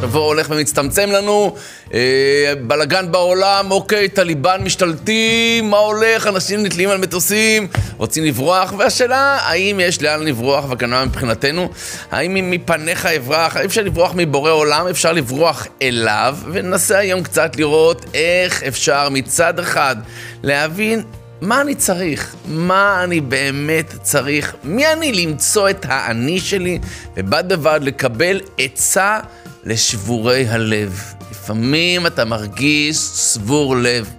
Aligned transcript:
שבוע 0.00 0.24
הולך 0.24 0.46
ומצטמצם 0.50 1.10
לנו, 1.10 1.56
אה, 1.94 2.52
בלאגן 2.66 3.12
בעולם, 3.12 3.70
אוקיי, 3.70 4.08
טליבן 4.08 4.60
משתלטים, 4.64 5.70
מה 5.70 5.76
הולך, 5.76 6.26
אנשים 6.26 6.62
נתלים 6.62 6.88
על 6.88 6.98
מטוסים, 6.98 7.66
רוצים 7.96 8.24
לברוח, 8.24 8.72
והשאלה, 8.78 9.38
האם 9.42 9.80
יש 9.80 10.02
לאן 10.02 10.22
לברוח, 10.22 10.64
וכנראה 10.70 11.04
מבחינתנו, 11.04 11.68
האם 12.10 12.50
מפניך 12.50 13.06
אברח, 13.06 13.56
אפשר 13.56 13.82
לברוח 13.82 14.12
מבורא 14.16 14.50
עולם, 14.50 14.86
אפשר 14.88 15.12
לברוח 15.12 15.66
אליו, 15.82 16.36
וננסה 16.52 16.98
היום 16.98 17.22
קצת 17.22 17.56
לראות 17.56 18.04
איך 18.14 18.62
אפשר 18.62 19.08
מצד 19.08 19.58
אחד 19.58 19.96
להבין 20.42 21.02
מה 21.40 21.60
אני 21.60 21.74
צריך? 21.74 22.34
מה 22.48 23.04
אני 23.04 23.20
באמת 23.20 23.94
צריך? 24.02 24.56
מי 24.64 24.92
אני 24.92 25.12
למצוא 25.12 25.70
את 25.70 25.86
האני 25.88 26.40
שלי, 26.40 26.78
ובד 27.16 27.44
בבד 27.48 27.80
לקבל 27.82 28.40
עצה 28.58 29.20
לשבורי 29.66 30.46
הלב. 30.48 31.14
לפעמים 31.30 32.06
אתה 32.06 32.24
מרגיש 32.24 32.96
שבור 32.96 33.76
לב. 33.76 34.14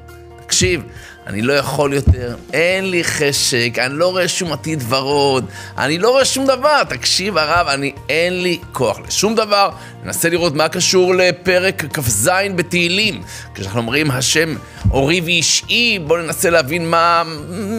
תקשיב, 0.45 0.83
אני 1.27 1.41
לא 1.41 1.53
יכול 1.53 1.93
יותר, 1.93 2.35
אין 2.53 2.91
לי 2.91 3.03
חשק, 3.03 3.73
אני 3.77 3.93
לא 3.93 4.11
רואה 4.11 4.27
שום 4.27 4.53
עתיד 4.53 4.83
ורוד, 4.89 5.45
אני 5.77 5.97
לא 5.97 6.09
רואה 6.09 6.25
שום 6.25 6.47
דבר. 6.47 6.83
תקשיב 6.89 7.37
הרב, 7.37 7.67
אני 7.67 7.91
אין 8.09 8.41
לי 8.41 8.59
כוח 8.71 8.99
לשום 9.07 9.35
דבר. 9.35 9.69
ננסה 10.03 10.29
לראות 10.29 10.55
מה 10.55 10.69
קשור 10.69 11.15
לפרק 11.15 11.85
כ"ז 11.93 12.29
בתהילים. 12.55 13.21
כשאנחנו 13.55 13.79
אומרים 13.79 14.11
השם 14.11 14.55
אורי 14.91 15.21
ואישי, 15.21 15.99
בואו 15.99 16.21
ננסה 16.21 16.49
להבין 16.49 16.89
מה, 16.89 17.23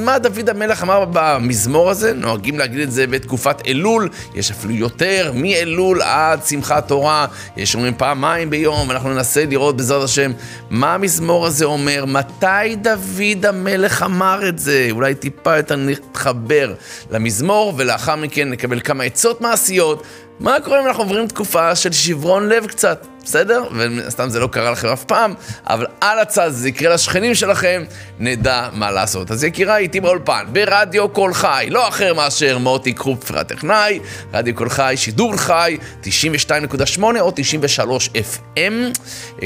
מה 0.05 0.19
דוד 0.19 0.49
המלך 0.49 0.83
אמר 0.83 1.05
במזמור 1.13 1.91
הזה. 1.91 2.13
נוהגים 2.15 2.59
להגיד 2.59 2.81
את 2.81 2.93
זה 2.93 3.07
בתקופת 3.07 3.67
אלול, 3.67 4.09
יש 4.35 4.51
אפילו 4.51 4.75
יותר, 4.75 5.33
מאלול 5.35 6.03
עד 6.03 6.47
שמחת 6.47 6.89
תורה. 6.89 7.27
יש 7.57 7.75
אומרים 7.75 7.95
פעמיים 7.97 8.51
ביום, 8.51 8.89
ואנחנו 8.89 9.15
ננסה 9.15 9.45
לראות 9.45 9.77
בעזרת 9.77 10.03
השם 10.03 10.33
מה 10.71 10.95
המזמור 10.95 11.47
הזה 11.47 11.65
אומר, 11.65 12.05
מתי 12.05 12.77
דוד 12.77 13.38
המלך 13.45 14.03
אמר 14.03 14.49
את 14.49 14.59
זה. 14.59 14.89
אולי 14.91 15.15
טיפה 15.15 15.57
יותר 15.57 15.77
נתחבר 15.77 16.75
למזמור, 17.11 17.75
ולאחר 17.77 18.17
מכן 18.17 18.51
נקבל 18.51 18.81
כמה 18.81 19.05
עצות 19.05 19.41
מעשיות. 19.41 20.03
מה 20.41 20.57
קורה 20.65 20.81
אם 20.81 20.87
אנחנו 20.87 21.03
עוברים 21.03 21.27
תקופה 21.27 21.77
של 21.77 21.93
שברון 21.93 22.49
לב 22.49 22.67
קצת, 22.67 23.07
בסדר? 23.25 23.65
וסתם 23.77 24.31
זה 24.31 24.41
לא 24.41 24.47
קרה 24.47 24.71
לכם 24.71 24.89
אף 24.89 25.05
פעם, 25.05 25.35
אבל 25.67 25.87
על 26.01 26.19
הצד 26.19 26.49
זה 26.51 26.69
יקרה 26.69 26.95
לשכנים 26.95 27.35
שלכם, 27.35 27.85
נדע 28.19 28.69
מה 28.73 28.91
לעשות. 28.91 29.31
אז 29.31 29.45
יקירה, 29.45 29.77
איתי 29.77 30.01
באולפן, 30.01 30.45
ברדיו 30.53 31.09
קול 31.09 31.35
חי, 31.35 31.67
לא 31.71 31.89
אחר 31.89 32.15
מאשר 32.15 32.59
מוטי 32.59 32.93
קרופפר 32.93 33.39
הטכנאי, 33.39 34.01
רדיו 34.33 34.55
קול 34.55 34.69
חי, 34.69 34.95
שידור 34.97 35.37
חי, 35.37 35.77
92.8 36.03 37.03
או 37.21 37.33
93 37.35 38.11
FM. 38.55 38.99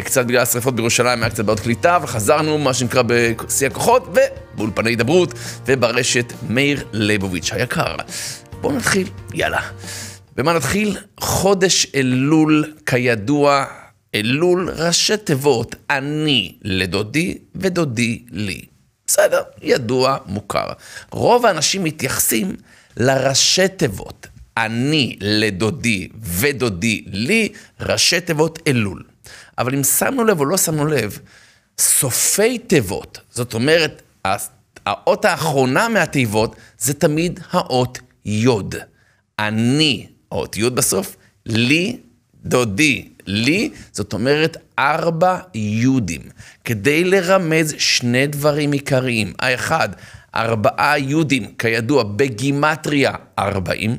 קצת 0.05 0.27
בגלל 0.27 0.43
השרפות 0.43 0.77
בירושלים 0.77 1.23
היה 1.23 1.31
קצת 1.31 1.45
בעיות 1.45 1.61
קליטה, 1.61 1.99
וחזרנו, 2.03 2.59
מה 2.59 2.75
שנקרא, 2.75 3.03
בשיא 3.07 3.67
הכוחות, 3.67 4.17
ובאולפני 4.55 4.91
הידברות, 4.91 5.35
וברשת 5.67 6.33
מאיר 6.49 6.85
ליבוביץ' 6.93 7.53
היקר. 7.53 7.97
בואו 8.61 8.73
נתחיל, 8.73 9.09
יאללה. 9.35 9.61
במה 10.43 10.53
נתחיל? 10.53 10.97
חודש 11.21 11.87
אלול, 11.95 12.75
כידוע, 12.87 13.65
אלול 14.15 14.71
ראשי 14.71 15.17
תיבות, 15.17 15.75
אני 15.91 16.55
לדודי 16.63 17.39
ודודי 17.55 18.23
לי. 18.31 18.65
בסדר, 19.07 19.43
ידוע, 19.63 20.17
מוכר. 20.27 20.67
רוב 21.11 21.47
האנשים 21.47 21.85
מתייחסים 21.85 22.57
לראשי 22.97 23.69
תיבות, 23.69 24.27
אני 24.57 25.17
לדודי 25.21 26.09
ודודי 26.23 27.05
לי, 27.07 27.49
ראשי 27.81 28.21
תיבות 28.21 28.59
אלול. 28.67 29.03
אבל 29.59 29.75
אם 29.75 29.85
שמנו 29.85 30.25
לב 30.25 30.41
או 30.41 30.45
לא 30.45 30.57
שמנו 30.57 30.87
לב, 30.87 31.19
סופי 31.79 32.59
תיבות, 32.59 33.21
זאת 33.31 33.55
אומרת, 33.55 34.03
האות 34.87 35.25
האחרונה 35.25 35.89
מהתיבות 35.89 36.57
זה 36.79 36.95
תמיד 36.95 37.41
האות 37.51 37.99
יוד. 38.25 38.75
אני 39.39 40.07
האותיות 40.33 40.75
בסוף, 40.75 41.17
לי, 41.47 41.97
דודי, 42.45 43.09
לי, 43.27 43.71
זאת 43.93 44.13
אומרת 44.13 44.57
ארבע 44.79 45.39
יודים, 45.55 46.21
כדי 46.65 47.05
לרמז 47.05 47.75
שני 47.79 48.27
דברים 48.27 48.73
עיקריים. 48.73 49.33
האחד, 49.39 49.89
ארבעה 50.35 50.99
יודים, 50.99 51.47
כידוע, 51.59 52.03
בגימטריה 52.03 53.13
ארבעים. 53.39 53.99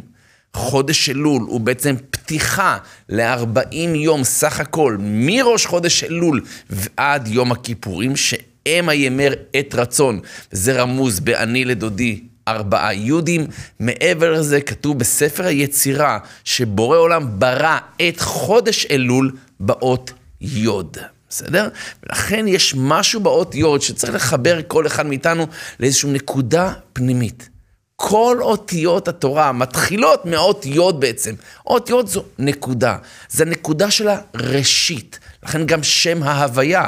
חודש 0.55 1.09
אלול 1.09 1.41
הוא 1.41 1.61
בעצם 1.61 1.95
פתיחה 2.09 2.77
ל-40 3.09 3.75
יום 3.95 4.23
סך 4.23 4.59
הכל, 4.59 4.97
מראש 4.99 5.65
חודש 5.65 6.03
אלול 6.03 6.41
ועד 6.69 7.27
יום 7.27 7.51
הכיפורים, 7.51 8.15
שהם 8.15 8.89
הימר 8.89 9.33
עת 9.53 9.75
רצון. 9.75 10.19
וזה 10.53 10.81
רמוז 10.81 11.19
ב"אני 11.19 11.65
לדודי" 11.65 12.23
ארבעה 12.47 12.93
יהודים. 12.93 13.47
מעבר 13.79 14.31
לזה 14.31 14.61
כתוב 14.61 14.99
בספר 14.99 15.45
היצירה 15.45 16.19
שבורא 16.43 16.97
עולם 16.97 17.39
ברא 17.39 17.77
את 18.09 18.19
חודש 18.19 18.85
אלול 18.91 19.31
באות 19.59 20.11
יוד. 20.41 20.97
בסדר? 21.29 21.67
ולכן 22.03 22.47
יש 22.47 22.75
משהו 22.77 23.19
באות 23.19 23.55
יוד 23.55 23.81
שצריך 23.81 24.15
לחבר 24.15 24.59
כל 24.67 24.87
אחד 24.87 25.05
מאיתנו 25.05 25.47
לאיזושהי 25.79 26.11
נקודה 26.11 26.73
פנימית. 26.93 27.49
כל 27.95 28.37
אותיות 28.41 29.07
התורה 29.07 29.51
מתחילות 29.51 30.25
מאות 30.25 30.65
יוד 30.65 30.99
בעצם. 30.99 31.35
אות 31.67 31.89
יוד 31.89 32.07
זו 32.07 32.23
נקודה. 32.39 32.97
זה 33.29 33.43
הנקודה 33.43 33.91
של 33.91 34.07
הראשית. 34.33 35.19
לכן 35.43 35.65
גם 35.65 35.83
שם 35.83 36.23
ההוויה, 36.23 36.87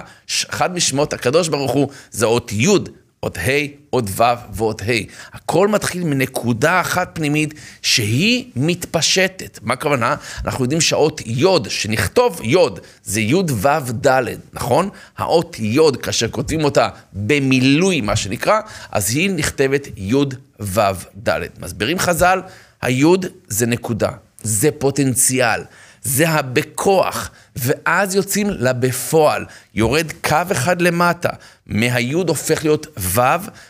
אחד 0.49 0.75
משמות 0.75 1.13
הקדוש 1.13 1.47
ברוך 1.47 1.71
הוא, 1.71 1.89
זה 2.11 2.25
אות 2.25 2.51
יוד. 2.51 2.89
עוד 3.25 3.37
ה', 3.37 3.67
עוד 3.89 4.09
ו' 4.15 4.23
ועוד 4.53 4.81
ה'. 4.81 4.91
הכל 5.33 5.67
מתחיל 5.67 6.03
מנקודה 6.03 6.81
אחת 6.81 7.09
פנימית 7.13 7.53
שהיא 7.81 8.51
מתפשטת. 8.55 9.59
מה 9.61 9.73
הכוונה? 9.73 10.15
אנחנו 10.45 10.63
יודעים 10.63 10.81
שהאות 10.81 11.21
יוד, 11.25 11.69
שנכתוב 11.69 12.41
יוד, 12.43 12.79
זה 13.03 13.21
י' 13.21 13.35
ו' 13.35 13.91
ד', 14.07 14.23
נכון? 14.53 14.89
האות 15.17 15.55
יוד, 15.59 15.97
כאשר 15.97 16.27
כותבים 16.29 16.63
אותה 16.63 16.89
במילוי, 17.13 18.01
מה 18.01 18.15
שנקרא, 18.15 18.59
אז 18.91 19.15
היא 19.15 19.29
נכתבת 19.29 19.87
י' 19.97 20.15
ו' 20.59 20.81
ד'. 21.27 21.39
מסבירים 21.59 21.99
חז"ל, 21.99 22.41
היוד 22.81 23.25
זה 23.47 23.65
נקודה, 23.65 24.09
זה 24.43 24.69
פוטנציאל. 24.71 25.61
זה 26.05 26.29
הבכוח, 26.29 27.29
ואז 27.55 28.15
יוצאים 28.15 28.49
לבפועל. 28.49 29.45
יורד 29.75 30.11
קו 30.23 30.37
אחד 30.51 30.81
למטה, 30.81 31.29
מהיוד 31.67 32.29
הופך 32.29 32.63
להיות 32.63 32.87
ו', 32.99 33.21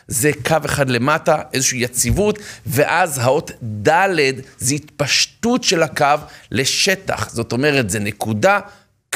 זה 0.08 0.32
קו 0.48 0.56
אחד 0.66 0.90
למטה, 0.90 1.42
איזושהי 1.54 1.80
יציבות, 1.80 2.40
ואז 2.66 3.18
האות 3.18 3.52
ד' 3.88 4.16
זה 4.58 4.76
התפשטות 4.76 5.64
של 5.64 5.84
הקו 5.84 6.16
לשטח. 6.52 7.30
זאת 7.34 7.52
אומרת, 7.52 7.90
זה 7.90 8.00
נקודה, 8.00 8.60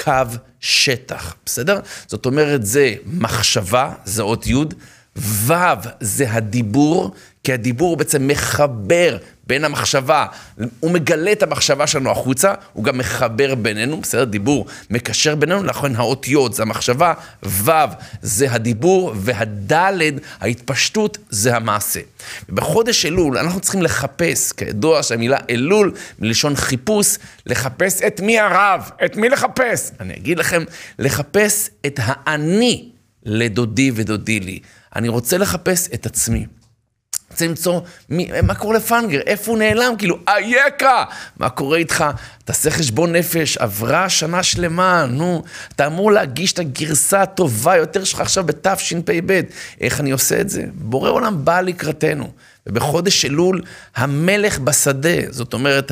קו, 0.03 0.13
שטח, 0.59 1.35
בסדר? 1.45 1.79
זאת 2.07 2.25
אומרת, 2.25 2.65
זה 2.65 2.93
מחשבה, 3.05 3.91
זה 4.05 4.21
אות 4.21 4.47
י', 4.47 4.55
ו' 5.15 5.53
זה 5.99 6.31
הדיבור, 6.31 7.11
כי 7.43 7.53
הדיבור 7.53 7.97
בעצם 7.97 8.27
מחבר 8.27 9.17
בין 9.49 9.65
המחשבה, 9.65 10.25
הוא 10.79 10.91
מגלה 10.91 11.31
את 11.31 11.43
המחשבה 11.43 11.87
שלנו 11.87 12.11
החוצה, 12.11 12.53
הוא 12.73 12.83
גם 12.83 12.97
מחבר 12.97 13.55
בינינו, 13.55 14.01
בסדר? 14.01 14.23
דיבור 14.23 14.65
מקשר 14.89 15.35
בינינו, 15.35 15.63
לכן 15.63 15.95
האותיות 15.95 16.53
זה 16.53 16.63
המחשבה, 16.63 17.13
ו' 17.43 17.71
זה 18.21 18.51
הדיבור, 18.51 19.13
והדלת, 19.15 20.13
ההתפשטות, 20.39 21.17
זה 21.29 21.55
המעשה. 21.55 21.99
ובחודש 22.49 23.05
אלול 23.05 23.37
אנחנו 23.37 23.59
צריכים 23.59 23.81
לחפש, 23.81 24.51
כידוע 24.51 25.03
שהמילה 25.03 25.37
אלול, 25.49 25.93
מלשון 26.19 26.55
חיפוש, 26.55 27.17
לחפש 27.45 28.01
את 28.01 28.21
מי 28.21 28.39
הרב, 28.39 28.89
את 29.05 29.17
מי 29.17 29.29
לחפש? 29.29 29.91
אני 29.99 30.13
אגיד 30.13 30.39
לכם, 30.39 30.63
לחפש 30.99 31.69
את 31.85 31.99
האני 32.03 32.89
לדודי 33.25 33.91
ודודי 33.95 34.39
לי. 34.39 34.59
אני 34.95 35.09
רוצה 35.09 35.37
לחפש 35.37 35.89
את 35.93 36.05
עצמי. 36.05 36.45
רוצה 37.31 37.47
למצוא 37.47 37.81
מי, 38.09 38.29
מה 38.43 38.55
קורה 38.55 38.77
לפנגר, 38.77 39.19
איפה 39.19 39.51
הוא 39.51 39.59
נעלם, 39.59 39.93
כאילו, 39.97 40.17
אייכה, 40.27 41.03
מה 41.37 41.49
קורה 41.49 41.77
איתך? 41.77 42.05
תעשה 42.45 42.71
חשבון 42.71 43.15
נפש, 43.15 43.57
עברה 43.57 44.09
שנה 44.09 44.43
שלמה, 44.43 45.05
נו, 45.05 45.43
אתה 45.75 45.87
אמור 45.87 46.11
להגיש 46.11 46.53
את 46.53 46.59
הגרסה 46.59 47.21
הטובה 47.21 47.77
יותר 47.77 48.03
שלך 48.03 48.19
עכשיו 48.19 48.43
בתשפ"ב. 48.43 49.41
איך 49.81 49.99
אני 49.99 50.11
עושה 50.11 50.41
את 50.41 50.49
זה? 50.49 50.63
בורא 50.73 51.09
עולם 51.09 51.45
בא 51.45 51.61
לקראתנו. 51.61 52.31
ובחודש 52.67 53.25
אלול 53.25 53.61
המלך 53.95 54.59
בשדה, 54.59 55.17
זאת 55.29 55.53
אומרת 55.53 55.91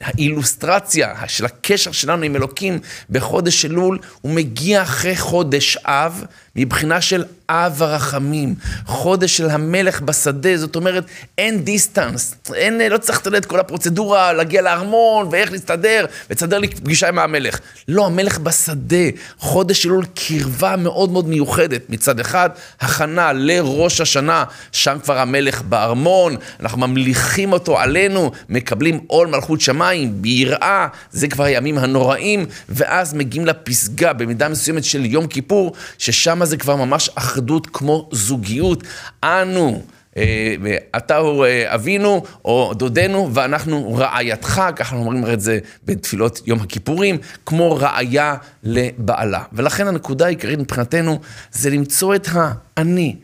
האילוסטרציה 0.00 1.14
של 1.26 1.44
הקשר 1.44 1.92
שלנו 1.92 2.22
עם 2.22 2.36
אלוקים 2.36 2.78
בחודש 3.10 3.64
אלול, 3.64 3.98
הוא 4.20 4.32
מגיע 4.32 4.82
אחרי 4.82 5.16
חודש 5.16 5.76
אב, 5.76 6.24
מבחינה 6.58 7.00
של 7.00 7.24
אב 7.50 7.82
הרחמים, 7.82 8.54
חודש 8.86 9.36
של 9.36 9.50
המלך 9.50 10.00
בשדה, 10.00 10.56
זאת 10.56 10.76
אומרת, 10.76 11.04
אין 11.38 11.64
דיסטנס, 11.64 12.34
אין, 12.54 12.80
לא 12.90 12.98
צריך 12.98 13.26
לתת 13.26 13.36
את 13.36 13.46
כל 13.46 13.60
הפרוצדורה, 13.60 14.32
להגיע 14.32 14.62
לארמון, 14.62 15.28
ואיך 15.30 15.52
להסתדר, 15.52 16.06
ותסדר 16.30 16.58
לי 16.58 16.68
פגישה 16.68 17.08
עם 17.08 17.18
המלך. 17.18 17.60
לא, 17.88 18.06
המלך 18.06 18.38
בשדה, 18.38 18.96
חודש 19.38 19.86
אלול 19.86 20.04
קרבה 20.14 20.76
מאוד 20.76 21.10
מאוד 21.10 21.28
מיוחדת. 21.28 21.90
מצד 21.90 22.20
אחד, 22.20 22.50
הכנה 22.80 23.32
לראש 23.32 24.00
השנה, 24.00 24.44
שם 24.72 24.98
כבר 25.04 25.18
המלך 25.18 25.62
בארמון, 25.62 26.36
אנחנו 26.60 26.78
ממליכים 26.78 27.52
אותו 27.52 27.78
עלינו, 27.78 28.30
מקבלים 28.48 29.00
עול 29.06 29.28
מלכות 29.28 29.60
שמיים, 29.60 30.22
ביראה, 30.22 30.86
זה 31.10 31.28
כבר 31.28 31.44
הימים 31.44 31.78
הנוראים, 31.78 32.46
ואז 32.68 33.14
מגיעים 33.14 33.46
לפסגה, 33.46 34.12
במידה 34.12 34.48
מסוימת 34.48 34.84
של 34.84 35.04
יום 35.04 35.26
כיפור, 35.26 35.72
ששם 35.98 36.42
זה 36.48 36.56
כבר 36.56 36.76
ממש 36.76 37.10
אחדות 37.14 37.66
כמו 37.72 38.08
זוגיות. 38.12 38.82
אנו, 39.24 39.82
אה, 40.16 40.76
אתה 40.96 41.16
הוא 41.16 41.44
אה, 41.44 41.74
אבינו 41.74 42.22
או 42.44 42.74
דודנו 42.74 43.30
ואנחנו 43.34 43.94
רעייתך, 43.94 44.62
ככה 44.76 44.96
אומרים 44.96 45.26
את 45.26 45.40
זה 45.40 45.58
בתפילות 45.84 46.40
יום 46.46 46.60
הכיפורים, 46.60 47.18
כמו 47.46 47.76
רעיה 47.76 48.34
לבעלה. 48.62 49.42
ולכן 49.52 49.86
הנקודה 49.86 50.26
העיקרית 50.26 50.58
מבחינתנו 50.58 51.20
זה 51.52 51.70
למצוא 51.70 52.14
את 52.14 52.28
האני. 52.32 53.16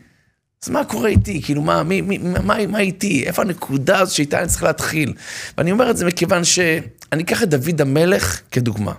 אז 0.63 0.69
מה 0.69 0.85
קורה 0.85 1.09
איתי? 1.09 1.41
כאילו, 1.41 1.61
מה, 1.61 1.83
מי, 1.83 2.01
מי, 2.01 2.17
מה, 2.17 2.67
מה 2.67 2.79
איתי? 2.79 3.23
איפה 3.25 3.41
הנקודה 3.41 3.99
הזו 3.99 4.15
שאיתה 4.15 4.39
אני 4.39 4.47
צריך 4.47 4.63
להתחיל? 4.63 5.13
ואני 5.57 5.71
אומר 5.71 5.89
את 5.89 5.97
זה 5.97 6.05
מכיוון 6.05 6.43
שאני 6.43 7.23
אקח 7.23 7.43
את 7.43 7.49
דוד 7.49 7.81
המלך 7.81 8.41
כדוגמה. 8.51 8.93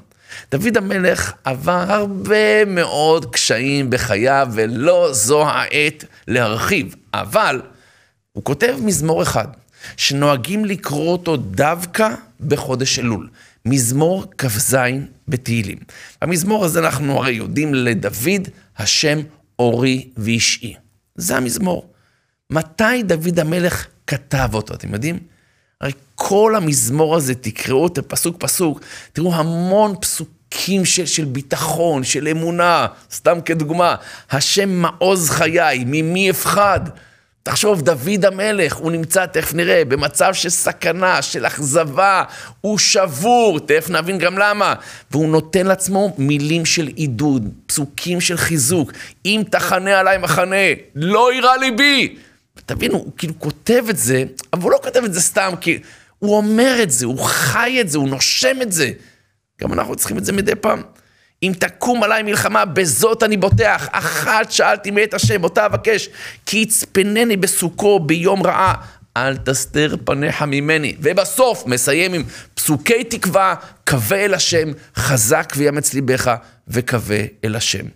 דוד 0.50 0.76
המלך 0.76 1.32
עבר 1.44 1.84
הרבה 1.88 2.64
מאוד 2.64 3.26
קשיים 3.32 3.90
בחייו, 3.90 4.48
ולא 4.52 5.08
זו 5.12 5.48
העת 5.48 6.04
להרחיב. 6.28 6.94
אבל 7.14 7.62
הוא 8.32 8.44
כותב 8.44 8.76
מזמור 8.82 9.22
אחד, 9.22 9.48
שנוהגים 9.96 10.64
לקרוא 10.64 11.12
אותו 11.12 11.36
דווקא 11.36 12.08
בחודש 12.40 12.98
אלול. 12.98 13.28
מזמור 13.66 14.24
כ"ז 14.38 14.76
בתהילים. 15.28 15.78
במזמור 16.22 16.64
הזה 16.64 16.78
אנחנו 16.78 17.16
הרי 17.18 17.32
יודעים 17.32 17.74
לדוד, 17.74 18.48
השם 18.78 19.18
אורי 19.58 20.08
ואישי. 20.16 20.74
זה 21.14 21.36
המזמור. 21.36 21.92
מתי 22.50 23.02
דוד 23.02 23.38
המלך 23.38 23.86
כתב 24.06 24.50
אותו, 24.52 24.74
אתם 24.74 24.94
יודעים? 24.94 25.18
הרי 25.81 25.93
כל 26.14 26.55
המזמור 26.56 27.17
הזה, 27.17 27.34
תקראו 27.34 27.82
אותו 27.82 28.08
פסוק 28.08 28.37
פסוק, 28.40 28.81
תראו 29.12 29.34
המון 29.34 29.94
פסוקים 30.00 30.84
של, 30.84 31.06
של 31.06 31.25
ביטחון, 31.25 32.05
של 32.05 32.28
אמונה, 32.28 32.87
סתם 33.12 33.40
כדוגמה, 33.40 33.94
השם 34.31 34.69
מעוז 34.69 35.31
חיי, 35.31 35.84
ממי 35.87 36.31
אפחד? 36.31 36.81
תחשוב, 37.43 37.82
דוד 37.82 38.25
המלך, 38.25 38.76
הוא 38.76 38.93
נמצא, 38.93 39.26
תכף 39.26 39.55
נראה, 39.55 39.84
במצב 39.84 40.34
של 40.34 40.49
סכנה, 40.49 41.23
של 41.23 41.46
אכזבה, 41.46 42.22
הוא 42.61 42.79
שבור, 42.79 43.61
תכף 43.61 43.90
נבין 43.90 44.19
גם 44.19 44.38
למה. 44.38 44.75
והוא 45.11 45.29
נותן 45.29 45.67
לעצמו 45.67 46.14
מילים 46.19 46.64
של 46.64 46.87
עידוד, 46.87 47.49
פסוקים 47.67 48.20
של 48.20 48.37
חיזוק. 48.37 48.93
אם 49.25 49.43
תחנה 49.50 50.00
עליי 50.00 50.19
מחנה, 50.19 50.67
לא 50.94 51.32
יירא 51.32 51.56
ליבי. 51.56 52.17
תבינו, 52.66 52.94
הוא 52.94 53.12
כאילו 53.16 53.38
כותב 53.38 53.84
את 53.90 53.96
זה, 53.96 54.24
אבל 54.52 54.62
הוא 54.62 54.70
לא 54.70 54.78
כותב 54.82 55.04
את 55.04 55.14
זה 55.14 55.20
סתם, 55.20 55.52
כי 55.60 55.78
הוא 56.18 56.36
אומר 56.36 56.78
את 56.82 56.90
זה, 56.90 57.06
הוא 57.06 57.18
חי 57.18 57.78
את 57.80 57.90
זה, 57.90 57.98
הוא 57.98 58.08
נושם 58.08 58.62
את 58.62 58.72
זה. 58.72 58.92
גם 59.60 59.72
אנחנו 59.72 59.96
צריכים 59.96 60.18
את 60.18 60.24
זה 60.24 60.32
מדי 60.32 60.54
פעם. 60.54 60.82
אם 61.42 61.52
תקום 61.58 62.02
עליי 62.02 62.22
מלחמה, 62.22 62.64
בזאת 62.64 63.22
אני 63.22 63.36
בוטח. 63.36 63.88
אחת 63.92 64.52
שאלתי 64.52 64.90
מאת 64.90 65.14
השם, 65.14 65.44
אותה 65.44 65.66
אבקש, 65.66 66.08
כי 66.46 66.58
יצפנני 66.58 67.36
בסוכו 67.36 68.00
ביום 68.00 68.46
רעה. 68.46 68.74
אל 69.16 69.36
תסתר 69.36 69.94
פניך 70.04 70.42
ממני. 70.42 70.96
ובסוף 71.00 71.66
מסיים 71.66 72.14
עם 72.14 72.22
פסוקי 72.54 73.04
תקווה, 73.04 73.54
קווה 73.88 74.24
אל 74.24 74.34
השם, 74.34 74.69
חזק 74.96 75.52
ויאמץ 75.56 75.94
ליבך, 75.94 76.34
וקווה 76.69 77.20
אל 77.44 77.56
השם. 77.56 77.86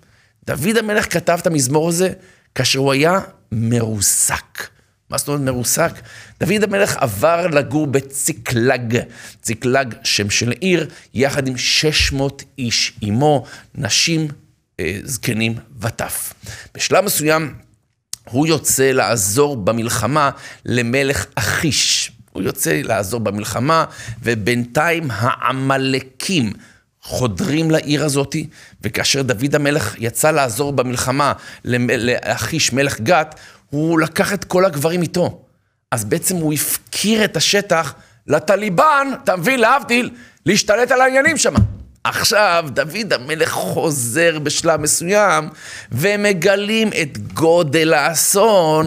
דוד 0.47 0.77
המלך 0.77 1.13
כתב 1.13 1.39
את 1.43 1.47
המזמור 1.47 1.89
הזה 1.89 2.13
כאשר 2.55 2.79
הוא 2.79 2.93
היה 2.93 3.21
מרוסק. 3.53 4.69
מה 5.11 5.19
זאת 5.19 5.29
אומרת 5.29 5.41
מרוסק? 5.41 5.93
דוד 6.41 6.63
המלך 6.63 6.97
עבר 6.97 7.47
לגור 7.47 7.87
בציקלג, 7.87 8.99
ציקלג 9.43 9.95
שם 10.05 10.31
של 10.31 10.51
עיר, 10.51 10.89
יחד 11.15 11.49
עם 11.49 11.59
600 11.59 12.43
איש 12.59 12.93
עמו, 13.01 13.47
נשים, 13.75 14.29
אה, 14.81 14.99
זקנים 15.05 15.55
וטף. 15.81 16.35
בשלב 16.75 17.05
מסוים 17.05 17.55
הוא 18.31 18.47
יוצא 18.47 18.93
לעזור 18.93 19.57
במלחמה 19.57 20.31
למלך 20.65 21.27
אחיש. 21.35 22.13
הוא 22.33 22.43
יוצא 22.43 22.81
לעזור 22.85 23.21
במלחמה, 23.21 23.85
ובינתיים 24.23 25.11
העמלקים 25.11 26.53
חודרים 27.11 27.71
לעיר 27.71 28.05
הזאתי, 28.05 28.47
וכאשר 28.83 29.23
דוד 29.23 29.55
המלך 29.55 29.95
יצא 29.99 30.31
לעזור 30.31 30.73
במלחמה 30.73 31.33
לאחיש 31.65 32.73
מלך 32.73 33.01
גת, 33.01 33.35
הוא 33.71 34.01
לקח 34.01 34.33
את 34.33 34.45
כל 34.45 34.65
הגברים 34.65 35.03
איתו. 35.03 35.43
אז 35.91 36.05
בעצם 36.05 36.37
הוא 36.37 36.53
הפקיר 36.53 37.25
את 37.25 37.37
השטח 37.37 37.95
לטליבן, 38.27 39.09
אתה 39.25 39.37
מבין, 39.37 39.61
להבדיל, 39.61 40.11
להשתלט 40.47 40.91
על 40.91 41.01
העניינים 41.01 41.37
שם. 41.37 41.55
עכשיו, 42.05 42.65
דוד 42.69 43.13
המלך 43.13 43.51
חוזר 43.51 44.39
בשלב 44.39 44.81
מסוים, 44.81 45.49
ומגלים 45.93 46.91
את 47.03 47.19
גודל 47.19 47.95
האסון. 47.95 48.87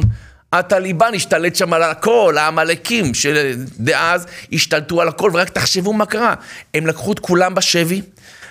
הטליבן 0.53 1.11
השתלט 1.15 1.55
שם 1.55 1.73
על 1.73 1.83
הכל, 1.83 2.35
העמלקים 2.37 3.13
של 3.13 3.55
דאז 3.79 4.25
השתלטו 4.53 5.01
על 5.01 5.07
הכל, 5.07 5.31
ורק 5.33 5.49
תחשבו 5.49 5.93
מה 5.93 6.05
קרה. 6.05 6.33
הם 6.73 6.87
לקחו 6.87 7.11
את 7.11 7.19
כולם 7.19 7.55
בשבי, 7.55 8.01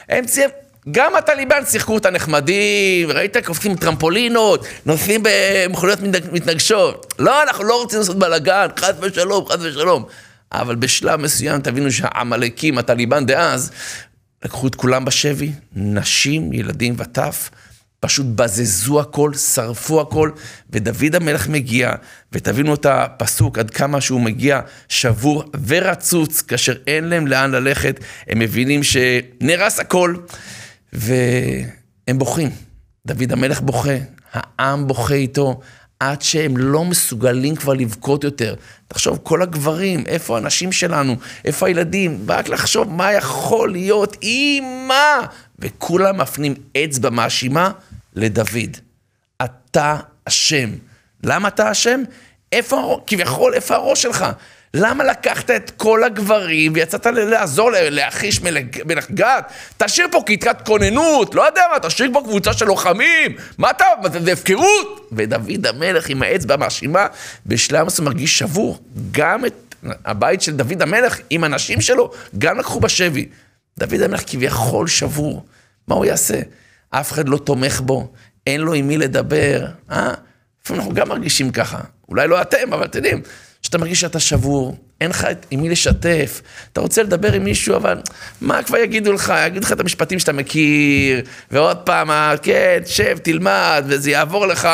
הם 0.09 0.27
ציינו... 0.27 0.53
גם 0.91 1.17
הטליבן 1.17 1.65
שיחקו 1.71 1.95
אותה 1.95 2.11
נחמדים, 2.11 3.11
ראית? 3.11 3.37
קופצים 3.37 3.77
טרמפולינות, 3.77 4.67
נוסעים 4.87 5.23
במכוניות 5.23 5.99
מתנגשות. 6.33 7.15
לא, 7.19 7.43
אנחנו 7.43 7.65
לא 7.65 7.83
רוצים 7.83 7.99
לעשות 7.99 8.19
בלאגן, 8.19 8.67
חס 8.79 8.93
ושלום, 9.01 9.47
חס 9.47 9.57
ושלום. 9.61 10.05
אבל 10.53 10.75
בשלב 10.75 11.21
מסוים 11.21 11.61
תבינו 11.61 11.93
שהעמלקים, 11.93 12.79
הטליבן 12.79 13.27
דאז, 13.27 13.71
לקחו 14.45 14.67
את 14.67 14.75
כולם 14.75 15.05
בשבי, 15.05 15.53
נשים, 15.77 16.53
ילדים 16.53 16.95
וטף, 16.99 17.51
פשוט 18.05 18.27
בזזו 18.27 19.01
הכל, 19.01 19.35
שרפו 19.35 20.01
הכל, 20.01 20.31
ודוד 20.71 21.15
המלך 21.15 21.49
מגיע, 21.49 21.93
ותבינו 22.33 22.75
את 22.75 22.87
הפסוק 22.87 23.59
עד 23.59 23.71
כמה 23.71 24.01
שהוא 24.01 24.21
מגיע 24.21 24.61
שבור 24.89 25.45
ורצוץ, 25.67 26.43
כאשר 26.43 26.75
אין 26.87 27.05
להם 27.05 27.27
לאן 27.27 27.51
ללכת, 27.51 28.01
הם 28.29 28.39
מבינים 28.39 28.81
שנהרס 28.83 29.81
הכל. 29.81 30.15
והם 30.93 32.19
בוכים. 32.19 32.51
דוד 33.07 33.33
המלך 33.33 33.61
בוכה, 33.61 33.97
העם 34.33 34.87
בוכה 34.87 35.15
איתו, 35.15 35.61
עד 36.01 36.23
שהם 36.23 36.57
לא 36.57 36.85
מסוגלים 36.85 37.57
כבר 37.57 37.73
לבכות 37.73 38.25
יותר. 38.25 38.55
תחשוב, 38.89 39.19
כל 39.23 39.43
הגברים, 39.43 40.05
איפה 40.07 40.37
הנשים 40.37 40.73
שלנו, 40.73 41.17
איפה 41.45 41.67
הילדים, 41.67 42.25
רק 42.29 42.49
לחשוב 42.49 42.93
מה 42.93 43.13
יכול 43.13 43.73
להיות, 43.73 44.17
אימא! 44.23 45.21
וכולם 45.59 46.21
מפנים 46.21 46.55
אצבע 46.77 47.11
מאשימה 47.11 47.71
לדוד. 48.17 48.77
אתה 49.45 49.97
אשם. 50.25 50.71
למה 51.25 51.49
אתה 51.49 51.73
אשם? 51.73 52.03
איפה, 52.53 53.01
כביכול, 53.07 53.55
איפה 53.55 53.75
הראש 53.75 54.03
שלך? 54.03 54.27
למה 54.75 55.05
לקחת 55.05 55.51
את 55.51 55.71
כל 55.77 56.05
הגברים 56.05 56.73
ויצאת 56.75 57.07
לעזור 57.07 57.71
לאחיש 57.91 58.41
מלך 58.85 59.11
גת? 59.11 59.53
תשאיר 59.77 60.07
פה 60.11 60.23
כיתת 60.27 60.57
כוננות, 60.67 61.35
לא 61.35 61.43
יודע 61.43 61.63
מה, 61.73 61.81
תשאיר 61.81 62.11
פה 62.13 62.21
קבוצה 62.25 62.53
של 62.53 62.65
לוחמים, 62.65 63.37
מה 63.59 63.71
אתה, 63.71 63.85
זה 64.25 64.33
הפקרות? 64.33 65.09
ודוד 65.13 65.67
המלך 65.67 66.09
עם 66.09 66.23
האצבע 66.23 66.55
המאשימה, 66.55 67.07
בשלב 67.47 67.87
מסוים 67.87 68.09
מרגיש 68.09 68.39
שבור. 68.39 68.79
גם 69.11 69.47
את 69.47 69.75
הבית 70.05 70.43
של 70.43 70.57
דוד 70.57 70.83
המלך 70.83 71.19
עם 71.31 71.45
הנשים 71.45 71.81
שלו, 71.81 72.11
גם 72.39 72.59
לקחו 72.59 72.81
בשבי. 72.81 73.29
דוד 73.79 74.01
המלך 74.03 74.23
כביכול 74.27 74.89
שבור, 74.89 75.45
מה 75.89 75.95
הוא 75.95 76.05
יעשה? 76.05 76.41
אף 76.95 77.13
אחד 77.13 77.29
לא 77.29 77.39
תומך 77.39 77.81
בו, 77.81 78.13
אין 78.47 78.61
לו 78.61 78.75
עם 78.75 78.89
מי 78.89 78.99
לדבר, 78.99 79.67
אה? 79.91 80.15
לפעמים 80.63 80.81
אנחנו 80.81 80.95
גם 80.95 81.09
מרגישים 81.09 81.51
ככה. 81.51 81.81
אולי 82.09 82.29
לא 82.29 82.43
אתם, 82.43 82.73
אבל 82.73 82.85
אתם 82.85 82.99
יודעים. 82.99 83.23
שאתה 83.63 83.79
מרגיש 83.79 84.01
שאתה 84.01 84.21
שבור, 84.21 84.77
אין 85.01 85.11
לך 85.11 85.27
עם 85.51 85.61
מי 85.61 85.69
לשתף, 85.69 86.43
אתה 86.73 86.81
רוצה 86.81 87.03
לדבר 87.03 87.33
עם 87.33 87.45
מישהו, 87.45 87.77
אבל 87.77 88.01
מה 88.41 88.63
כבר 88.63 88.79
יגידו 88.79 89.13
לך? 89.13 89.33
יגידו 89.47 89.67
לך 89.67 89.73
את 89.73 89.81
המשפטים 89.81 90.19
שאתה 90.19 90.33
מכיר, 90.33 91.21
ועוד 91.51 91.77
פעם, 91.77 92.11
כן, 92.43 92.79
שב, 92.87 93.19
תלמד, 93.19 93.85
וזה 93.87 94.11
יעבור 94.11 94.47
לך, 94.47 94.69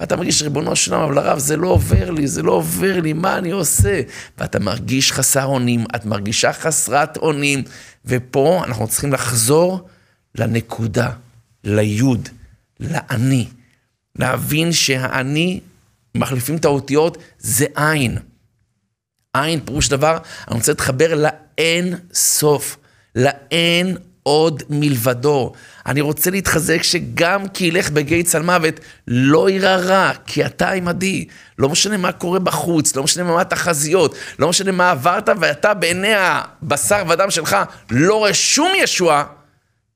ואתה 0.00 0.16
מרגיש, 0.16 0.42
ריבונו 0.42 0.76
שלום, 0.76 1.02
אבל 1.02 1.18
הרב, 1.18 1.38
זה 1.38 1.56
לא 1.56 1.68
עובר 1.68 2.10
לי, 2.10 2.26
זה 2.26 2.42
לא 2.42 2.52
עובר 2.52 3.00
לי, 3.00 3.12
מה 3.12 3.38
אני 3.38 3.50
עושה? 3.50 4.00
ואתה 4.38 4.58
מרגיש 4.58 5.12
חסר 5.12 5.44
אונים, 5.44 5.84
את 5.96 6.04
מרגישה 6.04 6.52
חסרת 6.52 7.16
אונים, 7.16 7.62
ופה 8.06 8.62
אנחנו 8.66 8.88
צריכים 8.88 9.12
לחזור 9.12 9.88
לנקודה, 10.34 11.10
ליוד, 11.64 12.28
לאני. 12.80 13.46
להבין 14.16 14.72
שהאני, 14.72 15.60
מחליפים 16.14 16.56
את 16.56 16.64
האותיות, 16.64 17.18
זה 17.38 17.66
עין. 17.74 18.18
עין, 19.34 19.60
פירוש 19.64 19.88
דבר, 19.88 20.18
אני 20.48 20.56
רוצה 20.56 20.72
להתחבר 20.72 21.14
לאין 21.14 21.94
סוף, 22.14 22.76
לאין 23.14 23.96
עוד 24.22 24.62
מלבדו. 24.70 25.52
אני 25.86 26.00
רוצה 26.00 26.30
להתחזק 26.30 26.82
שגם 26.82 27.48
כי 27.48 27.64
ילך 27.64 27.90
בגיא 27.90 28.22
צל 28.22 28.42
מוות, 28.42 28.80
לא 29.08 29.50
יירא 29.50 29.76
רע, 29.76 30.12
כי 30.26 30.46
אתה 30.46 30.70
עמדי. 30.70 31.24
לא 31.58 31.68
משנה 31.68 31.96
מה 31.96 32.12
קורה 32.12 32.38
בחוץ, 32.38 32.96
לא 32.96 33.02
משנה 33.02 33.24
מה 33.24 33.40
התחזיות, 33.40 34.16
לא 34.38 34.48
משנה 34.48 34.72
מה 34.72 34.90
עברת, 34.90 35.28
ואתה 35.40 35.74
בעיני 35.74 36.14
הבשר 36.14 37.02
ודם 37.08 37.30
שלך 37.30 37.56
לא 37.90 38.14
רואה 38.14 38.34
שום 38.34 38.68
ישועה. 38.78 39.24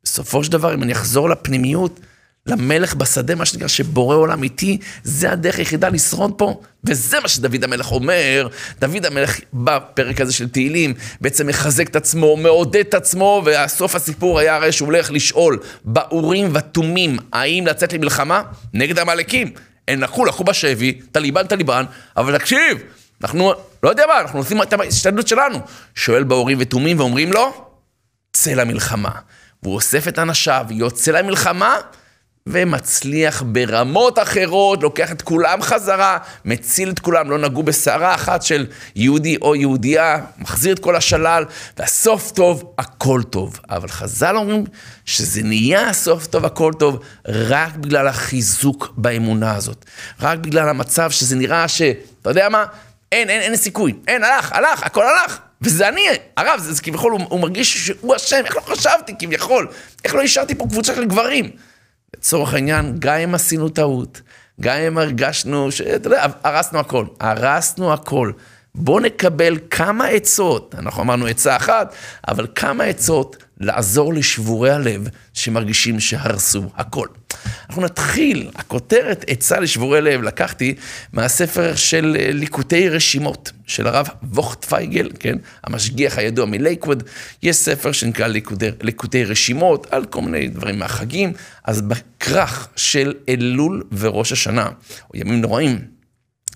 בסופו 0.07 0.45
של 0.45 0.53
דבר, 0.53 0.75
אם 0.75 0.83
אני 0.83 0.93
אחזור 0.93 1.29
לפנימיות, 1.29 2.01
למלך 2.47 2.95
בשדה, 2.95 3.35
מה 3.35 3.45
שנקרא, 3.45 3.69
שבורא 3.69 4.17
עולם 4.17 4.43
איתי, 4.43 4.79
זה 5.05 5.33
הדרך 5.33 5.59
היחידה 5.59 5.89
לשרוד 5.89 6.33
פה. 6.37 6.61
וזה 6.85 7.21
מה 7.21 7.29
שדוד 7.29 7.65
המלך 7.65 7.93
אומר. 7.93 8.49
דוד 8.81 9.07
המלך 9.07 9.41
בפרק 9.55 10.21
הזה 10.21 10.33
של 10.33 10.49
תהילים, 10.49 10.95
בעצם 11.21 11.47
מחזק 11.47 11.89
את 11.89 11.97
עצמו, 11.97 12.37
מעודד 12.37 12.81
את 12.81 12.95
עצמו, 12.95 13.43
והסוף 13.45 13.95
הסיפור 13.95 14.39
היה 14.39 14.57
הרי 14.57 14.73
שהוא 14.73 14.87
הולך 14.87 15.11
לשאול 15.11 15.59
באורים 15.85 16.51
ותומים, 16.55 17.19
האם 17.33 17.67
לצאת 17.67 17.93
למלחמה 17.93 18.43
נגד 18.75 18.99
העמלקים. 18.99 19.51
הם 19.89 20.01
לקחו, 20.01 20.25
לקחו 20.25 20.45
בשבי, 20.45 20.93
טליבן, 21.13 21.47
טליבן, 21.47 21.85
אבל 22.17 22.39
תקשיב, 22.39 22.79
אנחנו, 23.23 23.53
לא 23.83 23.91
יודע 23.91 24.05
מה, 24.07 24.21
אנחנו 24.21 24.39
עושים 24.39 24.63
את 24.63 24.73
ההשתדלות 24.73 25.29
שלנו. 25.29 25.59
שואל 25.95 26.23
באורים 26.23 26.59
ותומים 26.61 27.01
ואומרים 27.01 27.33
לו, 27.33 27.67
צא 28.33 28.53
למלחמה. 28.53 29.11
והוא 29.66 29.75
אוסף 29.75 30.08
את 30.08 30.18
אנשיו, 30.18 30.66
יוצא 30.70 31.11
למלחמה, 31.12 31.76
ומצליח 32.49 33.42
ברמות 33.46 34.18
אחרות, 34.18 34.82
לוקח 34.82 35.12
את 35.12 35.23
כולם 35.23 35.62
חזרה, 35.62 36.18
מציל 36.44 36.90
את 36.90 36.99
כולם, 36.99 37.30
לא 37.30 37.38
נגעו 37.38 37.62
בשערה 37.62 38.14
אחת 38.14 38.42
של 38.42 38.66
יהודי 38.96 39.37
או 39.42 39.54
יהודייה, 39.54 40.18
מחזיר 40.38 40.75
את 40.75 40.78
כל 40.78 40.96
השלל, 40.96 41.44
והסוף 41.78 42.30
טוב, 42.30 42.75
הכל 42.78 43.23
טוב. 43.30 43.61
אבל 43.70 43.88
חז"ל 43.88 44.37
אומרים 44.37 44.64
שזה 45.04 45.42
נהיה 45.42 45.88
הסוף 45.88 46.26
טוב, 46.26 46.44
הכל 46.44 46.73
טוב, 46.78 46.99
רק 47.28 47.76
בגלל 47.76 48.08
החיזוק 48.08 48.92
באמונה 48.96 49.54
הזאת. 49.54 49.85
רק 50.20 50.38
בגלל 50.38 50.68
המצב 50.68 51.11
שזה 51.11 51.37
נראה 51.37 51.68
ש... 51.68 51.82
אתה 52.23 52.30
יודע 52.30 52.49
מה? 52.49 52.64
אין, 53.12 53.30
אין, 53.30 53.40
אין 53.40 53.56
סיכוי. 53.56 53.94
אין, 54.08 54.25
הלך, 54.25 54.52
הלך, 54.52 54.82
הכל 54.82 55.04
הלך. 55.06 55.46
וזה 55.63 55.89
אני, 55.89 56.01
הרב, 56.37 56.61
זה, 56.61 56.73
זה 56.73 56.83
כביכול, 56.83 57.13
הוא, 57.13 57.21
הוא 57.29 57.41
מרגיש 57.41 57.87
שהוא 57.87 58.17
אשם, 58.17 58.43
איך 58.45 58.57
לא 58.57 58.61
חשבתי 58.61 59.15
כביכול? 59.19 59.69
איך 60.05 60.15
לא 60.15 60.23
השארתי 60.23 60.55
פה 60.55 60.67
קבוצה 60.69 60.95
של 60.95 61.05
גברים? 61.05 61.51
לצורך 62.17 62.55
העניין, 62.55 62.97
גם 62.99 63.15
אם 63.15 63.35
עשינו 63.35 63.69
טעות, 63.69 64.21
גם 64.61 64.77
אם 64.77 64.99
הרגשנו, 64.99 65.69
אתה 65.97 66.07
יודע, 66.07 66.27
הרסנו 66.45 66.79
הכל, 66.79 67.07
הרסנו 67.21 67.93
הכל. 67.93 68.33
בואו 68.75 69.01
נקבל 69.01 69.59
כמה 69.71 70.07
עצות, 70.07 70.75
אנחנו 70.79 71.03
אמרנו 71.03 71.27
עצה 71.27 71.57
אחת, 71.57 71.95
אבל 72.29 72.47
כמה 72.55 72.85
עצות 72.85 73.37
לעזור 73.61 74.15
לשבורי 74.15 74.71
הלב 74.71 75.09
שמרגישים 75.35 76.01
שהרסו 76.01 76.63
הכל. 76.77 77.07
אנחנו 77.69 77.83
נתחיל, 77.83 78.51
הכותרת 78.55 79.25
עצה 79.29 79.61
לשבורי 79.61 80.01
לב, 80.01 80.23
לקחתי 80.23 80.75
מהספר 81.13 81.75
של 81.75 82.17
אה, 82.21 82.33
ליקוטי 82.33 82.89
רשימות, 82.89 83.53
של 83.67 83.87
הרב 83.87 84.09
ווכט 84.23 84.65
פייגל, 84.65 85.11
כן? 85.21 85.39
המשגיח 85.65 86.19
הידוע 86.19 86.47
מלייקווד, 86.47 87.03
יש 87.43 87.57
ספר 87.57 87.93
שנקרא 87.93 88.27
ליקוטי, 88.27 88.67
ליקוטי 88.83 89.25
רשימות, 89.25 89.87
על 89.91 90.05
כל 90.05 90.23
מיני 90.23 90.49
דברים 90.49 90.79
מהחגים, 90.79 91.33
אז 91.65 91.81
בכרך 91.81 92.69
של 92.77 93.15
אלול 93.29 93.83
וראש 93.99 94.33
השנה, 94.33 94.69
או 95.11 95.19
ימים 95.19 95.41
נוראים, 95.41 95.79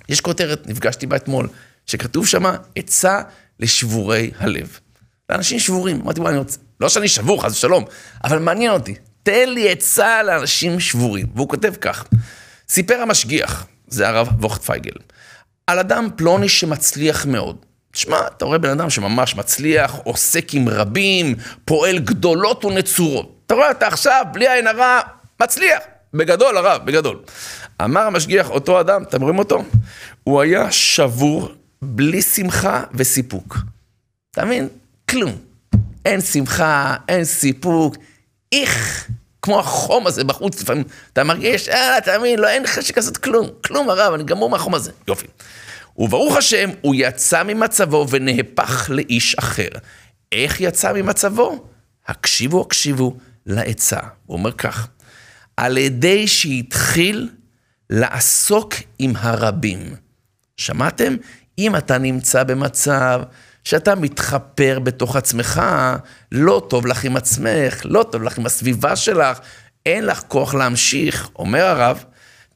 יש 0.09 0.21
כותרת, 0.21 0.67
נפגשתי 0.67 1.07
בה 1.07 1.17
אתמול, 1.17 1.49
שכתוב 1.87 2.27
שם 2.27 2.45
עצה 2.77 3.23
לשבורי 3.61 4.31
הלב. 4.39 4.79
לאנשים 5.31 5.59
שבורים, 5.59 6.01
אמרתי, 6.01 6.21
וואי, 6.21 6.31
אני 6.31 6.39
רוצה, 6.39 6.59
לא 6.81 6.89
שאני 6.89 7.09
שבור, 7.09 7.43
חס 7.43 7.53
ושלום, 7.53 7.85
אבל 8.25 8.39
מעניין 8.39 8.71
אותי, 8.71 8.95
תן 9.23 9.49
לי 9.49 9.71
עצה 9.71 10.23
לאנשים 10.23 10.81
שבורים. 10.81 11.27
והוא 11.35 11.49
כותב 11.49 11.75
כך, 11.81 12.05
סיפר 12.69 13.01
המשגיח, 13.03 13.67
זה 13.89 14.09
הרב 14.09 14.29
ווכט 14.41 14.63
פייגל, 14.63 14.93
על 15.67 15.79
אדם 15.79 16.09
פלוני 16.17 16.49
שמצליח 16.49 17.27
מאוד. 17.27 17.57
תשמע, 17.93 18.19
אתה 18.37 18.45
רואה 18.45 18.59
בן 18.59 18.71
אדם 18.71 18.91
שממש 18.91 19.37
מצליח, 19.37 19.95
עוסק 20.05 20.55
עם 20.55 20.69
רבים, 20.69 21.35
פועל 21.65 21.99
גדולות 21.99 22.65
ונצורות. 22.65 23.41
אתה 23.47 23.55
רואה, 23.55 23.71
אתה 23.71 23.87
עכשיו, 23.87 24.25
בלי 24.33 24.49
עין 24.49 24.67
הרע, 24.67 25.01
מצליח. 25.43 25.79
בגדול, 26.15 26.57
הרב, 26.57 26.83
בגדול. 26.85 27.19
אמר 27.85 28.01
המשגיח, 28.01 28.51
אותו 28.51 28.81
אדם, 28.81 29.03
אתם 29.03 29.23
רואים 29.23 29.39
אותו? 29.39 29.65
הוא 30.25 30.41
היה 30.41 30.73
שבור, 30.73 31.49
בלי 31.83 32.23
שמחה 32.23 32.83
וסיפוק. 32.95 33.57
אתה 34.31 34.45
מבין? 34.45 34.69
כלום. 35.11 35.50
אין 36.05 36.21
שמחה, 36.21 36.97
אין 37.09 37.25
סיפוק. 37.25 37.97
איך, 38.53 39.07
כמו 39.43 39.61
החום 39.61 40.07
הזה 40.07 40.25
בחוץ, 40.25 40.63
לפעמים 40.63 40.85
אתה 41.13 41.25
מרגיש, 41.25 41.69
אה, 41.69 41.99
אתה 41.99 42.19
מבין, 42.19 42.39
לא, 42.39 42.49
אין 42.49 42.67
חשק 42.67 42.97
לעשות 42.97 43.17
כלום. 43.17 43.49
כלום, 43.65 43.91
הרב, 43.91 44.15
אני 44.15 44.25
גמור 44.25 44.51
מהחום 44.51 44.75
הזה. 44.75 44.93
יופי. 45.09 45.27
וברוך 45.99 46.37
השם, 46.37 46.71
הוא 46.81 46.95
יצא 46.99 47.43
ממצבו 47.43 48.07
ונהפך 48.11 48.91
לאיש 48.91 49.35
אחר. 49.35 49.69
איך 50.33 50.61
יצא 50.61 50.93
ממצבו? 50.93 51.65
הקשיבו, 52.07 52.61
הקשיבו 52.61 53.17
לעצה. 53.47 53.99
הוא 54.27 54.37
אומר 54.39 54.53
כך, 54.53 54.89
על 55.57 55.79
ידי 55.79 56.27
שהתחיל 56.29 57.29
לעסוק 57.91 58.75
עם 58.99 59.13
הרבים. 59.17 59.95
שמעתם? 60.57 61.17
אם 61.59 61.77
אתה 61.77 61.99
נמצא 61.99 62.45
במצב 62.45 63.23
שאתה 63.65 63.95
מתחפר 63.95 64.79
בתוך 64.79 65.17
עצמך, 65.17 65.63
לא 66.33 66.67
טוב 66.69 66.87
לך 66.87 67.05
עם 67.05 67.17
עצמך, 67.17 67.81
לא 67.85 68.03
טוב 68.13 68.23
לך 68.23 68.39
עם 68.39 68.47
הסביבה 68.47 68.97
שלך, 68.97 69.39
אין 69.87 70.07
לך 70.07 70.23
כוח 70.29 70.55
להמשיך. 70.55 71.29
אומר 71.39 71.65
הרב, 71.65 72.05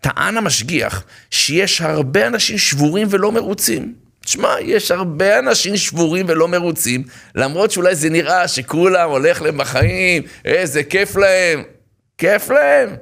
טען 0.01 0.37
המשגיח 0.37 1.05
שיש 1.31 1.81
הרבה 1.81 2.27
אנשים 2.27 2.59
שבורים 2.59 3.07
ולא 3.11 3.33
מרוצים. 3.33 3.95
תשמע, 4.25 4.55
יש 4.61 4.91
הרבה 4.91 5.39
אנשים 5.39 5.77
שבורים 5.77 6.27
ולא 6.29 6.49
מרוצים, 6.49 7.05
למרות 7.35 7.71
שאולי 7.71 7.95
זה 7.95 8.11
נראה 8.11 8.49
שכולם 8.49 9.11
הולך 9.11 9.43
להם 9.43 9.59
בחיים, 9.59 10.23
איזה 10.45 10.83
כיף 10.83 11.17
להם. 11.17 11.63
כיף 12.19 12.51
להם, 12.51 12.97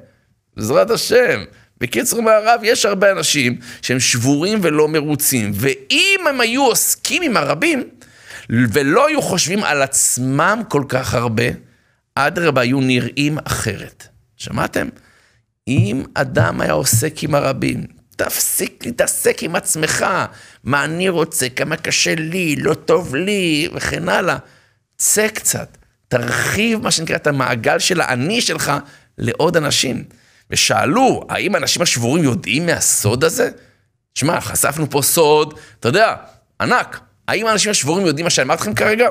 בעזרת 0.57 0.91
השם. 0.91 1.43
בקיצור 1.83 2.21
מהרב, 2.21 2.59
יש 2.63 2.85
הרבה 2.85 3.11
אנשים 3.11 3.57
שהם 3.81 3.99
שבורים 3.99 4.59
ולא 4.61 4.87
מרוצים, 4.87 5.51
ואם 5.55 6.19
הם 6.29 6.41
היו 6.41 6.65
עוסקים 6.65 7.21
עם 7.21 7.37
הרבים, 7.37 7.83
ולא 8.49 9.07
היו 9.07 9.21
חושבים 9.21 9.63
על 9.63 9.81
עצמם 9.81 10.61
כל 10.67 10.83
כך 10.89 11.13
הרבה, 11.13 11.43
אדרבה, 12.15 12.61
היו 12.61 12.81
נראים 12.81 13.37
אחרת. 13.43 14.07
שמעתם? 14.37 14.87
אם 15.67 16.03
אדם 16.13 16.61
היה 16.61 16.73
עוסק 16.73 17.23
עם 17.23 17.35
הרבים, 17.35 17.85
תפסיק 18.15 18.85
להתעסק 18.85 19.43
עם 19.43 19.55
עצמך, 19.55 20.05
מה 20.63 20.83
אני 20.83 21.09
רוצה, 21.09 21.49
כמה 21.49 21.75
קשה 21.75 22.15
לי, 22.15 22.55
לא 22.55 22.73
טוב 22.73 23.15
לי, 23.15 23.69
וכן 23.73 24.09
הלאה. 24.09 24.37
צא 24.97 25.27
קצת, 25.27 25.77
תרחיב 26.07 26.81
מה 26.81 26.91
שנקרא 26.91 27.15
את 27.15 27.27
המעגל 27.27 27.79
של 27.79 28.01
האני 28.01 28.41
שלך 28.41 28.71
לעוד 29.17 29.57
אנשים. 29.57 30.03
ושאלו, 30.53 31.21
האם 31.29 31.55
האנשים 31.55 31.81
השבורים 31.81 32.23
יודעים 32.23 32.65
מהסוד 32.65 33.23
הזה? 33.23 33.49
תשמע, 34.13 34.41
חשפנו 34.41 34.89
פה 34.89 35.01
סוד, 35.01 35.53
אתה 35.79 35.87
יודע, 35.87 36.15
ענק. 36.61 36.99
האם 37.27 37.47
האנשים 37.47 37.71
השבורים 37.71 38.05
יודעים 38.05 38.23
מה 38.23 38.29
שאמרתי 38.29 38.61
לכם 38.61 38.73
כרגע? 38.73 39.07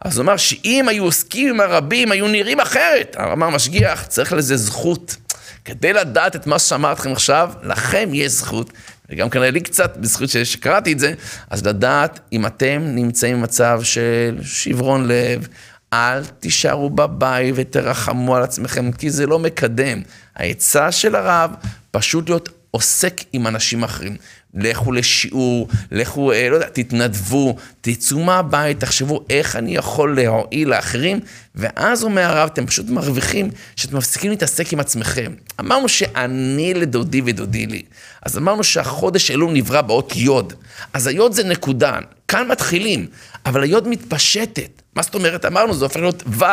אז 0.00 0.16
הוא 0.16 0.24
אמר 0.24 0.36
שאם 0.36 0.88
היו 0.88 1.04
עוסקים 1.04 1.48
עם 1.48 1.60
הרבים, 1.60 2.12
היו 2.12 2.28
נראים 2.28 2.60
אחרת. 2.60 3.16
אמר 3.32 3.50
משגיח, 3.50 4.06
צריך 4.06 4.32
לזה 4.32 4.56
זכות. 4.56 5.16
כדי 5.64 5.92
לדעת 5.92 6.36
את 6.36 6.46
מה 6.46 6.58
שאמרתי 6.58 7.00
לכם 7.00 7.12
עכשיו, 7.12 7.52
לכם 7.62 8.10
יש 8.12 8.32
זכות, 8.32 8.72
וגם 9.10 9.30
כנראה 9.30 9.50
לי 9.50 9.60
קצת, 9.60 9.96
בזכות 9.96 10.28
שקראתי 10.44 10.92
את 10.92 10.98
זה, 10.98 11.14
אז 11.50 11.66
לדעת 11.66 12.20
אם 12.32 12.46
אתם 12.46 12.82
נמצאים 12.84 13.36
במצב 13.36 13.80
של 13.82 14.38
שברון 14.42 15.08
לב, 15.08 15.48
אל 15.94 16.24
תישארו 16.24 16.90
בבית 16.90 17.54
ותרחמו 17.56 18.36
על 18.36 18.42
עצמכם, 18.42 18.92
כי 18.92 19.10
זה 19.10 19.26
לא 19.26 19.38
מקדם. 19.38 20.02
העצה 20.36 20.92
של 20.92 21.14
הרב, 21.14 21.50
פשוט 21.90 22.28
להיות 22.28 22.48
עוסק 22.70 23.20
עם 23.32 23.46
אנשים 23.46 23.84
אחרים. 23.84 24.16
לכו 24.54 24.92
לשיעור, 24.92 25.68
לכו, 25.90 26.32
אה, 26.32 26.48
לא 26.50 26.54
יודע, 26.54 26.68
תתנדבו, 26.68 27.56
תצאו 27.80 28.24
מהבית, 28.24 28.80
תחשבו 28.80 29.24
איך 29.30 29.56
אני 29.56 29.76
יכול 29.76 30.16
להועיל 30.16 30.68
לאחרים, 30.68 31.20
ואז 31.54 32.04
אומר 32.04 32.22
הרב, 32.22 32.50
אתם 32.52 32.66
פשוט 32.66 32.90
מרוויחים 32.90 33.50
שאתם 33.76 33.96
מפסיקים 33.96 34.30
להתעסק 34.30 34.72
עם 34.72 34.80
עצמכם. 34.80 35.32
אמרנו 35.60 35.88
שאני 35.88 36.74
לדודי 36.74 37.22
ודודי 37.24 37.66
לי. 37.66 37.82
אז 38.22 38.38
אמרנו 38.38 38.64
שהחודש 38.64 39.30
אלול 39.30 39.52
נברא 39.52 39.80
באות 39.80 40.16
יוד. 40.16 40.52
אז 40.92 41.06
היוד 41.06 41.32
זה 41.32 41.44
נקודה, 41.44 41.98
כאן 42.28 42.48
מתחילים, 42.48 43.06
אבל 43.46 43.62
היוד 43.62 43.88
מתפשטת. 43.88 44.82
מה 44.96 45.02
זאת 45.02 45.14
אומרת? 45.14 45.44
אמרנו, 45.44 45.74
זה 45.74 45.84
הופך 45.84 45.96
להיות 45.96 46.22
ו', 46.26 46.44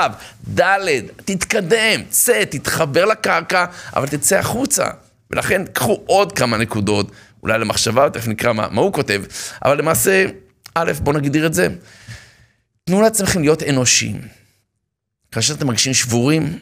ד', 0.59 0.61
תתקדם, 1.25 2.01
צא, 2.09 2.43
תתחבר 2.43 3.05
לקרקע, 3.05 3.65
אבל 3.95 4.07
תצא 4.07 4.39
החוצה. 4.39 4.87
ולכן, 5.31 5.65
קחו 5.73 6.03
עוד 6.05 6.31
כמה 6.31 6.57
נקודות, 6.57 7.11
אולי 7.43 7.59
למחשבה, 7.59 8.09
תכף 8.09 8.27
נקרא 8.27 8.53
מה, 8.53 8.67
מה 8.71 8.81
הוא 8.81 8.93
כותב, 8.93 9.23
אבל 9.65 9.77
למעשה, 9.77 10.25
א', 10.75 10.91
בואו 10.99 11.17
נגדיר 11.17 11.45
את 11.45 11.53
זה. 11.53 11.67
תנו 12.83 13.01
לעצמכם 13.01 13.41
להיות 13.41 13.63
אנושיים. 13.63 14.21
כאשר 15.31 15.53
אתם 15.53 15.67
מרגישים 15.67 15.93
שבורים, 15.93 16.59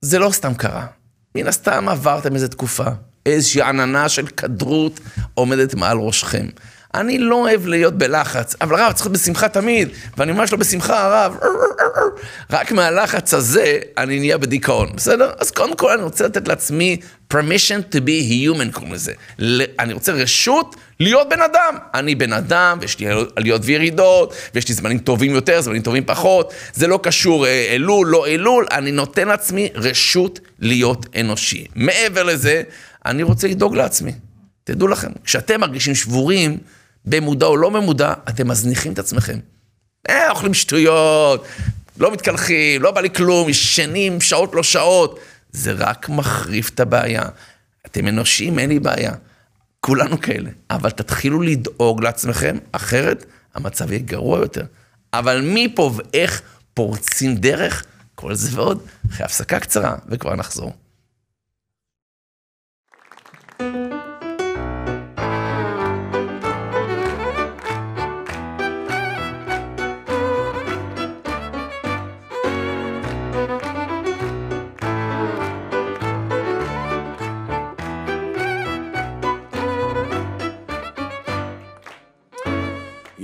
זה 0.00 0.18
לא 0.18 0.30
סתם 0.30 0.54
קרה. 0.54 0.86
מן 1.34 1.46
הסתם 1.46 1.88
עברתם 1.88 2.34
איזו 2.34 2.48
תקופה, 2.48 2.84
איזושהי 3.26 3.62
עננה 3.62 4.08
של 4.08 4.26
כדרות 4.26 5.00
עומדת 5.34 5.74
מעל 5.74 5.98
ראשכם. 5.98 6.46
אני 6.94 7.18
לא 7.18 7.34
אוהב 7.34 7.66
להיות 7.66 7.98
בלחץ, 7.98 8.56
אבל 8.60 8.80
הרב, 8.80 8.92
צריך 8.92 9.06
להיות 9.06 9.20
בשמחה 9.20 9.48
תמיד, 9.48 9.88
ואני 10.16 10.32
ממש 10.32 10.52
לא 10.52 10.58
בשמחה, 10.58 11.04
הרב. 11.04 11.36
רק 12.50 12.72
מהלחץ 12.72 13.34
הזה 13.34 13.78
אני 13.98 14.18
נהיה 14.18 14.38
בדיכאון, 14.38 14.88
בסדר? 14.94 15.30
אז 15.38 15.50
קודם 15.50 15.76
כל 15.76 15.92
אני 15.92 16.02
רוצה 16.02 16.24
לתת 16.24 16.48
לעצמי 16.48 16.96
permission 17.32 17.94
to 17.94 17.96
be 17.96 18.30
human, 18.30 18.72
קוראים 18.72 18.92
לזה. 18.92 19.12
אני 19.78 19.92
רוצה 19.92 20.12
רשות 20.12 20.76
להיות 21.00 21.28
בן 21.28 21.40
אדם. 21.42 21.76
אני 21.94 22.14
בן 22.14 22.32
אדם, 22.32 22.78
ויש 22.80 22.98
לי 22.98 23.06
עליות 23.36 23.60
וירידות, 23.64 24.34
ויש 24.54 24.68
לי 24.68 24.74
זמנים 24.74 24.98
טובים 24.98 25.34
יותר, 25.34 25.60
זמנים 25.60 25.82
טובים 25.82 26.04
פחות. 26.06 26.52
זה 26.74 26.86
לא 26.86 27.00
קשור 27.02 27.46
אה, 27.46 27.68
אלול, 27.70 28.06
לא 28.06 28.26
אלול, 28.26 28.66
אני 28.70 28.92
נותן 28.92 29.28
לעצמי 29.28 29.68
רשות 29.74 30.40
להיות 30.58 31.06
אנושי. 31.20 31.66
מעבר 31.74 32.22
לזה, 32.22 32.62
אני 33.06 33.22
רוצה 33.22 33.48
לדאוג 33.48 33.76
לעצמי. 33.76 34.12
תדעו 34.64 34.88
לכם, 34.88 35.10
כשאתם 35.24 35.60
מרגישים 35.60 35.94
שבורים, 35.94 36.58
במודע 37.04 37.46
או 37.46 37.56
לא 37.56 37.70
במודע, 37.70 38.12
אתם 38.28 38.48
מזניחים 38.48 38.92
את 38.92 38.98
עצמכם. 38.98 39.38
אה, 40.10 40.30
אוכלים 40.30 40.54
שטויות, 40.54 41.46
לא 41.98 42.12
מתקלחים, 42.12 42.82
לא 42.82 42.90
בא 42.90 43.00
לי 43.00 43.10
כלום, 43.10 43.48
ישנים 43.48 44.20
שעות 44.20 44.54
לא 44.54 44.62
שעות. 44.62 45.18
זה 45.52 45.72
רק 45.72 46.08
מחריף 46.08 46.68
את 46.68 46.80
הבעיה. 46.80 47.22
אתם 47.86 48.08
אנושיים, 48.08 48.58
אין 48.58 48.68
לי 48.68 48.78
בעיה. 48.78 49.12
כולנו 49.80 50.20
כאלה. 50.20 50.50
אבל 50.70 50.90
תתחילו 50.90 51.42
לדאוג 51.42 52.02
לעצמכם, 52.02 52.58
אחרת 52.72 53.24
המצב 53.54 53.92
יהיה 53.92 54.02
גרוע 54.02 54.38
יותר. 54.38 54.64
אבל 55.12 55.40
מפה 55.44 55.92
ואיך 55.96 56.42
פורצים 56.74 57.34
דרך, 57.36 57.84
כל 58.14 58.34
זה 58.34 58.58
ועוד, 58.58 58.82
אחרי 59.10 59.24
הפסקה 59.24 59.60
קצרה, 59.60 59.94
וכבר 60.08 60.36
נחזור. 60.36 60.72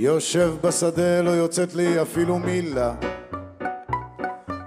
יושב 0.07 0.53
בשדה 0.63 1.21
לא 1.21 1.29
יוצאת 1.29 1.75
לי 1.75 2.01
אפילו 2.01 2.39
מילה. 2.39 2.93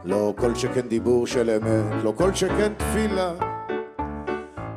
לא 0.05 0.35
כל 0.37 0.55
שכן 0.55 0.89
דיבור 0.89 1.27
של 1.27 1.51
אמת, 1.51 2.05
לא 2.05 2.13
כל 2.17 2.35
שכן 2.35 2.73
תפילה. 2.77 3.33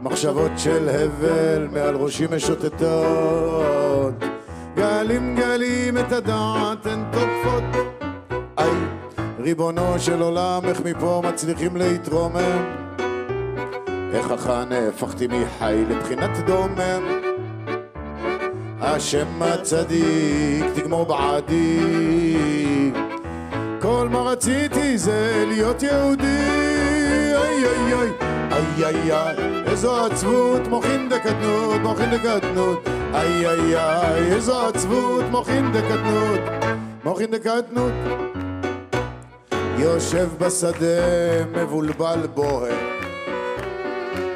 מחשבות 0.01 0.51
של 0.57 0.89
הבל 0.89 1.67
מעל 1.71 1.95
ראשי 1.95 2.25
משוטטות. 2.35 4.13
גלים 4.75 5.35
גלים 5.35 5.97
את 5.97 6.11
הדעת 6.11 6.85
הן 6.85 7.03
תוקפות. 7.11 7.63
איי, 8.57 8.71
ריבונו 9.39 9.99
של 9.99 10.21
עולם, 10.21 10.61
איך 10.65 10.81
מפה 10.85 11.21
מצליחים 11.25 11.77
להתרומם? 11.77 12.75
איך 14.13 14.31
אחא 14.31 14.63
נהפכתי 14.69 15.27
מחי 15.27 15.83
לבחינת 15.89 16.37
דומם 16.45 17.22
השם 18.85 19.41
הצדיק 19.41 20.65
תגמור 20.75 21.05
בעדי. 21.05 22.91
כל 23.81 24.07
מה 24.11 24.19
רציתי 24.19 24.97
זה 24.97 25.43
להיות 25.47 25.83
יהודי. 25.83 26.23
איי 27.35 27.65
איי 27.65 27.93
איי 27.93 28.09
איי 28.51 28.85
איי 28.85 29.11
איי 29.11 29.63
איזו 29.65 30.05
עצבות 30.05 30.67
מוחין 30.67 31.09
דקדנות 31.09 31.81
מוחין 31.81 32.09
דקדנות. 32.09 32.87
איי 33.13 33.47
איי 33.47 33.77
איי 33.77 34.33
איזו 34.33 34.67
עצבות 34.67 35.25
מוחין 35.31 35.71
דקדנות 35.71 36.39
מוחין 37.03 37.31
דקדנות. 37.31 37.93
יושב 39.77 40.29
בשדה 40.39 41.45
מבולבל 41.55 42.27
בוהה. 42.33 42.75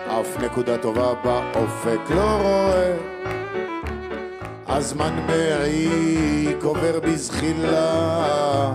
אף 0.07 0.43
נקודה 0.43 0.77
טובה 0.77 1.13
באופק 1.23 2.11
לא 2.15 2.39
רואה 2.41 3.16
הזמן 4.77 5.13
מעיק 5.27 6.63
עובר 6.63 6.99
בזחילה 6.99 8.71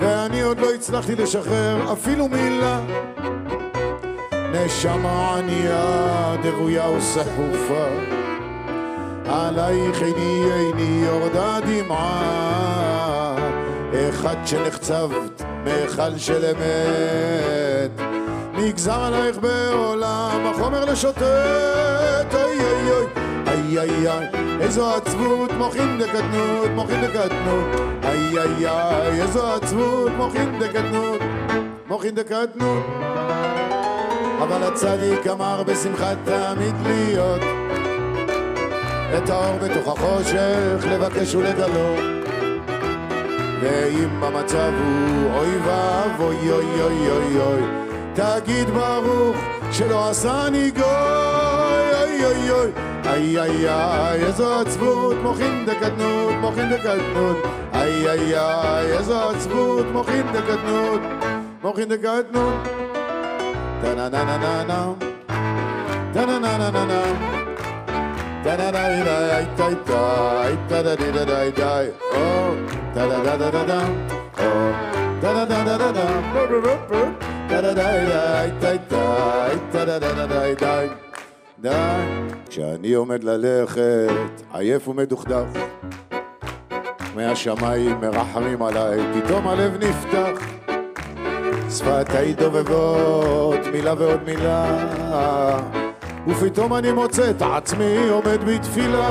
ואני 0.00 0.40
עוד 0.40 0.58
לא 0.58 0.74
הצלחתי 0.74 1.14
לשחרר 1.14 1.92
אפילו 1.92 2.28
מילה. 2.28 2.80
נשמה 4.52 5.36
ענייה, 5.36 6.36
דבויה 6.42 6.90
וסחופה 6.90 7.86
עלייך 9.28 10.02
עיני 10.02 10.52
עיני 10.52 11.04
יורדה 11.06 11.58
דמעה. 11.60 13.36
אחד 14.10 14.36
שנחצבת 14.46 15.42
מהיכל 15.64 16.18
של 16.18 16.44
אמת 16.44 18.00
נגזר 18.54 19.00
עלייך 19.00 19.38
בעולם 19.38 20.46
החומר 20.46 20.84
לשוטט. 20.84 21.22
אוי 22.34 22.60
אוי 22.60 22.90
אוי 22.90 23.19
איי 23.70 23.78
איי 23.78 24.08
איי 24.08 24.28
איזו 24.60 24.94
עצבות 24.94 25.50
מוחין 25.58 25.98
דקטנות 25.98 26.70
מוחין 26.74 27.00
דקטנות. 27.00 27.80
איי 28.02 28.38
איי 28.38 28.68
איי 28.68 29.22
איזו 29.22 29.52
עצבות 29.54 30.12
מוחין 30.16 30.58
דקטנות 30.58 31.20
מוחין 31.88 32.14
דקטנות. 32.14 32.84
אבל 34.42 34.62
הצדיק 34.62 35.26
אמר 35.26 35.62
בשמחה 35.62 36.12
תמיד 36.24 36.74
להיות. 36.86 37.40
את 39.18 39.30
האור 39.30 39.58
בתוך 39.58 39.88
החושך 39.88 40.86
לבקש 40.90 41.34
ולגלות. 41.34 41.98
ואם 43.60 44.24
המצב 44.24 44.72
הוא 44.84 45.34
אוי 45.34 45.58
ואבוי 45.64 46.50
אוי 46.50 46.82
אוי 46.82 47.10
אוי 47.10 47.40
אוי. 47.40 47.62
תגיד 48.14 48.70
ברוך 48.70 49.36
שלא 49.72 50.08
עשני 50.08 50.70
גוי 50.70 51.49
אוי 52.30 52.50
אוי 52.50 52.70
אוי 53.06 53.38
איי 53.38 53.40
איי 53.40 53.68
איי 53.68 54.24
איזו 54.24 54.60
עצבות 54.60 55.16
מוחין 55.22 55.66
דקטנות 55.66 56.34
מוחין 56.40 56.70
דקטנות 56.70 57.36
איי 57.74 58.10
איי 58.10 58.38
איי 58.38 58.92
איזו 58.98 59.30
עצבות 59.30 59.86
מוחין 59.92 60.26
דקטנות 60.32 61.00
מוחין 61.62 61.88
דקטנות 61.88 62.68
טה 63.82 63.94
נה 63.94 64.08
נה 64.08 64.24
נה 64.24 64.36
נה 64.36 64.64
נה 64.64 64.92
טה 66.14 66.26
נה 66.26 66.38
נה 66.38 66.58
נה 66.58 66.70
נה 66.70 66.84
נה 66.84 67.02
טה 68.44 68.56
נה 68.56 68.70
נה 68.70 68.88
נה 68.88 69.04
נה 69.04 69.56
טה 69.56 69.66
טה 69.86 70.82
דה 70.82 70.82
דה 70.82 70.94
דה 70.94 71.24
דה 71.24 71.50
דה 71.50 71.80
או 72.14 72.54
טה 72.94 73.06
דה 73.06 73.24
דה 73.24 73.36
דה 73.36 73.50
דה 73.50 73.64
דה 73.64 73.80
או 74.38 74.70
טה 75.20 75.32
דה 75.32 75.44
דה 75.44 75.64
דה 75.64 75.78
דה 75.78 75.92
דה 75.92 76.06
טה 76.30 77.60
דה 77.60 77.80
דה 79.74 79.98
דה 79.98 79.98
דה 79.98 79.98
דה 79.98 80.26
דה 80.26 80.54
דה 80.54 80.86
דה 80.86 81.09
די, 81.60 81.70
כשאני 82.48 82.92
עומד 82.92 83.24
ללכת, 83.24 84.42
עייף 84.52 84.88
ומדוכדך, 84.88 85.60
מהשמיים 87.14 88.00
מרחמים 88.00 88.62
עליי, 88.62 89.00
פתאום 89.14 89.48
הלב 89.48 89.76
נפתח, 89.84 90.46
שפתיי 91.70 92.34
דובבות, 92.34 93.58
מילה 93.72 93.94
ועוד 93.98 94.22
מילה, 94.22 95.58
ופתאום 96.26 96.74
אני 96.74 96.92
מוצא 96.92 97.30
את 97.30 97.42
עצמי 97.42 98.08
עומד 98.08 98.44
בתפילה. 98.46 99.08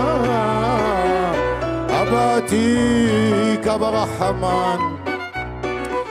אבא 1.88 2.36
עתיק, 2.36 3.68
אבא 3.68 3.90
רחמן, 4.04 4.78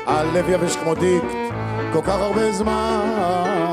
הלב 0.07 0.49
יבש 0.49 0.77
כמו 0.77 0.95
דיקט, 0.95 1.37
כל 1.93 2.03
כך 2.03 2.21
הרבה 2.21 2.53
זמן. 2.53 3.68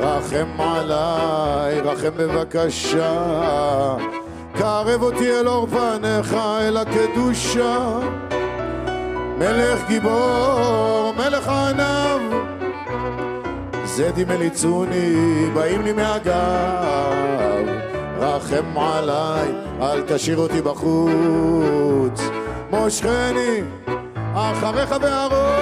רחם 0.00 0.60
עליי, 0.60 1.80
רחם 1.80 2.10
בבקשה. 2.16 3.96
קרב 4.58 5.02
אותי 5.02 5.30
אל 5.30 5.48
אור 5.48 5.66
פניך, 5.66 6.34
אל 6.34 6.76
הקדושה. 6.76 7.98
מלך 9.38 9.80
גיבור, 9.88 11.12
מלך 11.16 11.48
ענב. 11.48 12.34
זדי 13.84 14.24
מליצוני, 14.24 15.46
באים 15.54 15.82
לי 15.82 15.92
מהגב. 15.92 16.34
רחם 18.18 18.78
עליי, 18.78 19.48
אל 19.80 20.02
תשאיר 20.06 20.38
אותי 20.38 20.62
בחוץ. 20.62 22.22
מושכני, 22.70 23.62
אחריך 24.34 24.94
בערוץ, 25.00 25.53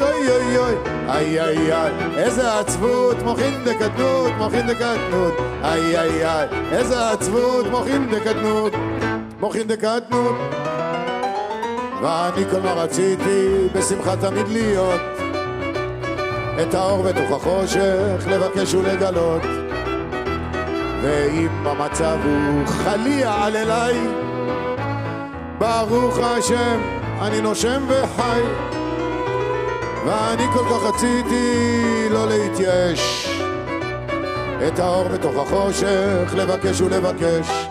אוי 0.00 0.30
אוי 0.30 0.58
אוי, 0.58 0.74
איי 1.08 1.40
איי 1.40 1.72
איי, 1.72 1.92
איזה 2.16 2.58
עצבות, 2.58 3.22
מוחין 3.22 3.64
דקדנות, 3.64 4.32
מוחין 4.38 4.66
דקדנות, 4.66 5.32
איי 5.64 5.98
איי 5.98 6.26
איי, 6.26 6.48
איזה 6.72 7.10
עצבות, 7.10 7.66
מוחין 7.70 8.10
דקדנות, 8.10 8.72
מוחין 9.40 9.66
דקדנות. 9.66 10.36
ואני 12.02 12.44
כל 12.50 12.60
מה 12.60 12.72
רציתי, 12.72 13.68
בשמחה 13.74 14.16
תמיד 14.16 14.48
להיות, 14.48 15.00
את 16.62 16.74
האור 16.74 17.02
בתוך 17.02 17.30
החושך, 17.30 18.26
לבקש 18.28 18.74
ולגלות. 18.74 19.42
ואם 21.02 21.66
המצב 21.66 22.18
הוא 22.24 22.66
חליע 22.66 23.46
אליי, 23.46 23.94
ברוך 25.58 26.18
השם, 26.18 26.80
אני 27.20 27.40
נושם 27.40 27.82
וחי. 27.88 28.79
ואני 30.06 30.44
כל 30.52 30.64
כך 30.64 30.82
רציתי 30.82 32.06
לא 32.10 32.28
להתייאש, 32.28 33.28
את 34.68 34.78
האור 34.78 35.08
בתוך 35.08 35.36
החושך, 35.36 36.34
לבקש 36.36 36.80
ולבקש. 36.80 37.66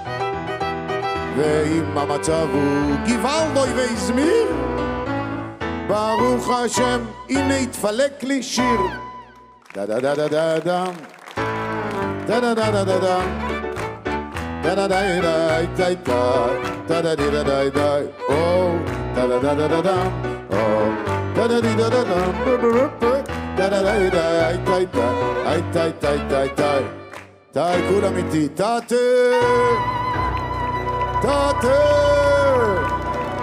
ואם 1.37 1.97
המצב 1.97 2.47
הוא 2.53 2.95
גוואלדוי 3.07 3.69
והזמיר, 3.75 4.47
ברוך 5.87 6.49
השם, 6.49 6.99
הנה 7.29 7.55
התפלק 7.55 8.23
לי 8.23 8.43
שיר. 8.43 8.79
דה 9.75 9.85
דה 9.85 9.99
דה 9.99 10.15
דה 10.15 10.27
דה 10.27 10.59
דה 10.59 10.83
דה 12.27 12.39
דה 12.39 12.53
דה 12.53 12.71
דה 12.71 12.83
דה 12.83 12.99
דה 12.99 13.19
Da 14.61 14.75
da 14.75 14.87
da 14.87 14.99
da 14.99 15.23
da 15.23 15.27
da 15.27 15.95
da 16.87 17.15
da 17.15 17.15
da 17.15 17.15
da 17.15 17.43
da 17.43 17.69
da 17.69 17.89
oh 18.29 18.77
da 19.15 19.27
da 19.27 19.39
da 19.39 19.55
da 19.55 19.67
da 19.67 19.81
da 19.81 19.95
oh 19.95 20.38
די, 27.53 27.81
כולם 27.89 28.17
איתי. 28.17 28.47
טאטה! 28.49 28.95
טאטה! 31.21 31.79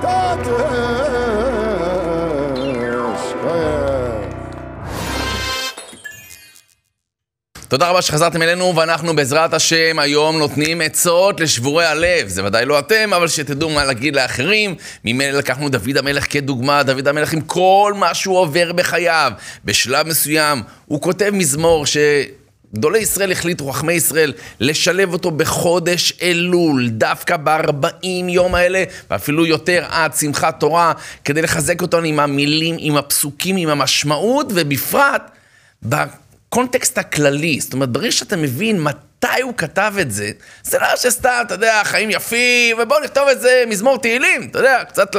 טאטה! 0.00 1.65
תודה 7.68 7.88
רבה 7.88 8.02
שחזרתם 8.02 8.42
אלינו, 8.42 8.76
ואנחנו 8.76 9.16
בעזרת 9.16 9.54
השם 9.54 9.98
היום 9.98 10.38
נותנים 10.38 10.80
עצות 10.80 11.40
לשבורי 11.40 11.86
הלב. 11.86 12.28
זה 12.28 12.44
ודאי 12.44 12.64
לא 12.64 12.78
אתם, 12.78 13.10
אבל 13.16 13.28
שתדעו 13.28 13.70
מה 13.70 13.84
להגיד 13.84 14.16
לאחרים. 14.16 14.74
ממילא 15.04 15.38
לקחנו 15.38 15.68
דוד 15.68 15.96
המלך 15.96 16.32
כדוגמה, 16.32 16.82
דוד 16.82 17.08
המלך 17.08 17.32
עם 17.32 17.40
כל 17.40 17.92
מה 17.96 18.14
שהוא 18.14 18.38
עובר 18.38 18.72
בחייו. 18.72 19.32
בשלב 19.64 20.06
מסוים 20.06 20.62
הוא 20.86 21.00
כותב 21.00 21.30
מזמור 21.32 21.86
ש... 21.86 21.96
גדולי 22.74 22.98
ישראל 22.98 23.32
החליטו, 23.32 23.72
חכמי 23.72 23.92
ישראל, 23.92 24.32
לשלב 24.60 25.12
אותו 25.12 25.30
בחודש 25.30 26.12
אלול, 26.22 26.88
דווקא 26.88 27.36
ב-40 27.36 28.06
יום 28.28 28.54
האלה, 28.54 28.84
ואפילו 29.10 29.46
יותר 29.46 29.84
עד 29.90 30.14
שמחת 30.14 30.60
תורה, 30.60 30.92
כדי 31.24 31.42
לחזק 31.42 31.82
אותנו 31.82 32.02
עם 32.02 32.20
המילים, 32.20 32.76
עם 32.78 32.96
הפסוקים, 32.96 33.56
עם 33.56 33.68
המשמעות, 33.68 34.46
ובפרט 34.54 35.30
בקונטקסט 36.56 36.98
הכללי. 36.98 37.60
זאת 37.60 37.72
אומרת, 37.72 37.88
ברגע 37.88 38.12
שאתה 38.12 38.36
מבין 38.36 38.82
מתי 38.82 39.42
הוא 39.42 39.54
כתב 39.56 39.94
את 40.00 40.10
זה, 40.10 40.30
זה 40.62 40.78
לא 40.78 40.86
שסתם, 40.96 41.42
אתה 41.46 41.54
יודע, 41.54 41.80
חיים 41.84 42.10
יפים, 42.10 42.76
ובואו 42.82 43.00
נכתוב 43.00 43.28
את 43.28 43.40
זה 43.40 43.64
מזמור 43.66 43.98
תהילים, 43.98 44.48
אתה 44.50 44.58
יודע, 44.58 44.84
קצת 44.88 45.16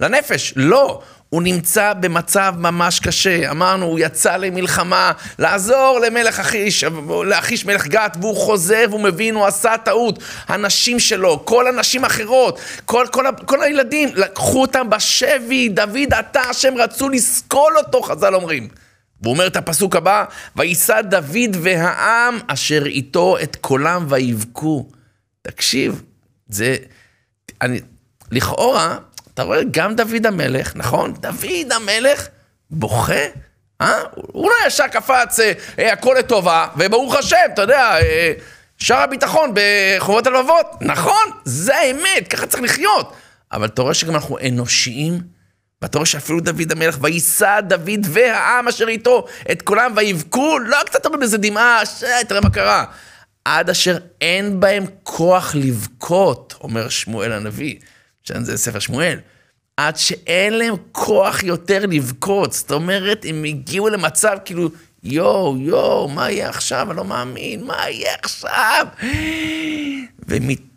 לנפש. 0.00 0.52
לא. 0.56 1.02
הוא 1.28 1.42
נמצא 1.42 1.92
במצב 1.92 2.54
ממש 2.58 3.00
קשה. 3.00 3.50
אמרנו, 3.50 3.86
הוא 3.86 3.98
יצא 3.98 4.36
למלחמה, 4.36 5.12
לעזור 5.38 6.00
למלך 6.06 6.40
אחיש, 6.40 6.84
לאחיש 7.24 7.64
מלך 7.64 7.86
גת, 7.86 8.16
והוא 8.20 8.36
חוזר 8.36 8.84
והוא 8.88 9.00
מבין, 9.00 9.34
הוא 9.34 9.46
עשה 9.46 9.76
טעות. 9.84 10.18
הנשים 10.48 10.98
שלו, 10.98 11.44
כל 11.44 11.66
הנשים 11.66 12.04
האחרות, 12.04 12.60
כל, 12.84 13.06
כל, 13.12 13.24
כל 13.46 13.62
הילדים, 13.62 14.08
לקחו 14.14 14.60
אותם 14.60 14.90
בשבי, 14.90 15.68
דוד, 15.68 16.14
אתה 16.20 16.40
השם 16.40 16.74
רצו 16.78 17.08
לסקול 17.08 17.78
אותו, 17.78 18.02
חז"ל 18.02 18.34
אומרים. 18.34 18.68
והוא 19.22 19.32
אומר 19.32 19.46
את 19.46 19.56
הפסוק 19.56 19.96
הבא, 19.96 20.24
ויישא 20.56 21.00
דוד 21.00 21.56
והעם 21.62 22.38
אשר 22.46 22.86
איתו 22.86 23.38
את 23.42 23.56
קולם 23.60 24.06
ויבכו. 24.08 24.88
תקשיב, 25.42 26.02
זה... 26.48 26.76
אני, 27.62 27.80
לכאורה, 28.30 28.98
אתה 29.34 29.42
רואה, 29.42 29.60
גם 29.70 29.96
דוד 29.96 30.26
המלך, 30.26 30.76
נכון? 30.76 31.12
דוד 31.12 31.72
המלך 31.72 32.28
בוכה, 32.70 33.26
אה? 33.80 34.00
הוא 34.14 34.50
לא 34.50 34.66
ישר 34.66 34.86
קפץ, 34.86 35.40
אה, 35.78 35.92
הכל 35.92 36.16
לטובה, 36.18 36.66
וברוך 36.76 37.14
השם, 37.14 37.36
אתה 37.54 37.62
יודע, 37.62 38.00
אה, 38.00 38.32
שר 38.78 38.96
הביטחון 38.96 39.54
בחובות 39.54 40.26
הלבבות, 40.26 40.66
נכון, 40.80 41.30
זה 41.44 41.76
האמת, 41.76 42.28
ככה 42.30 42.46
צריך 42.46 42.62
לחיות. 42.62 43.12
אבל 43.52 43.66
אתה 43.66 43.82
רואה 43.82 43.94
שגם 43.94 44.14
אנחנו 44.14 44.38
אנושיים, 44.48 45.20
ואתה 45.82 45.98
רואה 45.98 46.06
שאפילו 46.06 46.40
דוד 46.40 46.72
המלך, 46.72 46.96
ויישא 47.00 47.60
דוד 47.60 48.00
והעם 48.02 48.68
אשר 48.68 48.88
איתו 48.88 49.26
את 49.52 49.62
קולם 49.62 49.92
ויבכו, 49.96 50.58
לא 50.58 50.76
קצת 50.86 51.06
אומרים 51.06 51.22
איזה 51.22 51.38
דמעה, 51.38 51.82
תראה 52.28 52.40
מה 52.40 52.50
קרה. 52.50 52.84
עד 53.44 53.70
אשר 53.70 53.98
אין 54.20 54.60
בהם 54.60 54.84
כוח 55.02 55.54
לבכות, 55.54 56.54
אומר 56.60 56.88
שמואל 56.88 57.32
הנביא. 57.32 57.76
שזה 58.24 58.56
ספר 58.58 58.78
שמואל, 58.78 59.18
עד 59.76 59.96
שאין 59.96 60.52
להם 60.52 60.74
כוח 60.92 61.42
יותר 61.42 61.86
לבכות. 61.86 62.52
זאת 62.52 62.72
אומרת, 62.72 63.26
הם 63.28 63.44
הגיעו 63.44 63.88
למצב 63.88 64.36
כאילו, 64.44 64.70
יואו, 65.02 65.56
יואו, 65.58 66.08
מה 66.08 66.30
יהיה 66.30 66.48
עכשיו? 66.48 66.86
אני 66.90 66.96
לא 66.96 67.04
מאמין, 67.04 67.64
מה 67.64 67.90
יהיה 67.90 68.14
עכשיו? 68.22 68.86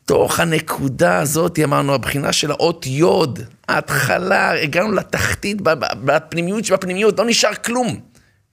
ומתוך 0.03 0.39
הנקודה 0.39 1.19
הזאת, 1.19 1.59
אמרנו, 1.63 1.93
הבחינה 1.93 2.33
של 2.33 2.51
האות 2.51 2.85
יוד, 2.87 3.39
ההתחלה, 3.67 4.61
הגענו 4.61 4.91
לתחתית, 4.91 5.57
בפנימיות 6.03 6.65
שבפנימיות, 6.65 7.19
לא 7.19 7.25
נשאר 7.25 7.53
כלום. 7.55 7.99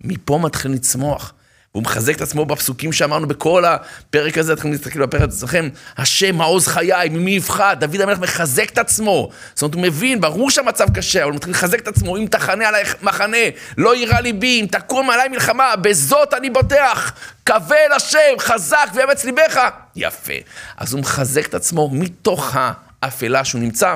מפה 0.05 0.39
מתחיל 0.43 0.71
לצמוח. 0.73 1.33
והוא 1.75 1.83
מחזק 1.83 2.17
את 2.17 2.21
עצמו 2.21 2.47
בפסוקים 2.47 2.93
שאמרנו 2.93 3.29
בכל 3.29 3.65
הפרק 3.65 4.39
הזה, 4.39 4.53
אתם 4.53 4.71
מסתכלים 4.71 5.03
בפרק 5.07 5.23
אצלכם, 5.23 5.69
השם 5.97 6.37
מעוז 6.37 6.67
חיי, 6.67 7.09
ממי 7.09 7.31
יפחד, 7.31 7.77
דוד 7.81 8.01
המלך 8.01 8.19
מחזק 8.19 8.71
את 8.71 8.79
עצמו. 8.79 9.31
זאת 9.55 9.63
אומרת, 9.63 9.75
הוא 9.75 9.83
מבין, 9.83 10.21
ברור 10.21 10.51
שהמצב 10.51 10.87
קשה, 10.95 11.23
אבל 11.23 11.31
הוא 11.31 11.37
מתחיל 11.37 11.53
לחזק 11.53 11.81
את 11.81 11.89
עצמו, 11.89 12.17
אם 12.17 12.27
תחנה 12.31 12.69
עליי 12.69 12.85
מחנה, 13.03 13.37
לא 13.79 13.97
יירא 13.97 14.21
ליבי, 14.21 14.61
אם 14.61 14.67
תקום 14.67 15.11
עליי 15.11 15.29
מלחמה, 15.29 15.77
בזאת 15.77 16.35
אני 16.35 16.51
בוטח, 16.51 17.13
אל 17.51 17.93
השם, 17.97 18.19
חזק 18.39 18.89
ויאמץ 18.95 19.25
ליבך. 19.25 19.69
יפה. 19.97 20.33
אז 20.77 20.93
הוא 20.93 21.01
מחזק 21.01 21.47
את 21.47 21.55
עצמו 21.55 21.91
מתוך 21.93 22.57
האפלה 23.03 23.45
שהוא 23.45 23.61
נמצא. 23.61 23.95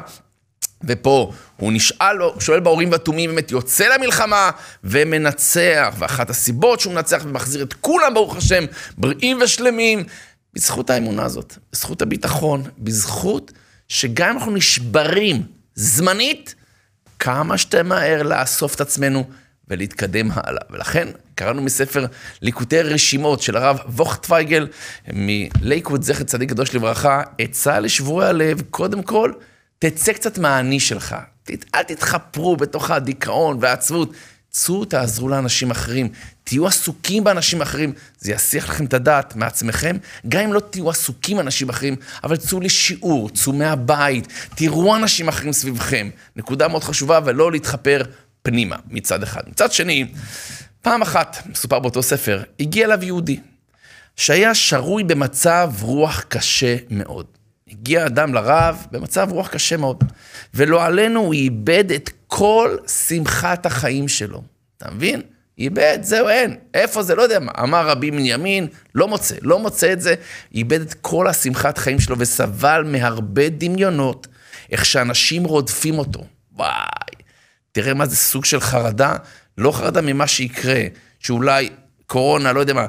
ופה 0.89 1.33
הוא 1.57 1.73
נשאל, 1.73 2.17
שואל 2.41 2.61
בהורים 2.61 2.93
והתומים, 2.93 3.31
באמת 3.31 3.51
יוצא 3.51 3.89
למלחמה 3.95 4.51
ומנצח. 4.85 5.95
ואחת 5.99 6.31
הסיבות 6.31 6.81
שהוא 6.81 6.95
מנצח 6.95 7.23
ומחזיר 7.25 7.63
את 7.63 7.73
כולם, 7.73 8.15
ברוך 8.15 8.37
השם, 8.37 8.65
בריאים 8.99 9.39
ושלמים, 9.43 10.05
בזכות 10.55 10.91
האמונה 10.91 11.25
הזאת, 11.25 11.55
בזכות 11.73 12.03
הביטחון, 12.03 12.63
בזכות 12.79 13.53
שגם 13.89 14.31
אם 14.31 14.37
אנחנו 14.37 14.53
נשברים 14.53 15.43
זמנית, 15.75 16.55
כמה 17.19 17.59
שיותר 17.59 17.83
מהר 17.83 18.23
לאסוף 18.23 18.75
את 18.75 18.81
עצמנו 18.81 19.25
ולהתקדם 19.69 20.31
הלאה. 20.35 20.63
ולכן 20.71 21.09
קראנו 21.35 21.63
מספר 21.63 22.07
ליקוטי 22.43 22.83
רשימות 22.83 23.43
של 23.43 23.57
הרב 23.57 23.79
ווכטפייגל 23.89 24.69
מלייקווד, 25.13 26.03
זכר 26.03 26.25
צדיק 26.25 26.51
קדוש 26.51 26.75
לברכה, 26.75 27.23
עצה 27.39 27.81
לשבורי 27.81 28.27
הלב, 28.27 28.63
קודם 28.71 29.03
כל, 29.03 29.33
תצא 29.91 30.13
קצת 30.13 30.39
מהאני 30.39 30.81
שלך. 30.81 31.17
אל 31.75 31.83
תתחפרו 31.83 32.57
בתוך 32.57 32.91
הדיכאון 32.91 33.59
והעצבות. 33.61 34.13
צאו, 34.51 34.85
תעזרו 34.85 35.29
לאנשים 35.29 35.71
אחרים. 35.71 36.09
תהיו 36.45 36.67
עסוקים 36.67 37.25
באנשים 37.25 37.63
אחרים. 37.63 37.93
זה 38.19 38.33
יסיח 38.33 38.69
לכם 38.69 38.85
את 38.85 38.95
הדעת 38.95 39.37
מעצמכם. 39.37 39.97
גם 40.29 40.45
אם 40.45 40.53
לא 40.53 40.61
תהיו 40.61 40.91
עסוקים 40.91 41.37
באנשים 41.37 41.69
אחרים, 41.69 41.97
אבל 42.25 42.37
צאו 42.37 42.61
לשיעור, 42.61 43.31
צאו 43.31 43.53
מהבית, 43.53 44.29
תראו 44.55 44.97
אנשים 44.97 45.29
אחרים 45.29 45.53
סביבכם. 45.53 46.11
נקודה 46.37 46.69
מאוד 46.69 46.85
חשובה, 46.85 47.21
ולא 47.25 47.53
להתחפר 47.53 48.03
פנימה 48.43 48.77
מצד 48.89 49.23
אחד. 49.23 49.43
מצד 49.47 49.73
שני, 49.73 50.07
פעם 50.83 51.03
אחת, 51.03 51.37
מסופר 51.47 51.79
באותו 51.79 52.03
ספר, 52.03 52.43
הגיע 52.61 52.87
אליו 52.87 53.05
יהודי, 53.05 53.41
שהיה 54.17 54.55
שרוי 54.55 55.05
במצב 55.05 55.73
רוח 55.81 56.25
קשה 56.29 56.77
מאוד. 56.91 57.34
הגיע 57.69 58.07
אדם 58.07 58.35
לרב 58.35 58.87
במצב 58.91 59.29
רוח 59.31 59.49
קשה 59.49 59.77
מאוד, 59.77 60.05
ולא 60.55 60.85
עלינו, 60.85 61.21
הוא 61.21 61.35
איבד 61.35 61.93
את 61.93 62.11
כל 62.27 62.77
שמחת 63.07 63.67
החיים 63.67 64.09
שלו. 64.09 64.43
אתה 64.77 64.91
מבין? 64.91 65.23
איבד, 65.59 65.99
זהו, 66.03 66.29
אין. 66.29 66.57
איפה 66.75 67.03
זה? 67.03 67.15
לא 67.15 67.23
יודע 67.23 67.39
מה. 67.39 67.53
אמר 67.63 67.89
רבי 67.89 68.11
בנימין, 68.11 68.67
לא 68.95 69.09
מוצא, 69.09 69.35
לא 69.43 69.59
מוצא 69.59 69.93
את 69.93 70.01
זה. 70.01 70.15
איבד 70.55 70.81
את 70.81 70.95
כל 70.95 71.29
השמחת 71.29 71.79
חיים 71.79 72.01
שלו 72.01 72.19
וסבל 72.19 72.85
מהרבה 72.87 73.49
דמיונות, 73.49 74.27
איך 74.71 74.85
שאנשים 74.85 75.45
רודפים 75.45 75.99
אותו. 75.99 76.25
וואי, 76.53 77.25
תראה 77.73 77.95
מה 77.95 78.07
זה 78.07 78.17
סוג 78.17 78.45
של 78.45 78.61
חרדה, 78.61 79.17
לא 79.59 79.73
חרדה 79.73 80.01
ממה 80.01 80.27
שיקרה, 80.27 80.81
שאולי 81.19 81.71
קורונה, 82.07 82.53
לא 82.53 82.61
יודע 82.61 82.73
מה, 82.75 82.87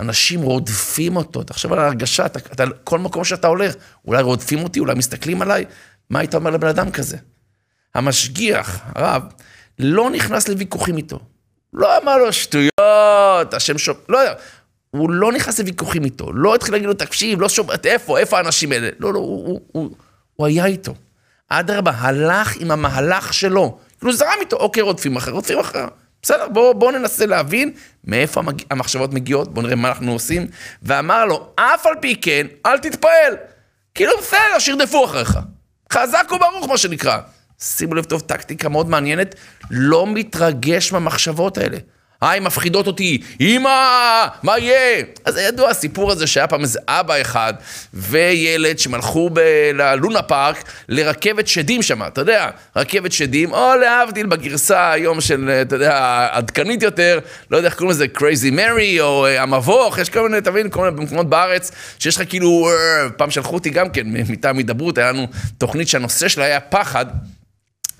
אנשים 0.00 0.42
רודפים 0.42 1.16
אותו. 1.16 1.42
תחשוב 1.42 1.72
על 1.72 1.78
ההרגשה, 1.78 2.26
אתה, 2.26 2.38
אתה, 2.38 2.64
כל 2.84 2.98
מקום 2.98 3.24
שאתה 3.24 3.46
הולך, 3.46 3.74
אולי 4.06 4.22
רודפים 4.22 4.62
אותי, 4.62 4.80
אולי 4.80 4.94
מסתכלים 4.94 5.42
עליי, 5.42 5.64
מה 6.10 6.18
היית 6.18 6.34
אומר 6.34 6.50
לבן 6.50 6.68
אדם 6.68 6.90
כזה? 6.90 7.16
המשגיח, 7.94 8.80
הרב, 8.94 9.22
לא 9.78 10.10
נכנס 10.10 10.48
לוויכוחים 10.48 10.96
איתו. 10.96 11.20
לא 11.72 11.98
אמר 12.02 12.16
לו 12.18 12.32
שטויות, 12.32 13.54
השם 13.54 13.78
שומע, 13.78 13.98
לא 14.08 14.18
יודע. 14.18 14.34
הוא 14.90 15.10
לא 15.10 15.32
נכנס 15.32 15.58
לוויכוחים 15.58 16.04
איתו, 16.04 16.32
לא 16.32 16.54
התחיל 16.54 16.74
להגיד 16.74 16.88
לו, 16.88 16.94
תקשיב, 16.94 17.40
לא 17.40 17.48
שומע, 17.48 17.74
איפה, 17.84 18.18
איפה 18.18 18.38
האנשים 18.38 18.72
האלה? 18.72 18.88
לא, 18.98 19.12
לא, 19.12 19.18
הוא, 19.18 19.46
הוא, 19.46 19.60
הוא, 19.72 19.90
הוא 20.36 20.46
היה 20.46 20.66
איתו. 20.66 20.94
אדרבה, 21.48 21.90
הלך 21.90 22.56
עם 22.56 22.70
המהלך 22.70 23.34
שלו. 23.34 23.78
כאילו 23.98 24.12
זרם 24.12 24.36
איתו, 24.40 24.56
אוקיי, 24.56 24.82
רודפים 24.82 25.16
אחר, 25.16 25.30
רודפים 25.30 25.58
אחר. 25.58 25.86
בסדר, 26.22 26.48
בואו 26.48 26.74
בוא 26.74 26.92
ננסה 26.92 27.26
להבין 27.26 27.72
מאיפה 28.04 28.40
המג... 28.40 28.62
המחשבות 28.70 29.14
מגיעות, 29.14 29.54
בואו 29.54 29.66
נראה 29.66 29.76
מה 29.76 29.88
אנחנו 29.88 30.12
עושים. 30.12 30.46
ואמר 30.82 31.24
לו, 31.24 31.52
אף 31.56 31.86
על 31.86 31.94
פי 32.00 32.16
כן, 32.16 32.46
אל 32.66 32.78
תתפעל. 32.78 33.36
כאילו 33.94 34.12
בסדר, 34.18 34.58
שירדפו 34.58 35.04
אחריך. 35.04 35.38
חזק 35.92 36.32
וברוך, 36.32 36.68
מה 36.68 36.78
שנקרא. 36.78 37.18
שימו 37.60 37.94
לב 37.94 38.04
טוב, 38.04 38.20
טקטיקה 38.20 38.68
מאוד 38.68 38.88
מעניינת, 38.88 39.34
לא 39.70 40.06
מתרגש 40.06 40.92
מהמחשבות 40.92 41.58
האלה. 41.58 41.78
היי, 42.20 42.40
מפחידות 42.40 42.86
אותי, 42.86 43.22
אמא, 43.40 44.26
מה 44.42 44.58
יהיה? 44.58 45.02
אז 45.24 45.36
ידוע 45.36 45.70
הסיפור 45.70 46.10
הזה 46.10 46.26
שהיה 46.26 46.46
פעם 46.46 46.60
איזה 46.60 46.78
אבא 46.88 47.20
אחד 47.20 47.54
וילד 47.94 48.78
שהם 48.78 48.94
הלכו 48.94 49.30
ב- 49.32 49.70
ללונה 49.74 50.22
פארק 50.22 50.64
לרכבת 50.88 51.48
שדים 51.48 51.82
שם, 51.82 52.02
אתה 52.02 52.20
יודע, 52.20 52.50
רכבת 52.76 53.12
שדים, 53.12 53.52
או 53.52 53.76
להבדיל 53.80 54.26
בגרסה 54.26 54.92
היום 54.92 55.20
של, 55.20 55.50
אתה 55.62 55.76
יודע, 55.76 56.26
עדכנית 56.32 56.82
יותר, 56.82 57.18
לא 57.50 57.56
יודע 57.56 57.68
איך 57.68 57.76
קוראים 57.76 57.90
לזה, 57.90 58.08
קרייזי 58.08 58.50
מרי, 58.50 59.00
או 59.00 59.26
uh, 59.26 59.40
המבוך, 59.40 59.98
יש 59.98 60.10
כל 60.10 60.22
מיני, 60.22 60.38
אתה 60.38 60.50
מבין, 60.50 60.70
כל 60.70 60.80
מיני 60.84 60.96
במקומות 60.96 61.28
בארץ, 61.28 61.70
שיש 61.98 62.16
לך 62.16 62.22
כאילו, 62.28 62.70
uh, 62.70 63.10
פעם 63.12 63.30
שלחו 63.30 63.54
אותי 63.54 63.70
גם 63.70 63.90
כן, 63.90 64.06
מטעם 64.06 64.58
הידברות, 64.58 64.98
היה 64.98 65.12
לנו 65.12 65.26
תוכנית 65.58 65.88
שהנושא 65.88 66.28
שלה 66.28 66.44
היה 66.44 66.60
פחד. 66.60 67.06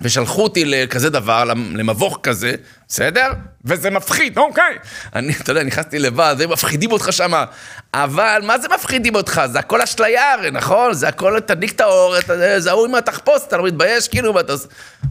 ושלחו 0.01 0.43
אותי 0.43 0.65
לכזה 0.65 1.11
דבר, 1.11 1.45
למבוך 1.75 2.19
כזה, 2.23 2.55
בסדר? 2.89 3.33
וזה 3.65 3.91
מפחיד, 3.91 4.39
אוקיי. 4.39 4.79
אני, 5.15 5.33
אתה 5.41 5.51
יודע, 5.51 5.63
נכנסתי 5.63 5.99
לבד, 5.99 6.37
הם 6.41 6.51
מפחידים 6.51 6.93
אותך 6.93 7.13
שם, 7.13 7.33
אבל 7.95 8.43
מה 8.45 8.59
זה 8.59 8.69
מפחידים 8.75 9.15
אותך? 9.15 9.43
זה 9.53 9.59
הכל 9.59 9.83
אשליה 9.83 10.33
הרי, 10.33 10.51
נכון? 10.51 10.95
זה 10.95 11.09
הכל, 11.09 11.41
תדליק 11.41 11.73
את 11.73 11.81
האור, 11.81 12.15
זה 12.59 12.71
ההוא 12.71 12.87
עם 12.87 12.95
התחפושת, 12.95 13.45
אתה 13.49 13.57
לא 13.57 13.65
מתבייש, 13.65 14.09
כאילו, 14.09 14.35
ואתה... 14.35 14.53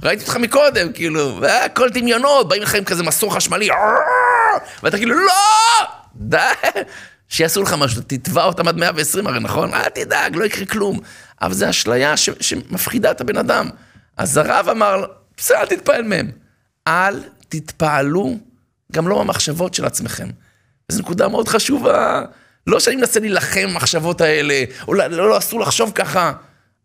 ראיתי 0.04 0.24
אותך 0.24 0.38
מקודם, 0.38 0.94
כאילו, 0.94 1.38
והכל 1.42 1.90
דמיונות, 1.90 2.50
באים 2.50 2.62
לך 2.62 2.76
עם 2.76 2.84
כזה 2.84 3.04
מסור 3.04 3.36
חשמלי, 3.36 3.70
ואתה 4.84 4.98
כאילו, 4.98 5.16
לא! 5.16 5.34
די! 6.16 6.38
שיעשו 7.30 7.62
לך 7.62 7.74
משהו, 7.74 8.02
תתבע 8.08 8.44
אותם 8.44 8.68
עד 8.68 8.78
120 8.78 9.28
הרי, 9.28 9.40
נכון? 9.40 9.74
אל 9.74 9.90
תדאג, 9.90 10.36
לא 10.36 10.46
יקרה 10.46 10.66
כלום. 10.66 11.00
אבל 11.42 11.54
זו 11.54 11.70
אשליה 11.70 12.14
שמפחידה 12.18 13.12
את 13.12 13.22
הבן 13.22 13.38
אדם. 13.38 13.70
אז 14.18 14.38
הרב 14.38 14.70
אמר, 14.70 15.06
בסדר, 15.38 15.58
אל 15.58 15.66
תתפעל 15.66 16.04
מהם. 16.04 16.32
אל 16.88 17.24
תתפעלו 17.50 18.38
גם 18.92 19.08
לא 19.08 19.20
במחשבות 19.20 19.74
של 19.74 19.86
עצמכם. 19.86 20.28
זו 20.90 21.02
נקודה 21.02 21.28
מאוד 21.28 21.48
חשובה. 21.48 22.22
לא 22.68 22.80
שאני 22.80 22.96
מנסה 22.96 23.20
להילחם 23.20 23.64
במחשבות 23.64 24.22
האלה, 24.22 24.64
או 24.88 24.94
לא, 24.94 25.08
לא, 25.08 25.30
לא, 25.30 25.38
אסור 25.38 25.60
לחשוב 25.60 25.92
ככה. 25.96 26.34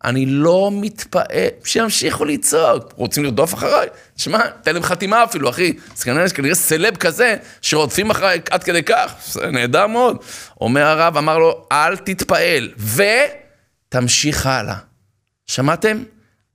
אני 0.05 0.27
לא 0.27 0.71
מתפעל, 0.73 1.25
שימשיכו 1.65 2.25
לצעוק. 2.25 2.93
רוצים 2.97 3.25
לרדוף 3.25 3.55
אחריי? 3.55 3.89
שמע, 4.17 4.41
תן 4.63 4.75
להם 4.75 4.83
חתימה 4.83 5.25
אפילו, 5.25 5.51
אחי. 5.51 5.73
אז 5.97 6.03
כנראה 6.03 6.25
יש 6.25 6.33
כנראה 6.33 6.55
סלב 6.55 6.97
כזה, 6.97 7.37
שרודפים 7.63 8.11
אחריי 8.11 8.41
עד 8.51 8.65
כדי 8.65 8.83
כך. 8.83 9.13
זה 9.25 9.51
נהדר 9.51 9.87
מאוד. 9.87 10.17
אומר 10.61 10.87
הרב, 10.87 11.17
אמר 11.17 11.39
לו, 11.39 11.67
אל 11.73 11.97
תתפעל, 11.97 12.73
ותמשיך 13.89 14.47
הלאה. 14.47 14.77
שמעתם? 15.47 16.03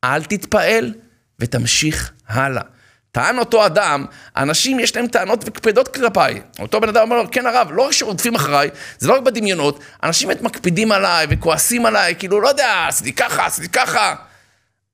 אל 0.04 0.24
תתפעל 0.24 0.94
ותמשיך 1.40 2.12
הלאה. 2.28 2.64
טען 3.12 3.38
אותו 3.38 3.66
אדם, 3.66 4.06
אנשים 4.38 4.80
יש 4.80 4.96
להם 4.96 5.08
טענות 5.08 5.44
וכבדות 5.46 5.88
כלפיי. 5.88 6.42
אותו 6.60 6.82
בן 6.82 6.90
אדם 6.90 7.02
אומר 7.02 7.22
לו, 7.22 7.32
כן 7.32 7.46
הרב, 7.46 7.68
לא 7.72 7.82
רק 7.82 7.92
שרודפים 7.92 8.36
אחריי, 8.36 8.70
זה 8.98 9.08
לא 9.08 9.14
רק 9.14 9.22
בדמיונות, 9.22 9.80
אנשים 10.04 10.28
באמת 10.28 10.42
מקפידים 10.42 10.92
עליי 10.92 11.28
וכועסים 11.30 11.86
עליי, 11.86 12.16
כאילו, 12.16 12.42
לא 12.42 12.48
יודע, 12.48 12.86
עשיתי 12.88 13.14
ככה, 13.14 13.46
עשיתי 13.46 13.70
ככה. 13.70 14.16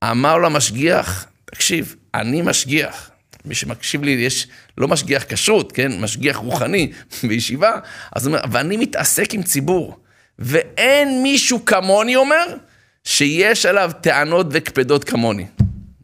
אמר 0.04 0.38
לו 0.38 0.46
המשגיח, 0.46 1.26
תקשיב, 1.46 1.96
אני 2.14 2.42
משגיח. 2.42 3.10
מי 3.46 3.56
שמקשיב 3.56 4.04
לי, 4.04 4.12
יש 4.12 4.48
לא 4.78 4.88
משגיח 4.88 5.24
כשרות, 5.30 5.72
כן? 5.72 5.92
משגיח 6.02 6.36
רוחני 6.36 6.92
בישיבה, 7.28 7.72
אז 8.16 8.28
הוא 8.28 8.36
אומר, 8.36 8.46
ואני 8.52 8.78
מתעסק 8.78 9.34
עם 9.34 9.44
ציבור, 9.44 9.98
ואין 10.40 11.24
מישהו 11.24 11.66
כמוני, 11.66 12.16
אומר, 12.16 12.56
שיש 13.04 13.66
עליו 13.66 13.92
טענות 14.02 14.48
וכבדות 14.52 15.04
כמוני. 15.04 15.46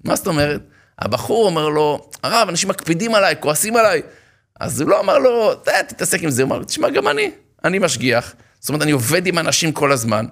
מה 0.03 0.15
זאת 0.15 0.27
אומרת? 0.27 0.61
הבחור 0.99 1.45
אומר 1.45 1.69
לו, 1.69 2.09
הרב, 2.23 2.49
אנשים 2.49 2.69
מקפידים 2.69 3.15
עליי, 3.15 3.35
כועסים 3.39 3.75
עליי. 3.75 4.01
אז 4.59 4.81
הוא 4.81 4.89
לא 4.89 4.99
אמר 4.99 5.17
לו, 5.17 5.55
תתעסק 5.87 6.23
עם 6.23 6.29
זה, 6.29 6.43
הוא 6.43 6.49
אמר, 6.49 6.63
תשמע, 6.63 6.89
גם 6.89 7.07
אני, 7.07 7.31
אני 7.63 7.79
משגיח. 7.79 8.33
זאת 8.59 8.69
אומרת, 8.69 8.81
אני 8.81 8.91
עובד 8.91 9.27
עם 9.27 9.39
אנשים 9.39 9.71
כל 9.71 9.91
הזמן, 9.91 10.25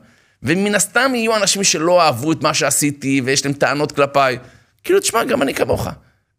ומן 0.44 0.76
הסתם 0.76 1.12
יהיו 1.16 1.36
אנשים 1.36 1.64
שלא 1.64 2.02
אהבו 2.02 2.32
את 2.32 2.42
מה 2.42 2.54
שעשיתי, 2.54 3.22
ויש 3.26 3.46
להם 3.46 3.54
טענות 3.54 3.92
כלפיי. 3.92 4.38
כאילו, 4.84 5.00
תשמע, 5.00 5.24
גם 5.24 5.42
אני 5.42 5.54
כמוך. 5.54 5.88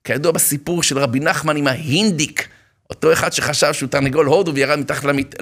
כידוע 0.05 0.33
בסיפור 0.33 0.83
של 0.83 0.99
רבי 0.99 1.21
נחמן 1.21 1.57
עם 1.57 1.67
ההינדיק, 1.67 2.49
אותו 2.91 3.13
אחד 3.13 3.33
שחשב 3.33 3.73
שהוא 3.73 3.89
תרנגול 3.89 4.27
הודו 4.27 4.55
וירד 4.55 4.79
מתחת 4.79 5.05
למת... 5.05 5.35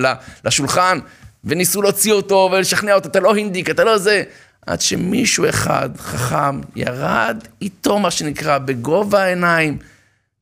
לשולחן, 0.45 0.99
וניסו 1.45 1.83
להוציא 1.83 2.13
אותו 2.13 2.49
ולשכנע 2.53 2.95
אותו, 2.95 3.09
אתה 3.09 3.21
לא 3.21 3.35
הינדיק, 3.35 3.71
אתה 3.71 3.85
לא 3.85 3.99
זה. 3.99 4.23
עד 4.67 4.81
שמישהו 4.81 5.49
אחד, 5.49 5.91
חכם, 5.97 6.61
ירד 6.77 7.37
איתו, 7.63 7.99
מה 7.99 8.11
שנקרא, 8.11 8.59
בגובה 8.59 9.23
העיניים, 9.23 9.79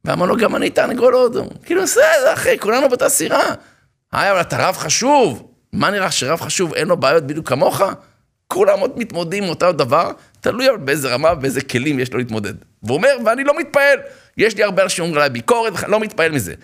ואמר 0.04 0.26
לו, 0.26 0.36
גם 0.36 0.56
אני 0.56 0.70
תרנגול 0.70 1.14
הודו. 1.14 1.48
כאילו, 1.64 1.82
בסדר, 1.82 2.32
אחי, 2.32 2.58
כולנו 2.58 2.88
באותה 2.88 3.08
סירה. 3.08 3.54
היי, 4.12 4.30
אבל 4.30 4.40
אתה 4.40 4.68
רב 4.68 4.76
חשוב. 4.76 5.50
מה 5.72 5.90
נראה 5.90 6.10
שרב 6.10 6.40
חשוב 6.40 6.74
אין 6.74 6.88
לו 6.88 6.96
בעיות 6.96 7.26
בדיוק 7.26 7.48
כמוך? 7.48 7.82
כולם 8.48 8.80
עוד 8.80 8.98
מתמודדים 8.98 9.44
עם 9.44 9.50
אותו 9.50 9.72
דבר, 9.72 10.10
תלוי 10.40 10.66
באיזה 10.78 11.14
רמה 11.14 11.32
ובאיזה 11.32 11.60
כלים 11.60 11.98
יש 11.98 12.12
לו 12.12 12.18
להתמודד. 12.18 12.54
והוא 12.82 12.96
אומר, 12.96 13.16
ואני 13.24 13.44
לא 13.44 13.58
מתפעל. 13.58 13.98
יש 14.36 14.56
לי 14.56 14.62
הרבה 14.62 14.82
אנשים 14.82 14.96
שאומרים 14.96 15.16
עליי 15.16 15.30
ביקורת, 15.30 15.72
לא 15.88 16.00
מתפעל 16.00 16.32
מזה. 16.32 16.54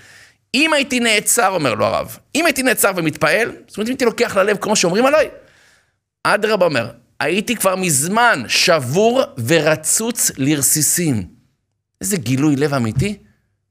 אם 0.54 0.72
הייתי 0.72 1.00
נעצר, 1.00 1.48
אומר 1.48 1.74
לו 1.74 1.84
הרב, 1.84 2.18
אם 2.34 2.46
הייתי 2.46 2.62
נעצר 2.62 2.92
ומתפעל, 2.96 3.52
זאת 3.66 3.76
אומרת, 3.76 3.88
אם 3.88 3.92
הייתי 3.92 4.04
לוקח 4.04 4.36
ללב 4.36 4.56
כמו 4.60 4.76
שאומרים 4.76 5.06
עליי, 5.06 5.28
אדרבה 6.24 6.66
אומר, 6.66 6.90
הייתי 7.20 7.56
כבר 7.56 7.76
מזמן 7.76 8.42
שבור 8.48 9.22
ורצוץ 9.46 10.30
לרסיסים. 10.36 11.26
איזה 12.00 12.16
גילוי 12.16 12.56
לב 12.56 12.74
אמיתי. 12.74 13.16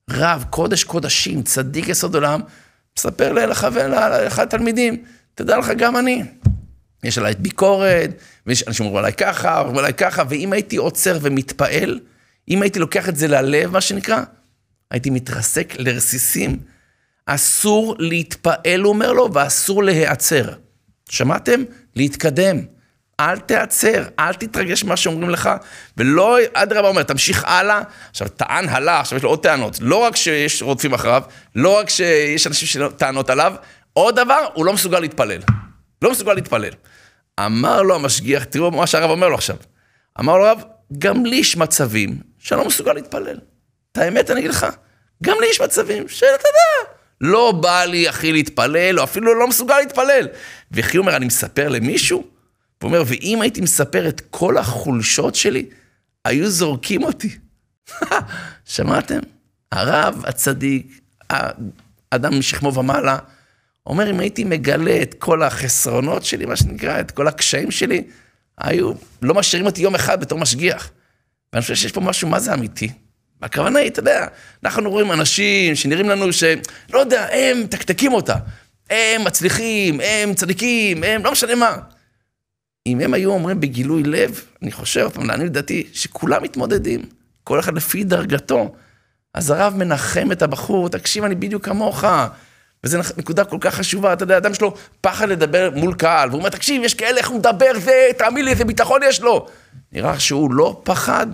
רב, 0.09 0.45
קודש 0.49 0.83
קודשים, 0.83 1.43
צדיק 1.43 1.87
יסוד 1.87 2.15
עולם, 2.15 2.41
מספר 2.97 3.33
לאחד 3.33 4.43
התלמידים, 4.47 5.03
תדע 5.35 5.57
לך, 5.57 5.71
גם 5.77 5.97
אני. 5.97 6.23
יש 7.03 7.17
עליי 7.17 7.33
ביקורת, 7.39 8.09
ויש 8.47 8.63
אנשים 8.67 8.85
אומרים 8.85 8.99
עליי 8.99 9.13
ככה, 9.13 9.59
אומרים 9.59 9.77
עליי 9.77 9.93
ככה, 9.93 10.23
ואם 10.29 10.53
הייתי 10.53 10.77
עוצר 10.77 11.17
ומתפעל, 11.21 11.99
אם 12.49 12.61
הייתי 12.61 12.79
לוקח 12.79 13.09
את 13.09 13.15
זה 13.15 13.27
ללב, 13.27 13.71
מה 13.71 13.81
שנקרא, 13.81 14.23
הייתי 14.91 15.09
מתרסק 15.09 15.73
לרסיסים. 15.79 16.59
אסור 17.25 17.95
להתפעל, 17.99 18.81
הוא 18.81 18.93
אומר 18.93 19.13
לו, 19.13 19.33
ואסור 19.33 19.83
להיעצר. 19.83 20.53
שמעתם? 21.09 21.63
להתקדם. 21.95 22.57
אל 23.19 23.39
תיעצר, 23.39 24.03
אל 24.19 24.33
תתרגש 24.33 24.83
ממה 24.83 24.97
שאומרים 24.97 25.29
לך, 25.29 25.49
ולא, 25.97 26.37
אדרבה 26.53 26.87
אומר, 26.87 27.03
תמשיך 27.03 27.43
הלאה. 27.47 27.81
עכשיו, 28.09 28.27
טען 28.29 28.69
הלאה, 28.69 28.99
עכשיו 28.99 29.17
יש 29.17 29.23
לו 29.23 29.29
עוד 29.29 29.43
טענות. 29.43 29.77
לא 29.81 29.95
רק 29.95 30.15
שיש 30.15 30.61
רודפים 30.61 30.93
אחריו, 30.93 31.23
לא 31.55 31.79
רק 31.79 31.89
שיש 31.89 32.47
אנשים 32.47 32.67
שטענות 32.67 33.29
עליו, 33.29 33.53
עוד 33.93 34.15
דבר, 34.15 34.47
הוא 34.53 34.65
לא 34.65 34.73
מסוגל 34.73 34.99
להתפלל. 34.99 35.39
לא 36.01 36.11
מסוגל 36.11 36.33
להתפלל. 36.33 36.73
אמר 37.39 37.81
לו 37.81 37.95
המשגיח, 37.95 38.43
תראו 38.43 38.71
מה 38.71 38.87
שהרב 38.87 39.09
אומר 39.09 39.27
לו 39.29 39.35
עכשיו. 39.35 39.55
אמר 40.19 40.37
לו 40.37 40.45
הרב, 40.45 40.63
גם 40.97 41.25
לי 41.25 41.35
יש 41.35 41.57
מצבים 41.57 42.17
שאני 42.39 42.59
לא 42.61 42.67
מסוגל 42.67 42.93
להתפלל. 42.93 43.39
את 43.91 43.97
האמת 43.97 44.31
אני 44.31 44.39
אגיד 44.39 44.51
לך, 44.51 44.67
גם 45.23 45.37
לי 45.41 45.47
יש 45.47 45.61
מצבים 45.61 46.07
שאתה 46.07 46.25
יודע, 46.25 46.93
לא 47.21 47.51
בא 47.51 47.83
לי 47.83 48.09
אחי 48.09 48.31
להתפלל, 48.31 48.99
או 48.99 49.03
אפילו 49.03 49.39
לא 49.39 49.47
מסוגל 49.47 49.79
להתפלל. 49.79 50.27
וכי 50.71 50.97
הוא 50.97 51.01
אומר, 51.01 51.15
אני 51.15 51.25
מספר 51.25 51.69
למישהו? 51.69 52.38
הוא 52.83 52.87
אומר, 52.89 53.03
ואם 53.07 53.41
הייתי 53.41 53.61
מספר 53.61 54.09
את 54.09 54.21
כל 54.29 54.57
החולשות 54.57 55.35
שלי, 55.35 55.65
היו 56.25 56.49
זורקים 56.49 57.03
אותי. 57.03 57.37
שמעתם? 58.65 59.19
הרב 59.71 60.23
הצדיק, 60.27 61.01
האדם 61.29 62.39
משכמו 62.39 62.73
ומעלה, 62.73 63.17
אומר, 63.85 64.09
אם 64.09 64.19
הייתי 64.19 64.43
מגלה 64.43 65.01
את 65.01 65.13
כל 65.13 65.43
החסרונות 65.43 66.25
שלי, 66.25 66.45
מה 66.45 66.55
שנקרא, 66.55 66.99
את 66.99 67.11
כל 67.11 67.27
הקשיים 67.27 67.71
שלי, 67.71 68.03
היו 68.57 68.91
לא 69.21 69.33
משאירים 69.33 69.65
אותי 69.65 69.81
יום 69.81 69.95
אחד 69.95 70.21
בתור 70.21 70.39
משגיח. 70.39 70.91
ואני 71.53 71.61
חושב 71.61 71.75
שיש 71.75 71.91
פה 71.91 72.01
משהו, 72.01 72.29
מה 72.29 72.39
זה 72.39 72.53
אמיתי? 72.53 72.89
הכוונה 73.41 73.79
היא, 73.79 73.89
אתה 73.89 73.99
יודע, 73.99 74.27
אנחנו 74.63 74.89
רואים 74.89 75.11
אנשים 75.11 75.75
שנראים 75.75 76.09
לנו 76.09 76.33
ש... 76.33 76.43
לא 76.93 76.99
יודע, 76.99 77.27
הם 77.31 77.61
מתקתקים 77.61 78.13
אותה. 78.13 78.35
הם 78.89 79.23
מצליחים, 79.23 79.99
הם 80.03 80.33
צדיקים, 80.33 81.03
הם 81.03 81.25
לא 81.25 81.31
משנה 81.31 81.55
מה. 81.55 81.77
אם 82.87 82.99
הם 82.99 83.13
היו 83.13 83.31
אומרים 83.31 83.59
בגילוי 83.59 84.03
לב, 84.03 84.41
אני 84.61 84.71
חושב, 84.71 85.09
פעם, 85.13 85.27
לעניות 85.27 85.51
דעתי, 85.51 85.87
שכולם 85.93 86.43
מתמודדים, 86.43 87.01
כל 87.43 87.59
אחד 87.59 87.75
לפי 87.75 88.03
דרגתו. 88.03 88.73
אז 89.33 89.49
הרב 89.49 89.73
מנחם 89.77 90.31
את 90.31 90.41
הבחור, 90.41 90.89
תקשיב, 90.89 91.23
אני 91.23 91.35
בדיוק 91.35 91.65
כמוך. 91.65 92.03
וזו 92.83 92.99
נקודה 93.17 93.45
כל 93.45 93.57
כך 93.61 93.75
חשובה, 93.75 94.13
אתה 94.13 94.23
יודע, 94.23 94.37
אדם 94.37 94.53
שלו 94.53 94.75
פחד 95.01 95.29
לדבר 95.29 95.69
מול 95.75 95.93
קהל, 95.93 96.29
והוא 96.29 96.39
אומר, 96.39 96.49
תקשיב, 96.49 96.83
יש 96.83 96.93
כאלה, 96.93 97.17
איך 97.17 97.29
הוא 97.29 97.39
מדבר, 97.39 97.71
זה, 97.75 98.07
תאמין 98.17 98.45
לי, 98.45 98.51
איזה 98.51 98.65
ביטחון 98.65 99.01
יש 99.03 99.21
לו. 99.21 99.47
נראה 99.91 100.19
שהוא 100.19 100.53
לא 100.53 100.81
פחד, 100.83 101.27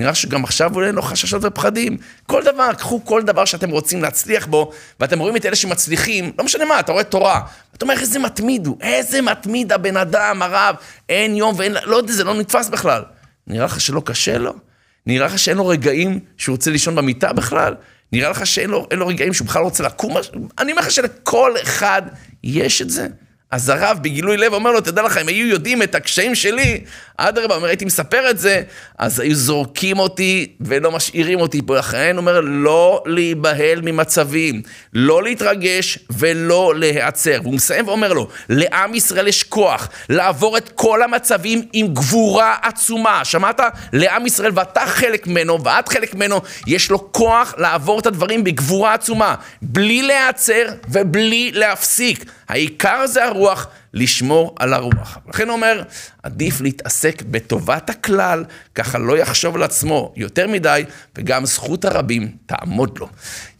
נראה 0.00 0.14
שגם 0.14 0.44
עכשיו 0.44 0.82
אין 0.82 0.94
לו 0.94 1.02
חששות 1.02 1.44
ופחדים. 1.44 1.96
כל 2.26 2.42
דבר, 2.44 2.72
קחו 2.72 3.04
כל 3.04 3.22
דבר 3.22 3.44
שאתם 3.44 3.70
רוצים 3.70 4.02
להצליח 4.02 4.46
בו, 4.46 4.72
ואתם 5.00 5.18
רואים 5.18 5.36
את 5.36 5.46
אלה 5.46 5.56
שמצליחים, 5.56 6.32
לא 6.38 6.44
משנה 6.44 6.64
מה, 6.64 6.80
אתה 6.80 6.92
רואה 6.92 7.04
תורה. 7.04 7.40
אתה 7.76 7.84
אומר, 7.84 7.94
איזה 8.00 8.18
מתמיד 8.18 8.66
הוא, 8.66 8.78
איזה 8.80 9.22
מתמיד 9.22 9.72
הבן 9.72 9.96
אדם, 9.96 10.42
הרב, 10.42 10.76
אין 11.08 11.36
יום 11.36 11.54
ואין, 11.58 11.76
לא 11.84 11.96
יודע, 11.96 12.12
זה 12.12 12.24
לא 12.24 12.34
נתפס 12.34 12.68
בכלל. 12.68 13.02
נראה 13.46 13.64
לך 13.64 13.80
שלא 13.80 14.02
קשה 14.04 14.38
לו? 14.38 14.52
נראה 15.06 15.26
לך 15.26 15.38
שאין 15.38 15.56
לו 15.56 15.66
רגעים 15.66 16.20
שהוא 16.36 16.54
רוצה 16.54 16.70
לישון 16.70 16.94
במיטה 16.94 17.32
בכלל? 17.32 17.74
נראה 18.12 18.30
לך 18.30 18.46
שאין 18.46 18.70
לו, 18.70 18.86
לו 18.92 19.06
רגעים 19.06 19.34
שהוא 19.34 19.46
בכלל 19.46 19.62
רוצה 19.62 19.82
לקום? 19.82 20.16
אני 20.58 20.72
אומר 20.72 20.82
לך 20.82 20.90
שלכל 20.90 21.54
אחד 21.62 22.02
יש 22.44 22.82
את 22.82 22.90
זה. 22.90 23.08
אז 23.50 23.68
הרב 23.68 23.98
בגילוי 24.02 24.36
לב 24.36 24.52
אומר 24.52 24.70
לו, 24.70 24.80
תדע 24.80 25.02
לך, 25.02 25.16
אם 25.16 25.28
היו 25.28 25.46
יודעים 25.46 25.82
את 25.82 25.94
הקשיים 25.94 26.34
שלי, 26.34 26.84
אדרבה, 27.28 27.54
אומר, 27.54 27.68
הייתי 27.68 27.84
מספר 27.84 28.30
את 28.30 28.38
זה, 28.38 28.62
אז 28.98 29.20
היו 29.20 29.34
זורקים 29.34 29.98
אותי 29.98 30.52
ולא 30.60 30.92
משאירים 30.92 31.40
אותי 31.40 31.60
פה. 31.66 31.78
לכן 31.78 32.16
הוא 32.16 32.20
אומר, 32.20 32.40
לא 32.40 33.02
להיבהל 33.06 33.80
ממצבים, 33.82 34.62
לא 34.94 35.22
להתרגש 35.22 35.98
ולא 36.10 36.72
להיעצר. 36.76 37.38
והוא 37.42 37.54
מסיים 37.54 37.88
ואומר 37.88 38.12
לו, 38.12 38.28
לעם 38.48 38.94
ישראל 38.94 39.28
יש 39.28 39.42
כוח 39.42 39.88
לעבור 40.08 40.56
את 40.56 40.68
כל 40.74 41.02
המצבים 41.02 41.62
עם 41.72 41.86
גבורה 41.86 42.56
עצומה. 42.62 43.24
שמעת? 43.24 43.60
לעם 43.92 44.26
ישראל, 44.26 44.52
ואתה 44.54 44.86
חלק 44.86 45.26
ממנו, 45.26 45.64
ואת 45.64 45.88
חלק 45.88 46.14
ממנו, 46.14 46.40
יש 46.66 46.90
לו 46.90 47.12
כוח 47.12 47.54
לעבור 47.58 48.00
את 48.00 48.06
הדברים 48.06 48.44
בגבורה 48.44 48.94
עצומה, 48.94 49.34
בלי 49.62 50.02
להיעצר 50.02 50.64
ובלי 50.88 51.50
להפסיק. 51.54 52.24
העיקר 52.48 53.06
זה 53.06 53.24
הרוח, 53.24 53.66
לשמור 53.94 54.54
על 54.58 54.72
הרוח. 54.72 55.18
לכן 55.28 55.48
הוא 55.48 55.56
אומר, 55.56 55.82
עדיף 56.22 56.60
להתעסק 56.60 57.22
בטובת 57.22 57.90
הכלל, 57.90 58.44
ככה 58.74 58.98
לא 58.98 59.18
יחשוב 59.18 59.54
על 59.54 59.62
עצמו 59.62 60.12
יותר 60.16 60.48
מדי, 60.48 60.84
וגם 61.16 61.46
זכות 61.46 61.84
הרבים 61.84 62.36
תעמוד 62.46 62.98
לו. 62.98 63.08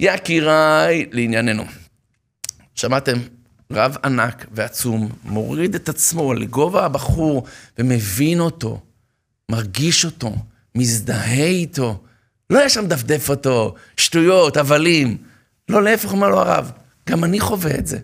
יקיריי, 0.00 1.06
לענייננו. 1.12 1.64
שמעתם? 2.74 3.18
רב 3.72 3.96
ענק 4.04 4.46
ועצום, 4.52 5.08
מוריד 5.24 5.74
את 5.74 5.88
עצמו 5.88 6.34
לגובה 6.34 6.84
הבחור 6.84 7.44
ומבין 7.78 8.40
אותו, 8.40 8.80
מרגיש 9.50 10.04
אותו, 10.04 10.34
מזדהה 10.74 11.44
איתו. 11.44 12.02
לא 12.50 12.64
ישר 12.64 12.82
מדפדף 12.82 13.30
אותו, 13.30 13.74
שטויות, 13.96 14.56
הבלים. 14.56 15.16
לא, 15.68 15.82
להפך 15.82 16.12
אומר 16.12 16.28
לו 16.28 16.38
הרב, 16.38 16.70
גם 17.08 17.24
אני 17.24 17.40
חווה 17.40 17.78
את 17.78 17.86
זה. 17.86 17.98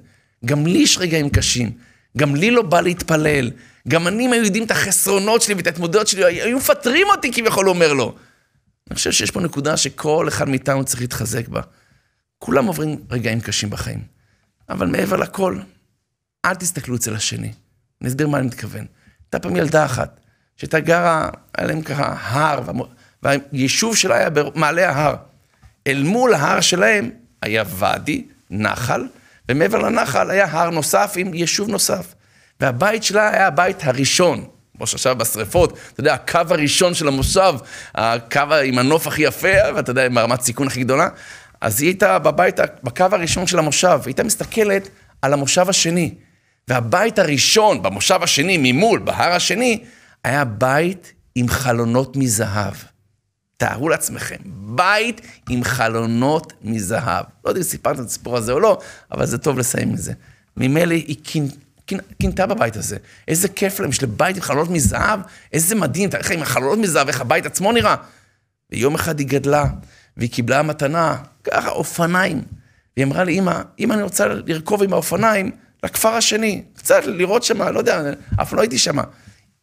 גם 0.45 0.67
לי 0.67 0.79
יש 0.79 0.99
רגעים 0.99 1.31
קשים. 1.31 1.71
גם 2.18 2.35
לי 2.35 2.50
לא 2.50 2.62
בא 2.62 2.81
להתפלל. 2.81 3.50
גם 3.88 4.09
אני, 4.09 4.26
אם 4.26 4.33
היו 4.33 4.44
יודעים 4.44 4.64
את 4.64 4.70
החסרונות 4.70 5.42
שלי 5.42 5.55
ואת 5.55 5.66
ההתמודדות 5.66 6.09
שלי, 6.09 6.24
היו 6.24 6.57
מפטרים 6.57 7.07
אותי 7.11 7.33
כביכול, 7.33 7.68
אומר 7.68 7.92
לו. 7.92 8.14
אני 8.90 8.94
חושב 8.94 9.12
שיש 9.12 9.31
פה 9.31 9.40
נקודה 9.40 9.76
שכל 9.76 10.29
אחד 10.29 10.48
מאיתנו 10.48 10.85
צריך 10.85 11.00
להתחזק 11.00 11.48
בה. 11.48 11.61
כולם 12.38 12.66
עוברים 12.66 12.98
רגעים 13.11 13.40
קשים 13.40 13.70
בחיים. 13.70 14.02
אבל 14.68 14.87
מעבר 14.87 15.16
לכל, 15.16 15.59
אל 16.44 16.55
תסתכלו 16.55 16.96
אצל 16.96 17.14
השני. 17.14 17.52
אני 18.00 18.09
אסביר 18.09 18.29
מה 18.29 18.38
אני 18.38 18.46
מתכוון. 18.46 18.87
הייתה 19.24 19.38
פעם 19.38 19.57
ילדה 19.57 19.85
אחת, 19.85 20.20
שהייתה 20.57 20.81
גרה, 20.81 21.31
היה 21.59 21.66
להם 21.66 21.83
ככה 21.83 22.16
הר, 22.20 22.61
והיישוב 23.22 23.96
שלה 23.96 24.16
היה 24.16 24.31
במעלה 24.31 24.90
ההר. 24.90 25.16
אל 25.87 26.02
מול 26.02 26.35
ההר 26.35 26.61
שלהם 26.61 27.11
היה 27.42 27.64
ואדי, 27.66 28.24
נחל, 28.50 29.07
ומעבר 29.48 29.78
לנחל 29.78 30.30
היה 30.30 30.46
הר 30.50 30.70
נוסף 30.70 31.12
עם 31.16 31.35
יישוב 31.35 31.68
נוסף. 31.68 32.14
והבית 32.61 33.02
שלה 33.02 33.30
היה 33.30 33.46
הבית 33.46 33.85
הראשון, 33.85 34.44
כמו 34.76 34.87
שעכשיו 34.87 35.16
בשריפות, 35.16 35.78
אתה 35.92 36.00
יודע, 36.00 36.14
הקו 36.14 36.40
הראשון 36.50 36.94
של 36.94 37.09
המושב, 37.09 37.54
הקו 37.94 38.42
עם 38.64 38.78
הנוף 38.78 39.06
הכי 39.06 39.22
יפה, 39.22 39.48
ואתה 39.76 39.90
יודע, 39.90 40.06
עם 40.06 40.18
הרמת 40.18 40.40
סיכון 40.40 40.66
הכי 40.66 40.80
גדולה, 40.80 41.09
אז 41.61 41.80
היא 41.80 41.88
הייתה 41.88 42.18
בבית, 42.18 42.61
בקו 42.82 43.04
הראשון 43.12 43.46
של 43.46 43.59
המושב, 43.59 43.88
היא 43.88 44.06
הייתה 44.06 44.24
מסתכלת 44.24 44.88
על 45.22 45.32
המושב 45.32 45.68
השני. 45.68 46.14
והבית 46.68 47.18
הראשון, 47.18 47.82
במושב 47.82 48.18
השני, 48.22 48.72
ממול, 48.72 48.98
בהר 48.98 49.32
השני, 49.32 49.85
היה 50.24 50.44
בית 50.44 51.12
עם 51.35 51.48
חלונות 51.48 52.16
מזהב. 52.16 52.74
תארו 53.57 53.88
לעצמכם, 53.88 54.37
בית 54.47 55.21
עם 55.49 55.64
חלונות 55.64 56.53
מזהב. 56.62 57.25
לא 57.45 57.51
יודע 57.51 57.59
אם 57.59 57.64
סיפרת 57.64 58.01
את 58.01 58.05
הסיפור 58.07 58.37
הזה 58.37 58.53
או 58.53 58.61
לא, 58.61 58.79
אבל 59.12 59.27
זה 59.27 59.38
טוב 59.38 59.59
לסיים 59.59 59.88
עם 59.88 59.97
זה. 59.97 60.12
ממילא 60.57 60.95
היא 60.95 61.16
קינתה 62.19 62.47
בבית 62.47 62.77
הזה. 62.77 62.97
איזה 63.29 63.49
כיף 63.49 63.81
להם, 63.81 63.90
יש 63.90 64.03
לבית 64.03 64.37
עם 64.37 64.42
חלונות 64.42 64.71
מזהב, 64.71 65.21
איזה 65.53 65.75
מדהים, 65.75 66.11
תראה 66.11 66.35
עם 66.35 66.42
החלונות 66.42 66.79
מזהב, 66.79 67.09
איך 67.09 67.21
הבית 67.21 67.47
עצמו 67.47 67.73
נראה. 67.73 67.97
ויום 68.73 68.95
אחד 68.95 69.19
היא 69.19 69.27
גדלה, 69.27 69.64
והיא 70.16 70.31
קיבלה 70.31 70.62
מתנה, 70.62 71.16
ככה, 71.45 71.69
אופניים. 71.69 72.42
והיא 72.97 73.07
אמרה 73.07 73.25
לי, 73.25 73.38
אמא, 73.38 73.62
אם 73.79 73.92
אני 73.92 74.03
רוצה 74.03 74.27
לרכוב 74.27 74.83
עם 74.83 74.92
האופניים 74.92 75.51
לכפר 75.85 76.09
השני, 76.09 76.62
קצת 76.77 77.07
לראות 77.07 77.42
שמה, 77.42 77.71
לא 77.71 77.79
יודע, 77.79 78.03
אף 78.42 78.53
לא 78.53 78.61
הייתי 78.61 78.79
שמה. 78.79 79.03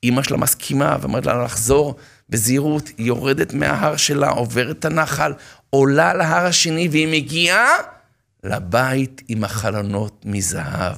אמא 0.03 0.23
שלה 0.23 0.37
מסכימה 0.37 0.97
ואומרת 1.01 1.25
לה 1.25 1.43
לחזור 1.43 1.95
בזהירות, 2.33 2.89
היא 2.97 3.07
יורדת 3.07 3.53
מההר 3.53 3.95
שלה, 3.95 4.29
עוברת 4.29 4.79
את 4.79 4.85
הנחל, 4.85 5.33
עולה 5.69 6.13
להר 6.13 6.45
השני, 6.45 6.87
והיא 6.91 7.21
מגיעה 7.21 7.67
לבית 8.43 9.21
עם 9.27 9.43
החלונות 9.43 10.21
מזהב. 10.25 10.95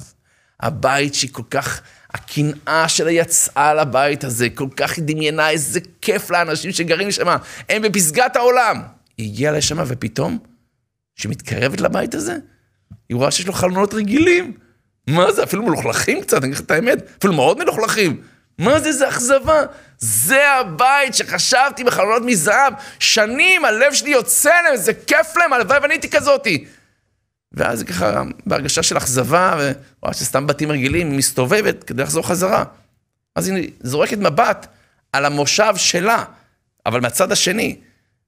הבית 0.59 1.13
שהיא 1.13 1.29
כל 1.33 1.43
כך, 1.51 1.81
הקנאה 2.13 2.89
שלה 2.89 3.11
יצאה 3.11 3.73
לבית 3.73 4.23
הזה, 4.23 4.49
כל 4.49 4.67
כך 4.75 4.97
היא 4.97 5.03
דמיינה 5.07 5.49
איזה 5.49 5.79
כיף 6.01 6.31
לאנשים 6.31 6.71
שגרים 6.71 7.11
שם, 7.11 7.27
הם 7.69 7.81
בפסגת 7.81 8.35
העולם. 8.35 8.81
היא 9.17 9.31
הגיעה 9.31 9.53
לשם 9.53 9.77
ופתאום, 9.87 10.39
כשהיא 11.15 11.29
מתקרבת 11.31 11.81
לבית 11.81 12.15
הזה, 12.15 12.37
היא 13.09 13.15
רואה 13.15 13.31
שיש 13.31 13.47
לו 13.47 13.53
חלונות 13.53 13.93
רגילים. 13.93 14.53
מה 15.07 15.31
זה, 15.31 15.43
אפילו 15.43 15.63
מלוכלכים 15.63 16.21
קצת, 16.21 16.37
אני 16.37 16.45
אגיד 16.45 16.57
לך 16.57 16.61
את 16.61 16.71
האמת, 16.71 16.97
אפילו 17.19 17.33
מאוד 17.33 17.59
מלוכלכים. 17.59 18.21
מה 18.57 18.79
זה, 18.79 18.87
איזה 18.87 19.09
אכזבה? 19.09 19.61
זה 19.97 20.51
הבית 20.51 21.15
שחשבתי 21.15 21.83
בחלונות 21.83 22.23
מזהב, 22.25 22.73
שנים 22.99 23.65
הלב 23.65 23.93
שלי 23.93 24.09
יוצא 24.09 24.49
להם, 24.63 24.73
איזה 24.73 24.93
כיף 24.93 25.37
להם, 25.37 25.53
הלוואי 25.53 25.79
ואני 25.81 25.93
הייתי 25.93 26.09
כזאתי. 26.09 26.65
ואז 27.51 27.83
ככה, 27.83 28.23
בהרגשה 28.45 28.83
של 28.83 28.97
אכזבה, 28.97 29.55
ורואה 29.99 30.13
שסתם 30.13 30.47
בתים 30.47 30.71
רגילים, 30.71 31.09
היא 31.09 31.17
מסתובבת 31.17 31.83
כדי 31.83 32.03
לחזור 32.03 32.27
חזרה. 32.27 32.63
אז 33.35 33.47
היא 33.47 33.71
זורקת 33.79 34.17
מבט 34.17 34.67
על 35.13 35.25
המושב 35.25 35.73
שלה, 35.77 36.23
אבל 36.85 37.01
מהצד 37.01 37.31
השני. 37.31 37.79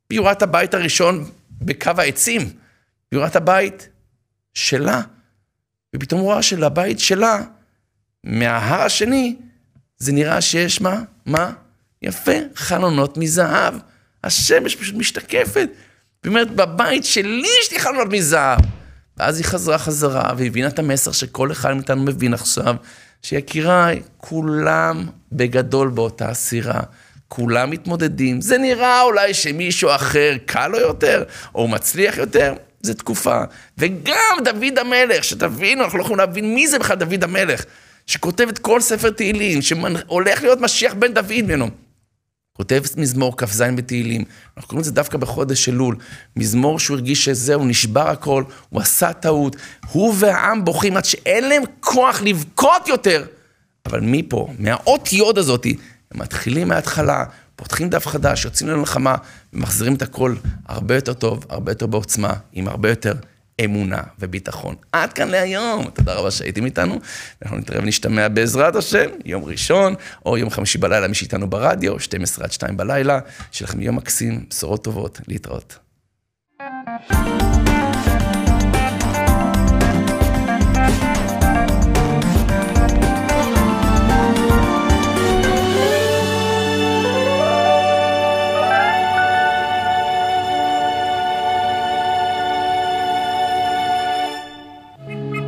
היא 0.09 0.19
רואה 0.19 0.31
את 0.31 0.41
הבית 0.41 0.73
הראשון 0.73 1.29
בקו 1.61 1.91
העצים, 1.97 2.41
היא 3.11 3.17
רואה 3.17 3.27
את 3.27 3.35
הבית 3.35 3.89
שלה, 4.53 5.01
ופתאום 5.95 6.21
רואה 6.21 6.41
שלבית 6.41 6.99
שלה, 6.99 7.41
מההר 8.23 8.81
השני, 8.81 9.35
זה 9.99 10.11
נראה 10.11 10.41
שיש 10.41 10.81
מה? 10.81 11.01
מה? 11.25 11.51
יפה, 12.01 12.31
חלונות 12.55 13.17
מזהב. 13.17 13.73
השמש 14.23 14.75
פשוט 14.75 14.95
משתקפת. 14.95 15.69
היא 16.23 16.29
אומרת, 16.29 16.51
בבית 16.51 17.05
שלי 17.05 17.47
יש 17.63 17.71
לי 17.71 17.79
חלונות 17.79 18.07
מזהב. 18.11 18.59
ואז 19.17 19.37
היא 19.37 19.45
חזרה 19.45 19.77
חזרה 19.77 20.33
והבינה 20.37 20.67
את 20.67 20.79
המסר 20.79 21.11
שכל 21.11 21.51
אחד 21.51 21.73
מאיתנו 21.73 22.03
מבין 22.03 22.33
עכשיו, 22.33 22.75
שיקיריי, 23.21 24.01
כולם 24.17 25.05
בגדול 25.31 25.89
באותה 25.89 26.33
סירה. 26.33 26.81
כולם 27.27 27.69
מתמודדים. 27.69 28.41
זה 28.41 28.57
נראה 28.57 29.01
אולי 29.01 29.33
שמישהו 29.33 29.89
אחר 29.95 30.33
קל 30.45 30.67
לו 30.67 30.79
יותר, 30.79 31.23
או 31.55 31.67
מצליח 31.67 32.17
יותר, 32.17 32.53
זה 32.81 32.93
תקופה. 32.93 33.41
וגם 33.77 34.37
דוד 34.43 34.79
המלך, 34.79 35.23
שתבינו, 35.23 35.83
אנחנו 35.83 35.97
לא 35.97 36.03
יכולים 36.03 36.19
להבין 36.19 36.53
מי 36.55 36.67
זה 36.67 36.79
בכלל 36.79 36.95
דוד 36.95 37.23
המלך. 37.23 37.63
שכותב 38.07 38.47
את 38.49 38.59
כל 38.59 38.81
ספר 38.81 39.09
תהילים, 39.09 39.61
שהולך 39.61 40.41
להיות 40.41 40.61
משיח 40.61 40.93
בן 40.93 41.13
דוד 41.13 41.41
ממנו. 41.41 41.69
כותב 42.53 42.83
מזמור 42.97 43.37
כ"ז 43.37 43.61
בתהילים, 43.61 44.23
אנחנו 44.57 44.67
קוראים 44.67 44.81
לזה 44.81 44.91
דווקא 44.91 45.17
בחודש 45.17 45.69
אלול, 45.69 45.95
מזמור 46.35 46.79
שהוא 46.79 46.97
הרגיש 46.97 47.25
שזהו, 47.25 47.65
נשבר 47.65 48.09
הכל, 48.09 48.43
הוא 48.69 48.81
עשה 48.81 49.13
טעות, 49.13 49.55
הוא 49.91 50.15
והעם 50.17 50.65
בוכים 50.65 50.97
עד 50.97 51.05
שאין 51.05 51.49
להם 51.49 51.63
כוח 51.79 52.21
לבכות 52.21 52.87
יותר. 52.87 53.25
אבל 53.85 53.99
מפה, 54.01 54.53
מהאות 54.59 55.13
יוד 55.13 55.37
הזאתי, 55.37 55.75
הם 56.11 56.21
מתחילים 56.21 56.67
מההתחלה, 56.67 57.23
פותחים 57.55 57.89
דף 57.89 58.07
חדש, 58.07 58.45
יוצאים 58.45 58.69
ללחמה, 58.69 59.15
ומחזירים 59.53 59.95
את 59.95 60.01
הכל 60.01 60.35
הרבה 60.65 60.95
יותר 60.95 61.13
טוב, 61.13 61.45
הרבה 61.49 61.71
יותר 61.71 61.87
בעוצמה, 61.87 62.33
עם 62.53 62.67
הרבה 62.67 62.89
יותר 62.89 63.13
אמונה 63.65 64.01
וביטחון. 64.19 64.75
עד 64.91 65.13
כאן 65.13 65.27
להיום. 65.27 65.85
תודה 65.93 66.13
רבה 66.13 66.31
שהייתם 66.31 66.65
איתנו. 66.65 66.99
אנחנו 67.41 67.57
נתראה 67.57 67.79
ונשתמע 67.81 68.27
בעזרת 68.27 68.75
השם, 68.75 69.09
יום 69.25 69.43
ראשון, 69.43 69.95
או 70.25 70.37
יום 70.37 70.49
חמישי 70.49 70.77
בלילה, 70.77 71.07
מי 71.07 71.15
שאיתנו 71.15 71.49
ברדיו, 71.49 71.99
12 71.99 72.45
עד 72.45 72.51
2 72.51 72.77
בלילה. 72.77 73.19
שיהיה 73.51 73.69
לכם 73.69 73.81
יום 73.81 73.95
מקסים, 73.95 74.45
בשורות 74.49 74.83
טובות, 74.83 75.21
להתראות. 75.27 75.77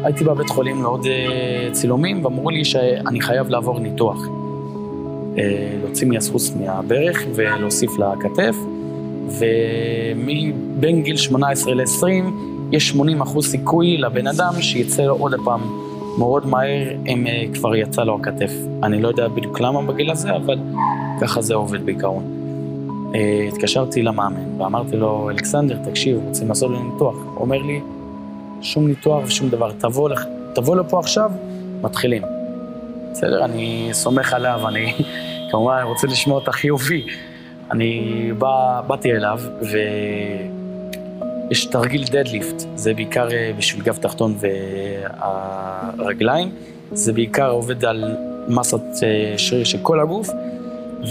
הייתי 0.03 0.23
בבית 0.23 0.49
חולים 0.49 0.81
לעוד 0.81 1.05
אה, 1.05 1.69
צילומים, 1.71 2.25
ואמרו 2.25 2.49
לי 2.49 2.65
שאני 2.65 3.21
חייב 3.21 3.49
לעבור 3.49 3.79
ניתוח. 3.79 4.27
אה, 5.37 5.75
להוציא 5.83 6.07
מהסחוס 6.07 6.55
מהברך 6.55 7.23
ולהוסיף 7.35 7.91
לכתף, 7.97 8.55
ובין 9.27 11.03
גיל 11.03 11.17
18 11.17 11.73
ל-20 11.73 12.05
יש 12.71 12.89
80 12.89 13.21
אחוז 13.21 13.45
סיכוי 13.45 13.97
לבן 13.97 14.27
אדם 14.27 14.53
שיצא 14.61 15.03
לו 15.03 15.15
עוד 15.15 15.33
פעם 15.45 15.61
מאוד 16.17 16.47
מהר 16.47 16.91
אם 17.07 17.27
אה, 17.27 17.45
כבר 17.53 17.75
יצא 17.75 18.03
לו 18.03 18.15
הכתף. 18.15 18.51
אני 18.83 19.01
לא 19.01 19.07
יודע 19.07 19.27
בדיוק 19.27 19.61
למה 19.61 19.81
בגיל 19.81 20.11
הזה, 20.11 20.35
אבל 20.35 20.59
ככה 21.21 21.41
זה 21.41 21.55
עובד 21.55 21.85
בעיקרון. 21.85 22.23
התקשרתי 23.47 24.01
למאמן 24.01 24.43
ואמרתי 24.57 24.97
לו, 24.97 25.29
אלכסנדר, 25.29 25.77
תקשיב, 25.83 26.19
רוצים 26.27 26.47
לעשות 26.47 26.71
לו 26.71 26.83
ניתוח. 26.83 27.15
הוא 27.15 27.41
אומר 27.41 27.57
לי, 27.57 27.79
שום 28.61 28.87
ניתוח 28.87 29.23
ושום 29.25 29.49
דבר. 29.49 29.71
תבוא, 29.71 30.09
תבוא 30.55 30.75
לפה 30.75 30.99
עכשיו, 30.99 31.31
מתחילים. 31.81 32.23
בסדר, 33.11 33.45
אני 33.45 33.89
סומך 33.91 34.33
עליו, 34.33 34.67
אני 34.67 34.93
כמובן 35.51 35.81
רוצה 35.83 36.07
לשמוע 36.07 36.41
את 36.43 36.47
החיובי. 36.47 37.05
אני 37.71 38.31
בא, 38.37 38.81
באתי 38.87 39.11
אליו, 39.11 39.39
ויש 41.49 41.65
תרגיל 41.65 42.03
דדליפט, 42.03 42.63
זה 42.75 42.93
בעיקר 42.93 43.31
אה, 43.31 43.51
בשביל 43.57 43.83
גב 43.83 43.97
תחתון 43.97 44.37
והרגליים, 45.99 46.51
זה 46.91 47.13
בעיקר 47.13 47.51
עובד 47.51 47.85
על 47.85 48.15
מסת 48.47 49.03
אה, 49.03 49.33
שריר 49.37 49.63
של 49.63 49.77
כל 49.81 49.99
הגוף, 49.99 50.29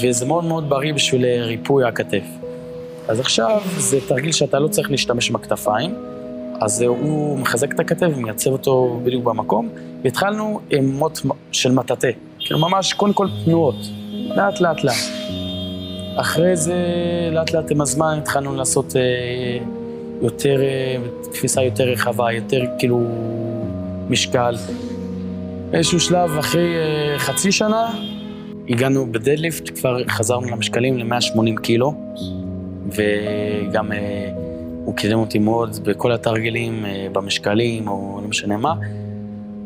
וזה 0.02 0.26
מאוד 0.26 0.44
מאוד 0.44 0.68
בריא 0.68 0.94
בשביל 0.94 1.24
אה, 1.24 1.44
ריפוי 1.44 1.84
הכתף. 1.84 2.24
אז 3.08 3.20
עכשיו 3.20 3.60
זה 3.76 3.98
תרגיל 4.08 4.32
שאתה 4.32 4.58
לא 4.58 4.68
צריך 4.68 4.90
להשתמש 4.90 5.30
בכתפיים, 5.30 5.94
אז 6.60 6.82
הוא 6.82 7.38
מחזק 7.38 7.74
את 7.74 7.80
הכתב 7.80 8.10
ומייצב 8.16 8.50
אותו 8.50 9.00
בדיוק 9.04 9.24
במקום, 9.24 9.68
והתחלנו 10.04 10.60
עם 10.70 10.86
מוט 10.86 11.18
של 11.52 11.72
מטאטא, 11.72 12.10
כאילו 12.38 12.58
ממש 12.58 12.92
קודם 12.92 13.12
כל 13.12 13.26
תנועות, 13.44 13.76
לאט 14.10 14.60
לאט 14.60 14.84
לאט. 14.84 14.94
אחרי 16.16 16.56
זה, 16.56 16.76
לאט 17.32 17.54
לאט 17.54 17.70
עם 17.70 17.80
הזמן 17.80 18.18
התחלנו 18.22 18.56
לעשות 18.56 18.96
אה, 18.96 19.02
יותר, 20.22 20.60
אה, 20.60 20.96
תפיסה 21.32 21.62
יותר 21.62 21.84
רחבה, 21.84 22.32
יותר 22.32 22.60
כאילו 22.78 23.00
משקל. 24.08 24.54
באיזשהו 25.70 26.00
שלב, 26.00 26.38
אחרי 26.38 26.74
אה, 26.76 27.18
חצי 27.18 27.52
שנה, 27.52 27.90
הגענו 28.68 29.12
בדדליפט, 29.12 29.78
כבר 29.78 30.08
חזרנו 30.08 30.46
למשקלים 30.46 30.98
ל-180 30.98 31.60
קילו, 31.60 31.94
וגם... 32.92 33.92
אה, 33.92 34.47
הוא 34.88 34.96
קידם 34.96 35.18
אותי 35.18 35.38
מאוד 35.38 35.78
בכל 35.84 36.12
התרגלים, 36.12 36.86
אה, 36.86 37.06
במשקלים, 37.12 37.88
או 37.88 38.18
לא 38.22 38.28
משנה 38.28 38.56
מה. 38.56 38.74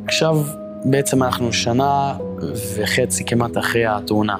עכשיו, 0.04 0.38
בעצם 0.84 1.22
אנחנו 1.22 1.52
שנה 1.52 2.14
וחצי 2.76 3.24
כמעט 3.24 3.58
אחרי 3.58 3.86
התאונה. 3.86 4.36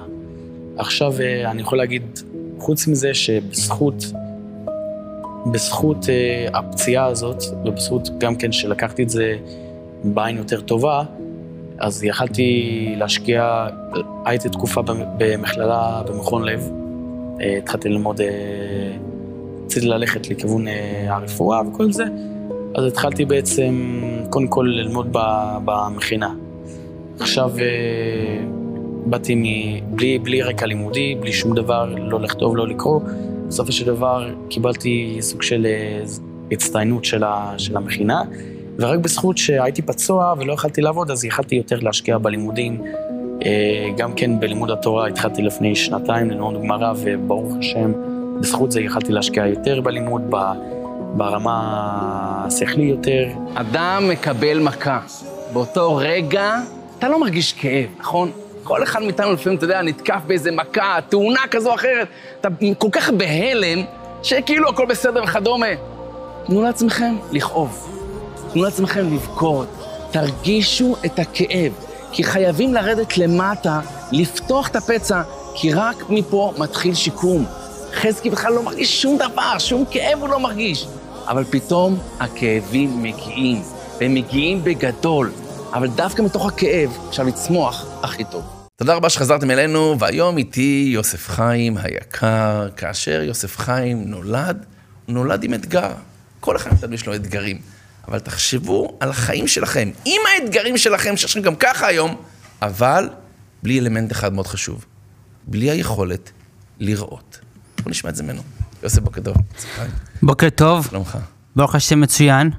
עכשיו 0.76 1.12
אה, 1.20 1.50
אני 1.50 1.60
יכול 1.60 1.78
להגיד, 1.78 2.02
חוץ 2.58 2.86
מזה 2.86 3.14
שבזכות, 3.14 4.04
בזכות 5.52 6.08
אה, 6.08 6.58
הפציעה 6.58 7.06
הזאת, 7.06 7.42
ובזכות 7.64 8.18
גם 8.18 8.36
כן 8.36 8.52
שלקחתי 8.52 9.02
את 9.02 9.10
זה 9.10 9.36
בעין 10.04 10.36
יותר 10.36 10.60
טובה, 10.60 11.02
אז 11.78 12.04
יכלתי 12.04 12.94
להשקיע, 12.96 13.66
הייתי 14.24 14.48
תקופה 14.48 14.82
במכללה 15.18 16.02
במכון 16.06 16.44
לב, 16.44 16.70
התחלתי 17.58 17.88
ללמוד 17.88 18.20
רציתי 19.72 19.86
ללכת 19.86 20.30
לכיוון 20.30 20.68
אה, 20.68 21.06
הרפואה 21.08 21.60
וכל 21.68 21.92
זה, 21.92 22.04
אז 22.74 22.84
התחלתי 22.84 23.24
בעצם 23.24 24.00
קודם 24.30 24.46
כל 24.46 24.72
ללמוד 24.74 25.08
במכינה. 25.64 26.34
עכשיו 27.20 27.50
אה, 27.58 28.44
באתי 29.06 29.34
מבלי, 29.34 30.18
בלי 30.18 30.42
רקע 30.42 30.66
לימודי, 30.66 31.14
בלי 31.20 31.32
שום 31.32 31.54
דבר, 31.54 31.94
לא 31.98 32.20
לכתוב, 32.20 32.56
לא 32.56 32.68
לקרוא. 32.68 33.00
בסופו 33.48 33.72
של 33.72 33.86
דבר 33.86 34.28
קיבלתי 34.48 35.16
סוג 35.20 35.42
של 35.42 35.66
אה, 35.66 36.04
הצטיינות 36.52 37.04
של, 37.04 37.24
ה, 37.24 37.54
של 37.58 37.76
המכינה, 37.76 38.22
ורק 38.78 38.98
בזכות 38.98 39.38
שהייתי 39.38 39.82
פצוע 39.82 40.34
ולא 40.38 40.52
יכלתי 40.52 40.80
לעבוד, 40.80 41.10
אז 41.10 41.24
יכלתי 41.24 41.54
יותר 41.54 41.78
להשקיע 41.78 42.18
בלימודים. 42.18 42.82
גם 43.96 44.12
כן 44.14 44.40
בלימוד 44.40 44.70
התורה 44.70 45.06
התחלתי 45.06 45.42
לפני 45.42 45.76
שנתיים 45.76 46.30
ללמוד 46.30 46.62
גמרא, 46.62 46.92
וברוך 46.96 47.52
השם, 47.58 47.92
בזכות 48.40 48.72
זה 48.72 48.80
יכלתי 48.80 49.12
להשקיע 49.12 49.46
יותר 49.46 49.80
בלימוד, 49.80 50.22
ברמה 51.14 52.44
השכלי 52.46 52.84
יותר. 52.84 53.28
אדם 53.54 54.08
מקבל 54.08 54.58
מכה. 54.58 55.00
באותו 55.52 55.96
רגע 55.96 56.60
אתה 56.98 57.08
לא 57.08 57.20
מרגיש 57.20 57.52
כאב, 57.52 57.86
נכון? 57.98 58.30
כל 58.64 58.82
אחד 58.82 59.02
מאיתנו 59.02 59.32
לפעמים, 59.32 59.58
אתה 59.58 59.64
יודע, 59.64 59.82
נתקף 59.82 60.20
באיזה 60.26 60.50
מכה, 60.50 60.98
תאונה 61.08 61.40
כזו 61.50 61.70
או 61.70 61.74
אחרת. 61.74 62.08
אתה 62.40 62.48
כל 62.78 62.88
כך 62.92 63.10
בהלם, 63.10 63.84
שכאילו 64.22 64.68
הכל 64.68 64.86
בסדר 64.88 65.24
וכדומה. 65.24 65.66
תנו 66.46 66.62
לעצמכם 66.62 67.16
לכאוב. 67.32 67.88
תנו 68.52 68.62
לעצמכם 68.62 69.14
לבכות. 69.14 69.68
תרגישו 70.10 70.96
את 71.04 71.18
הכאב. 71.18 71.72
כי 72.12 72.24
חייבים 72.24 72.74
לרדת 72.74 73.18
למטה, 73.18 73.80
לפתוח 74.12 74.68
את 74.68 74.76
הפצע, 74.76 75.22
כי 75.54 75.72
רק 75.72 76.04
מפה 76.08 76.52
מתחיל 76.58 76.94
שיקום. 76.94 77.44
חזקי 77.94 78.30
בכלל 78.30 78.52
לא 78.52 78.62
מרגיש 78.62 79.02
שום 79.02 79.18
דבר, 79.18 79.58
שום 79.58 79.84
כאב 79.90 80.18
הוא 80.18 80.28
לא 80.28 80.40
מרגיש. 80.40 80.86
אבל 81.28 81.44
פתאום 81.50 81.98
הכאבים 82.20 83.02
מגיעים, 83.02 83.62
והם 84.00 84.14
מגיעים 84.14 84.64
בגדול. 84.64 85.32
אבל 85.74 85.88
דווקא 85.88 86.22
מתוך 86.22 86.46
הכאב 86.46 86.98
אפשר 87.08 87.22
לצמוח 87.22 87.86
הכי 88.02 88.24
טוב. 88.24 88.42
תודה 88.76 88.94
רבה 88.94 89.08
שחזרתם 89.08 89.50
אלינו, 89.50 89.96
והיום 89.98 90.38
איתי 90.38 90.90
יוסף 90.94 91.28
חיים 91.28 91.76
היקר. 91.78 92.68
כאשר 92.76 93.22
יוסף 93.22 93.58
חיים 93.58 94.04
נולד, 94.04 94.64
הוא 95.06 95.14
נולד 95.14 95.44
עם 95.44 95.54
אתגר. 95.54 95.90
כל 96.40 96.56
אחד 96.56 96.70
מאיתנו 96.70 96.94
יש 96.94 97.06
לו 97.06 97.14
אתגרים. 97.14 97.58
אבל 98.08 98.18
תחשבו 98.18 98.96
על 99.00 99.10
החיים 99.10 99.48
שלכם, 99.48 99.90
עם 100.04 100.20
האתגרים 100.28 100.78
שלכם, 100.78 101.16
שיש 101.16 101.32
לכם 101.32 101.42
גם 101.42 101.56
ככה 101.56 101.86
היום, 101.86 102.16
אבל 102.62 103.08
בלי 103.62 103.78
אלמנט 103.78 104.12
אחד 104.12 104.32
מאוד 104.32 104.46
חשוב, 104.46 104.84
בלי 105.46 105.70
היכולת 105.70 106.30
לראות. 106.80 107.31
בוא 107.82 107.90
נשמע 107.90 108.10
את 108.10 108.16
זה 108.16 108.22
ממנו. 108.22 108.42
יוסף, 108.82 108.98
בוקר 108.98 109.20
טוב. 109.20 109.36
בוקר 110.22 110.50
טוב. 110.50 110.86
שלומך. 110.90 111.18
ברוך 111.56 111.74
השם 111.74 112.00
מצוין. 112.00 112.50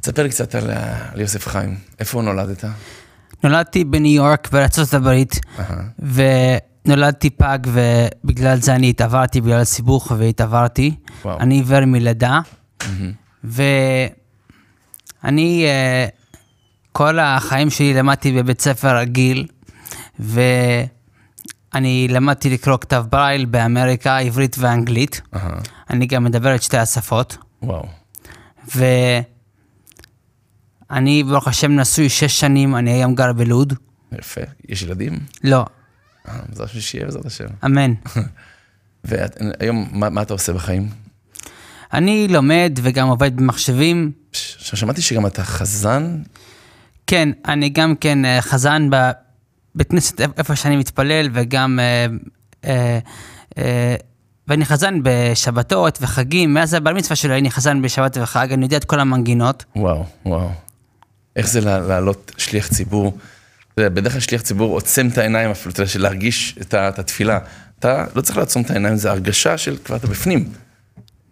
תספר 0.00 0.22
לי 0.22 0.28
קצת 0.28 0.54
על, 0.54 0.70
על 1.12 1.20
יוסף 1.20 1.48
חיים. 1.48 1.78
איפה 1.98 2.22
נולדת? 2.22 2.64
נולדתי 3.44 3.84
בניו 3.84 4.24
יורק 4.24 4.48
בארצות 4.52 4.94
הברית, 4.94 5.40
ונולדתי 5.98 7.30
פג, 7.30 7.58
ובגלל 7.66 8.60
זה 8.60 8.74
אני 8.74 8.90
התעברתי 8.90 9.40
בגלל 9.40 9.60
הסיבוך 9.60 10.12
והתעברתי. 10.18 10.94
וואו. 11.24 11.40
אני 11.40 11.54
עיוור 11.54 11.84
מלידה, 11.84 12.40
ואני, 13.44 14.10
אה, 15.66 16.06
כל 16.92 17.18
החיים 17.18 17.70
שלי 17.70 17.94
למדתי 17.94 18.32
בבית 18.32 18.60
ספר 18.60 18.96
רגיל, 18.96 19.46
ו... 20.20 20.40
אני 21.74 22.08
למדתי 22.10 22.50
לקרוא 22.50 22.76
כתב 22.76 23.04
ברייל 23.10 23.44
באמריקה, 23.44 24.18
עברית 24.18 24.56
ואנגלית. 24.58 25.20
Uh-huh. 25.34 25.38
אני 25.90 26.06
גם 26.06 26.24
מדבר 26.24 26.54
את 26.54 26.62
שתי 26.62 26.78
השפות. 26.78 27.36
וואו. 27.62 27.86
ואני, 30.90 31.22
ברוך 31.22 31.48
השם, 31.48 31.72
נשוי 31.72 32.08
שש 32.08 32.40
שנים, 32.40 32.76
אני 32.76 32.92
היום 32.92 33.14
גר 33.14 33.32
בלוד. 33.32 33.72
יפה. 34.18 34.40
יש 34.68 34.82
ילדים? 34.82 35.18
לא, 35.44 35.64
אה, 36.28 36.38
בעזרת 36.48 36.68
השם 36.68 36.80
שיהיה 36.80 37.04
בעזרת 37.04 37.26
השם. 37.26 37.46
אמן. 37.64 37.94
והיום, 39.04 39.88
מה, 39.92 40.10
מה 40.10 40.22
אתה 40.22 40.32
עושה 40.32 40.52
בחיים? 40.52 40.88
אני 41.92 42.28
לומד 42.28 42.78
וגם 42.82 43.08
עובד 43.08 43.36
במחשבים. 43.36 44.12
עכשיו, 44.30 44.78
שמעתי 44.78 45.02
שגם 45.02 45.26
אתה 45.26 45.44
חזן. 45.44 46.22
כן, 47.06 47.28
אני 47.44 47.68
גם 47.68 47.96
כן 47.96 48.24
אה, 48.24 48.42
חזן 48.42 48.90
בבית 49.76 49.90
כנסת 49.90 50.20
איפה 50.20 50.56
שאני 50.56 50.76
מתפלל, 50.76 51.28
וגם... 51.32 51.78
אה, 51.82 52.06
אה, 52.64 52.98
אה, 53.58 53.96
ואני 54.48 54.64
חזן 54.64 54.98
בשבתות 55.02 55.98
וחגים, 56.00 56.54
מאז 56.54 56.74
הבר 56.74 56.94
מצווה 56.94 57.16
שלי 57.16 57.38
אני 57.38 57.50
חזן 57.50 57.82
בשבת 57.82 58.16
וחג, 58.22 58.52
אני 58.52 58.64
יודע 58.64 58.76
את 58.76 58.84
כל 58.84 59.00
המנגינות. 59.00 59.64
וואו, 59.76 60.04
וואו. 60.26 60.50
איך 61.36 61.48
זה 61.48 61.60
לעלות 61.60 62.32
שליח 62.38 62.66
ציבור? 62.66 63.18
בדרך 63.76 64.12
כלל 64.12 64.20
שליח 64.20 64.40
ציבור 64.40 64.74
עוצם 64.74 65.08
את 65.08 65.18
העיניים 65.18 65.50
אפילו, 65.50 65.72
אתה 65.72 65.80
יודע, 65.80 65.90
של 65.90 66.02
להרגיש 66.02 66.58
את 66.60 66.74
את 66.74 66.98
התפילה. 66.98 67.38
אתה 67.78 68.04
לא 68.16 68.20
צריך 68.20 68.38
לעצום 68.38 68.62
את 68.62 68.70
העיניים, 68.70 68.96
זה 68.96 69.10
הרגשה 69.10 69.58
של 69.58 69.76
כבר 69.84 69.96
אתה 69.96 70.06
בפנים. 70.06 70.52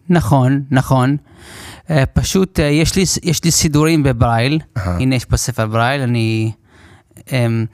נכון, 0.09 0.61
נכון. 0.71 1.17
פשוט 2.13 2.59
יש 2.59 2.95
לי, 2.95 3.03
יש 3.23 3.43
לי 3.43 3.51
סידורים 3.51 4.03
בברייל, 4.03 4.59
אהה. 4.77 4.97
הנה 4.97 5.15
יש 5.15 5.25
פה 5.25 5.37
ספר 5.37 5.67
ברייל, 5.67 6.01
אני... 6.01 6.51
אמ, 7.31 7.65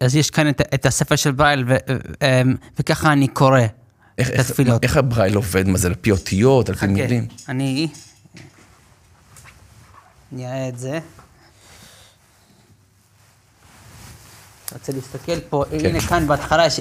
אז 0.00 0.16
יש 0.16 0.30
כאן 0.30 0.48
את, 0.48 0.86
הספר 0.86 1.16
של 1.16 1.30
ברייל, 1.30 1.64
אמ, 2.22 2.54
וככה 2.78 3.12
אני 3.12 3.28
קורא 3.28 3.60
את 4.20 4.38
התפילות. 4.38 4.82
איך 4.82 4.96
הברייל 4.96 5.34
עובד? 5.34 5.68
מה 5.68 5.78
זה, 5.78 5.88
על 5.88 5.94
פי 5.94 6.10
אותיות, 6.10 6.68
על 6.68 6.74
פי 6.74 6.86
מילים? 6.86 7.26
אני... 7.48 7.88
אני 10.32 10.46
אראה 10.46 10.68
את 10.68 10.78
זה. 10.78 10.98
רוצה 14.72 14.92
להסתכל 14.92 15.40
פה, 15.40 15.64
כן. 15.70 15.86
הנה 15.86 16.00
כאן 16.00 16.26
בהתחלה, 16.26 16.66
יש, 16.66 16.80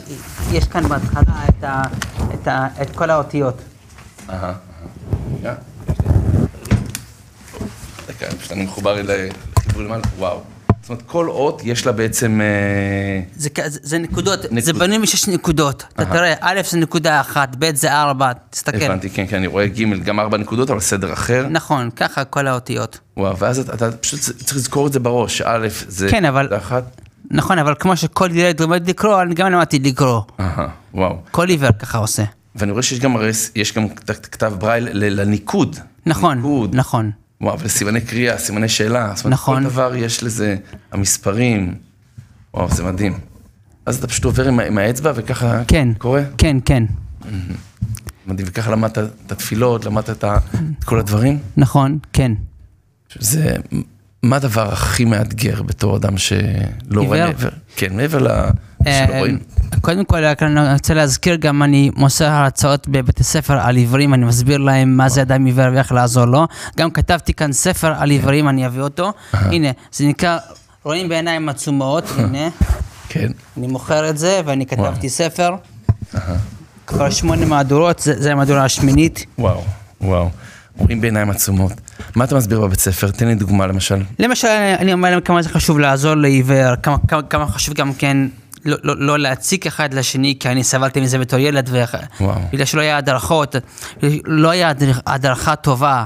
יש 0.52 0.66
כאן 0.66 0.88
בהתחלה 0.88 1.46
את, 1.50 1.64
ה, 1.64 1.82
את, 2.34 2.48
ה, 2.48 2.68
את 2.82 2.96
כל 2.96 3.10
האותיות. 3.10 3.62
אהה, 4.30 4.54
אהה. 5.46 5.56
רגע. 8.08 8.28
אני 8.52 8.64
מחובר 8.64 9.02
לחיבור 9.02 9.82
למעלה, 9.82 10.04
וואו. 10.18 10.42
זאת 10.90 11.02
אומרת, 11.02 11.04
כל 11.08 11.30
אות 11.30 11.62
יש 11.66 11.86
לה 11.86 11.92
בעצם... 11.92 12.42
אה, 12.42 13.22
זה, 13.36 13.50
זה, 13.68 13.80
זה 13.84 13.98
נקודות, 13.98 14.40
נקוד- 14.46 14.60
זה 14.60 14.74
בנוי 14.74 14.98
משש 14.98 15.28
נקודות. 15.28 15.84
אתה. 15.94 16.06
תראה, 16.06 16.34
א' 16.40 16.62
זה 16.72 16.78
נקודה 16.78 17.22
אחת, 17.22 17.56
ב' 17.60 17.76
זה 17.76 17.94
ארבע, 17.94 18.32
תסתכל. 18.50 18.78
הבנתי, 18.84 19.10
כן, 19.10 19.26
כן, 19.30 19.38
אני 19.38 19.48
רואה 19.48 19.68
ג' 19.68 20.04
גם 20.04 20.20
ארבע 20.20 20.38
נקודות, 20.38 20.70
אבל 20.70 20.80
סדר 20.80 21.14
אחר. 21.14 21.48
נכון, 21.50 21.90
ככה 21.96 22.24
כל 22.24 22.48
האותיות. 22.48 23.00
וואו, 23.18 23.38
ואז 23.38 23.60
אתה, 23.60 23.74
אתה 23.74 23.92
פשוט 23.92 24.20
צריך 24.20 24.56
לזכור 24.58 24.88
את 24.88 24.94
זה 24.94 25.00
בראש, 25.00 25.38
שא' 25.38 25.58
זה... 25.88 26.08
כן, 26.12 26.26
אבל- 26.26 26.48
אחת. 26.58 27.02
נכון, 27.32 27.60
אבל 27.60 27.74
כמו 27.80 27.98
שכל 27.98 28.30
ילד 28.34 28.60
לומד 28.60 28.90
לקרוא, 28.90 29.22
אני 29.22 29.36
גם 29.36 29.52
למדתי 29.52 29.80
לקרוא. 29.80 30.22
אהה, 30.40 30.68
וואו. 30.94 31.16
כל 31.32 31.50
עיוור 31.50 31.72
ככה 31.80 31.98
עושה. 31.98 32.24
ואני 32.56 32.72
רואה 32.72 32.84
שיש 32.84 33.00
גם, 33.00 33.16
הרי, 33.16 33.32
יש 33.56 33.74
גם 33.74 33.90
כת- 33.90 34.26
כתב 34.26 34.54
ברייל 34.60 34.90
לניקוד. 34.94 35.76
נכון, 36.06 36.38
ניקוד. 36.38 36.76
נכון. 36.76 37.12
וואו, 37.42 37.60
ולסימני 37.60 38.02
קריאה, 38.02 38.38
סימני 38.38 38.70
שאלה. 38.70 39.14
נכון. 39.26 39.64
כל 39.64 39.70
דבר 39.70 39.96
יש 39.96 40.24
לזה, 40.24 40.56
המספרים. 40.92 41.76
וואו, 42.54 42.72
זה 42.72 42.84
מדהים. 42.84 43.20
אז 43.86 43.98
אתה 43.98 44.08
פשוט 44.08 44.26
עובר 44.26 44.48
עם, 44.48 44.60
עם 44.60 44.78
האצבע 44.78 45.12
וככה 45.16 45.62
כן. 45.68 45.88
קורא? 45.98 46.22
כן, 46.38 46.58
כן. 46.66 46.84
מדהים, 48.28 48.48
וככה 48.50 48.72
למדת 48.72 48.98
את 48.98 49.32
התפילות, 49.32 49.86
למדת 49.86 50.10
את, 50.10 50.24
את 50.80 50.84
כל 50.84 51.00
הדברים. 51.00 51.40
נכון, 51.58 52.00
כן. 52.14 52.32
זה, 53.20 53.56
מה 54.24 54.36
הדבר 54.36 54.74
הכי 54.74 55.06
מאתגר 55.06 55.62
בתור 55.62 55.98
אדם 55.98 56.18
שלא 56.18 57.02
רואה? 57.02 57.26
מעבר? 57.28 57.50
כן, 57.76 57.96
מעבר 57.96 58.20
ל... 58.20 58.28
שלא 58.84 58.88
אה, 58.88 59.20
רואים. 59.20 59.40
קודם 59.82 60.06
כל, 60.06 60.24
אני 60.42 60.74
רוצה 60.74 60.94
להזכיר, 60.94 61.36
גם 61.36 61.64
אני 61.64 61.92
מוסר 61.96 62.26
הרצאות 62.26 62.88
בבתי 62.88 63.24
ספר 63.24 63.54
על 63.60 63.76
עיוורים, 63.76 64.14
אני 64.14 64.26
מסביר 64.26 64.58
להם 64.58 64.98
מה 64.98 65.10
זה 65.10 65.22
אדם 65.22 65.46
עיוור 65.46 65.74
ואיך 65.74 65.92
לעזור 65.92 66.26
לו. 66.26 66.48
גם 66.78 66.92
כתבתי 66.92 67.34
כאן 67.34 67.54
ספר 67.54 67.94
על 67.98 68.10
עיוורים, 68.10 68.50
אני 68.50 68.66
אביא 68.66 68.82
אותו. 68.82 69.14
הנה, 69.34 69.68
זה 69.92 70.06
נקרא, 70.06 70.38
רואים 70.84 71.10
בעיניים 71.10 71.50
עצומות, 71.50 72.04
הנה, 72.18 72.50
כן. 73.10 73.32
אני 73.58 73.68
מוכר 73.68 74.10
את 74.10 74.18
זה, 74.18 74.42
ואני 74.46 74.66
כתבתי 74.66 75.10
ספר. 75.10 75.56
כבר 76.88 77.10
שמונה 77.10 77.46
מהדורות, 77.46 78.00
זה 78.00 78.32
המהדורה 78.32 78.64
השמינית. 78.64 79.26
וואו, 79.40 79.64
וואו. 80.02 80.30
רואים 80.78 81.02
בעיניים 81.02 81.30
עצומות. 81.30 81.72
מה 82.16 82.24
אתה 82.24 82.36
מסביר 82.36 82.62
בבית 82.62 82.80
ספר? 82.80 83.12
תן 83.12 83.28
לי 83.28 83.36
דוגמה 83.36 83.68
למשל. 83.68 84.02
למשל, 84.20 84.48
אני 84.80 84.94
אומר 84.94 85.12
להם 85.12 85.22
כמה 85.22 85.42
זה 85.42 85.50
חשוב 85.50 85.80
לעזור 85.80 86.16
לעיוור, 86.16 86.76
כמה, 86.76 86.98
כמה, 87.08 87.22
כמה 87.22 87.48
חשוב 87.48 87.76
גם 87.76 87.94
כן 87.94 88.18
לא, 88.66 88.78
לא, 88.84 88.96
לא 88.98 89.20
להציק 89.20 89.68
אחד 89.68 89.94
לשני, 89.94 90.36
כי 90.40 90.50
אני 90.50 90.64
סבלתי 90.64 91.02
מזה 91.02 91.18
בתור 91.18 91.40
ילד, 91.40 91.70
ו... 91.72 91.84
בגלל 92.54 92.66
שלא 92.66 92.82
היה 92.82 92.98
הדרכות, 92.98 93.56
לא 94.26 94.50
היה 94.50 94.70
הדרכ- 94.74 95.02
הדרכה 95.08 95.56
טובה. 95.56 96.04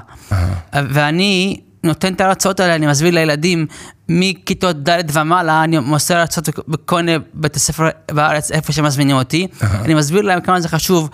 ואני 0.73 1.59
נותן 1.83 2.13
את 2.13 2.21
ההרצאות 2.21 2.59
האלה, 2.59 2.75
אני 2.75 2.87
מסביר 2.87 3.13
לילדים 3.13 3.65
מכיתות 4.09 4.89
ד' 4.89 5.03
ומעלה, 5.13 5.63
אני 5.63 5.79
מוסר 5.79 6.17
הרצאות 6.17 6.49
בכל 6.67 6.95
מיני 6.95 7.17
בתי 7.33 7.59
ספר 7.59 7.83
בארץ, 8.11 8.51
איפה 8.51 8.73
שמזמינים 8.73 9.15
אותי. 9.15 9.47
אני 9.85 9.93
מסביר 9.93 10.21
להם 10.21 10.41
כמה 10.41 10.59
זה 10.59 10.69
חשוב, 10.69 11.09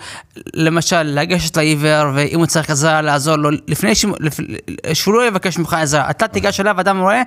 למשל, 0.54 1.02
לגשת 1.02 1.56
לעיוור, 1.56 2.10
ואם 2.14 2.38
הוא 2.38 2.46
צריך 2.46 2.70
עזרה, 2.70 3.02
לעזור 3.02 3.36
לו, 3.36 3.50
לפני 3.68 3.94
ש... 3.94 4.04
לפ... 4.20 4.40
שהוא 4.92 5.14
לא 5.14 5.26
יבקש 5.28 5.58
ממך 5.58 5.72
עזרה. 5.74 6.10
אתה 6.10 6.28
תיגש 6.28 6.60
אליו, 6.60 6.80
אדם 6.80 6.98
רואה, 7.00 7.22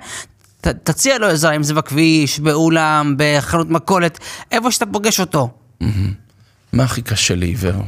ת... 0.64 0.68
תציע 0.68 1.18
לו 1.18 1.26
עזרה, 1.26 1.56
אם 1.56 1.62
זה 1.62 1.74
בכביש, 1.74 2.40
באולם, 2.40 3.14
בחנות 3.18 3.70
מכולת, 3.70 4.18
איפה 4.52 4.70
שאתה 4.70 4.86
פוגש 4.86 5.20
אותו. 5.20 5.50
מה 6.72 6.84
הכי 6.84 7.02
קשה 7.02 7.34
לעיוור? 7.34 7.82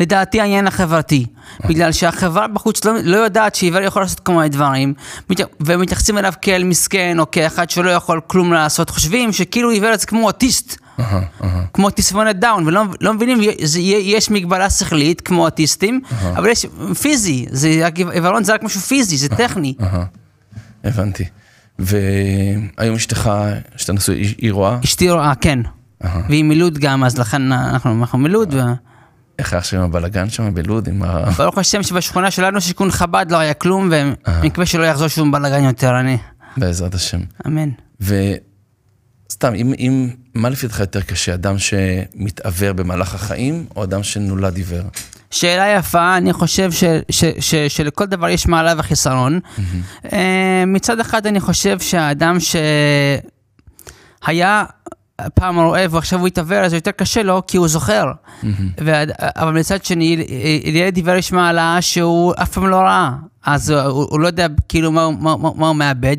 לדעתי 0.00 0.40
העניין 0.40 0.66
החברתי, 0.66 1.26
בגלל 1.68 1.92
שהחברה 1.92 2.48
בחוץ 2.48 2.84
לא, 2.84 2.92
לא 3.04 3.16
יודעת 3.16 3.54
שעיוור 3.54 3.80
יכול 3.82 4.02
לעשות 4.02 4.20
כל 4.20 4.32
מיני 4.32 4.48
דברים, 4.48 4.94
מת- 5.30 5.40
ומתייחסים 5.60 6.18
אליו 6.18 6.32
כאל 6.42 6.64
מסכן 6.64 7.18
או 7.20 7.30
כאחד 7.30 7.70
שלא 7.70 7.90
יכול 7.90 8.20
כלום 8.26 8.52
לעשות, 8.52 8.90
חושבים 8.90 9.32
שכאילו 9.32 9.70
עיוור 9.70 9.96
זה 9.96 10.06
כמו 10.06 10.26
אוטיסט. 10.26 10.76
כמו 11.72 11.90
תסמונת 11.90 12.36
דאון, 12.38 12.66
ולא 12.66 12.82
לא 13.00 13.12
מבינים, 13.14 13.38
זה, 13.62 13.80
יש 13.80 14.30
מגבלה 14.30 14.70
שכלית 14.70 15.20
כמו 15.20 15.44
אוטיסטים, 15.44 16.00
אבל 16.36 16.48
יש 16.48 16.66
פיזי, 17.00 17.46
זה, 17.50 17.88
עיוורון 18.12 18.44
זה 18.44 18.54
רק 18.54 18.62
משהו 18.62 18.80
פיזי, 18.80 19.16
זה 19.16 19.28
טכני. 19.28 19.74
הבנתי. 20.86 21.24
והיום 21.78 22.94
אשתך, 22.96 23.30
שאתה 23.76 23.92
נשוי, 23.92 24.34
היא- 24.38 24.52
רואה? 24.52 24.78
אשתי 24.84 25.10
רואה, 25.10 25.34
כן. 25.34 25.58
והיא 26.28 26.44
מלוד 26.44 26.78
גם, 26.78 27.04
אז 27.04 27.18
לכן 27.18 27.52
אנחנו, 27.52 28.00
אנחנו 28.00 28.18
מלוד, 28.18 28.54
ו... 28.54 28.60
איך 29.38 29.54
אח 29.54 29.64
שם 29.64 29.80
הבלאגן 29.80 30.30
שם 30.30 30.54
בלוד 30.54 30.88
עם 30.88 31.02
ה... 31.02 31.24
ברוך 31.38 31.58
השם 31.58 31.82
שבשכונה 31.82 32.30
שלנו 32.30 32.60
שיכון 32.60 32.90
חב"ד 32.90 33.26
לא 33.30 33.36
היה 33.36 33.54
כלום, 33.54 33.88
ואני 33.92 34.14
מקווה 34.48 34.66
שלא 34.66 34.84
יחזור 34.84 35.08
שום 35.08 35.32
בלאגן 35.32 35.64
יותר, 35.64 36.00
אני, 36.00 36.18
בעזרת 36.56 36.94
השם. 36.94 37.20
אמן. 37.46 37.68
וסתם, 38.00 39.54
אם, 39.54 39.72
אם, 39.78 40.10
מה 40.34 40.48
לפי 40.48 40.66
דעתך 40.66 40.80
יותר 40.80 41.00
קשה, 41.00 41.34
אדם 41.34 41.58
שמתעוור 41.58 42.72
במהלך 42.72 43.14
החיים, 43.14 43.66
או 43.76 43.84
אדם 43.84 44.02
שנולד 44.02 44.56
עיוור? 44.56 44.82
שאלה 45.36 45.68
יפה, 45.68 46.16
אני 46.16 46.32
חושב 46.32 46.72
ש, 46.72 46.84
ש, 47.10 47.24
ש, 47.40 47.54
שלכל 47.54 48.06
דבר 48.06 48.28
יש 48.28 48.46
מעלה 48.46 48.74
וחיסרון. 48.76 49.40
אה, 50.12 50.64
מצד 50.66 51.00
אחד 51.00 51.26
אני 51.26 51.40
חושב 51.40 51.78
שהאדם 51.80 52.36
שהיה 54.22 54.64
פעם 55.34 55.58
רואה 55.58 55.86
ועכשיו 55.90 56.18
הוא 56.18 56.26
התעוור, 56.26 56.58
אז 56.58 56.72
יותר 56.72 56.90
קשה 56.90 57.22
לו 57.22 57.42
כי 57.46 57.56
הוא 57.56 57.68
זוכר. 57.68 58.04
ועד, 58.78 59.12
אבל 59.18 59.58
מצד 59.58 59.84
שני, 59.84 60.16
לילד 60.64 60.96
עיוור 60.96 61.14
יש 61.14 61.32
מעלה 61.32 61.78
שהוא 61.80 62.34
אף 62.42 62.52
פעם 62.52 62.66
לא 62.66 62.76
ראה. 62.76 63.10
אז 63.44 63.70
הוא, 63.70 64.06
הוא, 64.10 64.20
לא 64.20 64.26
יודע 64.26 64.46
כאילו 64.68 64.92
מה, 64.92 65.10
מה, 65.10 65.36
מה, 65.36 65.50
מה 65.54 65.68
הוא 65.68 65.76
מאבד. 65.76 66.16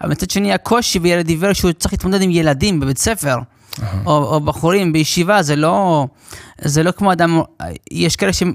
אבל 0.00 0.10
מצד 0.10 0.30
שני 0.30 0.52
הקושי 0.52 0.98
בילד 0.98 1.28
עיוור 1.28 1.52
שהוא 1.52 1.72
צריך 1.72 1.92
להתמודד 1.92 2.22
עם 2.22 2.30
ילדים 2.30 2.80
בבית 2.80 2.98
ספר. 2.98 3.36
או, 4.06 4.34
או 4.34 4.40
בחורים 4.40 4.92
בישיבה, 4.92 5.42
זה 5.42 5.56
לא, 5.56 6.06
זה 6.60 6.82
לא 6.82 6.90
כמו 6.90 7.12
אדם, 7.12 7.40
יש 7.90 8.16
כאלה 8.16 8.32
שהם, 8.32 8.52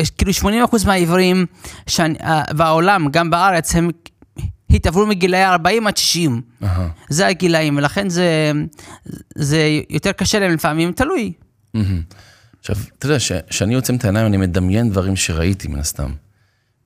יש 0.00 0.10
כאילו 0.10 0.32
80% 0.32 0.86
מהעיוורים 0.86 1.46
שאני, 1.86 2.14
אה, 2.22 2.42
בעולם, 2.56 3.08
גם 3.10 3.30
בארץ, 3.30 3.74
הם 3.74 3.90
התעברו 4.70 5.06
מגילאי 5.06 5.44
40 5.44 5.86
עד 5.86 5.96
60. 5.96 6.42
אהה. 6.62 6.88
זה 7.08 7.26
הגילאים, 7.26 7.76
ולכן 7.76 8.08
זה, 8.08 8.52
זה 9.34 9.80
יותר 9.90 10.12
קשה 10.12 10.38
להם 10.38 10.54
לפעמים, 10.54 10.92
תלוי. 10.92 11.32
עכשיו, 12.60 12.76
אתה 12.98 13.06
יודע, 13.06 13.18
כשאני 13.48 13.74
עוצם 13.74 13.96
את 13.96 14.04
העיניים, 14.04 14.26
אני 14.26 14.36
מדמיין 14.36 14.90
דברים 14.90 15.16
שראיתי 15.16 15.68
מן 15.68 15.78
הסתם. 15.78 16.10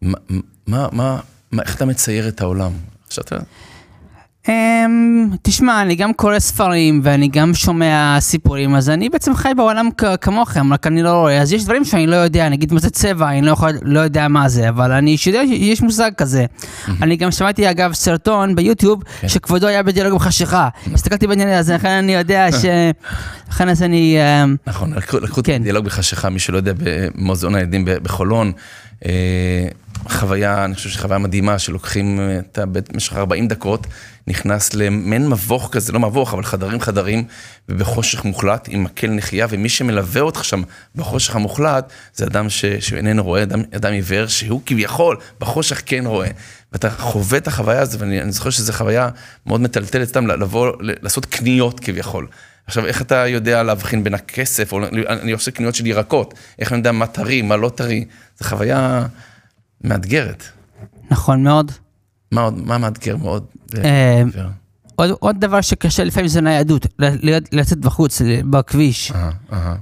מה, 0.03 0.19
מה, 0.67 0.89
מה, 0.93 1.21
מה, 1.53 1.63
איך 1.63 1.77
אתה 1.77 1.85
מצייר 1.85 2.29
את 2.29 2.41
העולם? 2.41 2.73
עכשיו 3.07 3.25
אתה... 3.25 3.37
אמ, 4.49 5.29
תשמע, 5.43 5.83
אני 5.83 5.95
גם 5.95 6.13
קורא 6.13 6.39
ספרים 6.39 7.01
ואני 7.05 7.29
גם 7.29 7.55
שומע 7.55 8.17
סיפורים, 8.21 8.75
אז 8.75 8.91
אני 8.91 9.09
בעצם 9.09 9.35
חי 9.35 9.53
בעולם 9.57 9.89
כ- 9.99 10.05
כמוכם, 10.21 10.73
רק 10.73 10.87
אני 10.87 11.03
לא 11.03 11.11
רואה. 11.11 11.39
אז 11.43 11.53
יש 11.53 11.65
דברים 11.65 11.85
שאני 11.85 12.07
לא 12.07 12.17
יודע, 12.17 12.49
נגיד 12.49 12.73
מה 12.73 12.81
זה 12.81 12.91
צבע, 12.91 13.29
אני 13.31 13.43
לא, 13.43 13.51
יכול, 13.51 13.71
לא 13.83 14.01
יודע 14.01 14.29
מה 14.29 14.49
זה, 14.49 14.69
אבל 14.69 14.93
אני 14.93 15.17
יודע 15.27 15.43
שיש 15.47 15.83
מושג 15.83 16.11
כזה. 16.17 16.45
אני 17.03 17.17
גם 17.17 17.31
שמעתי 17.31 17.71
אגב 17.71 17.93
סרטון 17.93 18.55
ביוטיוב, 18.55 19.03
שכבודו 19.27 19.67
היה 19.67 19.83
בדיאלוג 19.83 20.15
בחשיכה. 20.15 20.69
הסתכלתי 20.95 21.27
בעניין 21.27 21.49
הזה, 21.49 21.75
לכן 21.75 21.89
אני 21.89 22.15
יודע 22.15 22.49
ש... 22.53 22.65
לכן 23.49 23.69
אז 23.69 23.83
אני... 23.83 24.17
אמ, 24.45 24.57
נכון, 24.67 24.93
לקחו 25.23 25.41
את 25.41 25.47
כן. 25.47 25.59
הדיאלוג 25.61 25.85
בחשיכה, 25.85 26.31
מי 26.31 26.39
שלא 26.39 26.57
יודע, 26.57 26.73
במוזיאון 26.79 27.55
הילדים 27.55 27.85
בחולון. 28.03 28.53
אה, 29.07 29.69
חוויה, 30.09 30.65
אני 30.65 30.75
חושב 30.75 30.89
שחוויה 30.89 31.19
מדהימה, 31.19 31.59
שלוקחים, 31.59 32.21
אתה 32.53 32.67
במשך 32.67 33.17
40 33.17 33.49
דקות, 33.49 33.87
נכנס 34.27 34.75
למעין 34.75 35.29
מבוך 35.29 35.69
כזה, 35.73 35.93
לא 35.93 36.01
מבוך, 36.01 36.35
אבל 36.35 36.43
חדרים 36.43 36.81
חדרים, 36.81 37.25
ובחושך 37.69 38.25
מוחלט, 38.25 38.69
עם 38.71 38.85
מקל 38.85 39.11
נחייה, 39.11 39.47
ומי 39.51 39.69
שמלווה 39.69 40.21
אותך 40.21 40.45
שם 40.45 40.63
בחושך 40.95 41.37
המוחלט, 41.37 41.93
זה 42.15 42.25
אדם 42.25 42.51
ש, 42.51 42.65
שאיננו 42.65 43.23
רואה, 43.25 43.43
אדם, 43.43 43.63
אדם 43.77 43.93
עיוור, 43.93 44.27
שהוא 44.27 44.61
כביכול 44.67 45.17
בחושך 45.41 45.83
כן 45.87 46.07
רואה. 46.07 46.29
ואתה 46.73 46.91
חווה 46.91 47.39
את 47.39 47.47
החוויה 47.47 47.81
הזו, 47.81 47.99
ואני 47.99 48.23
אני 48.23 48.33
זוכר 48.33 48.51
שזו 48.51 48.73
חוויה 48.73 49.09
מאוד 49.47 49.61
מטלטלת 49.61 50.09
סתם, 50.09 50.27
לבוא, 50.27 50.73
לעשות 50.81 51.27
קניות 51.27 51.81
כביכול. 51.81 52.27
עכשיו, 52.67 52.87
איך 52.87 53.03
אתה 53.03 53.27
יודע 53.27 53.63
להבחין 53.63 54.05
בין 54.05 54.15
הכסף, 54.15 54.73
או 54.73 54.81
אני 55.09 55.33
עושה 55.33 55.51
קניות 55.51 55.75
של 55.75 55.87
ירקות, 55.87 56.35
איך 56.59 56.73
אני 56.73 56.79
יודע 56.79 56.93
מה 56.93 57.07
טרי, 57.07 57.43
מה 57.43 57.57
לא 57.57 57.69
טרי, 57.69 58.05
זו 58.39 58.49
חוויה 58.49 59.07
מאתגרת. 59.85 60.45
נכון 61.11 61.45
מאוד. 61.45 61.73
מה 62.33 62.41
עוד, 62.41 62.59
מה 62.67 62.79
מאתגר 62.79 63.17
מאוד? 63.17 63.45
אה? 63.85 64.23
עוד, 64.95 65.11
עוד 65.21 65.41
דבר 65.41 65.61
שקשה 65.61 66.05
לפעמים 66.05 66.29
זה 66.29 66.41
ניידות, 66.41 66.87
לצאת 67.53 67.79
בחוץ, 67.79 68.23
בכביש. 68.51 69.13
אהה, 69.13 69.31
אהה. 69.53 69.77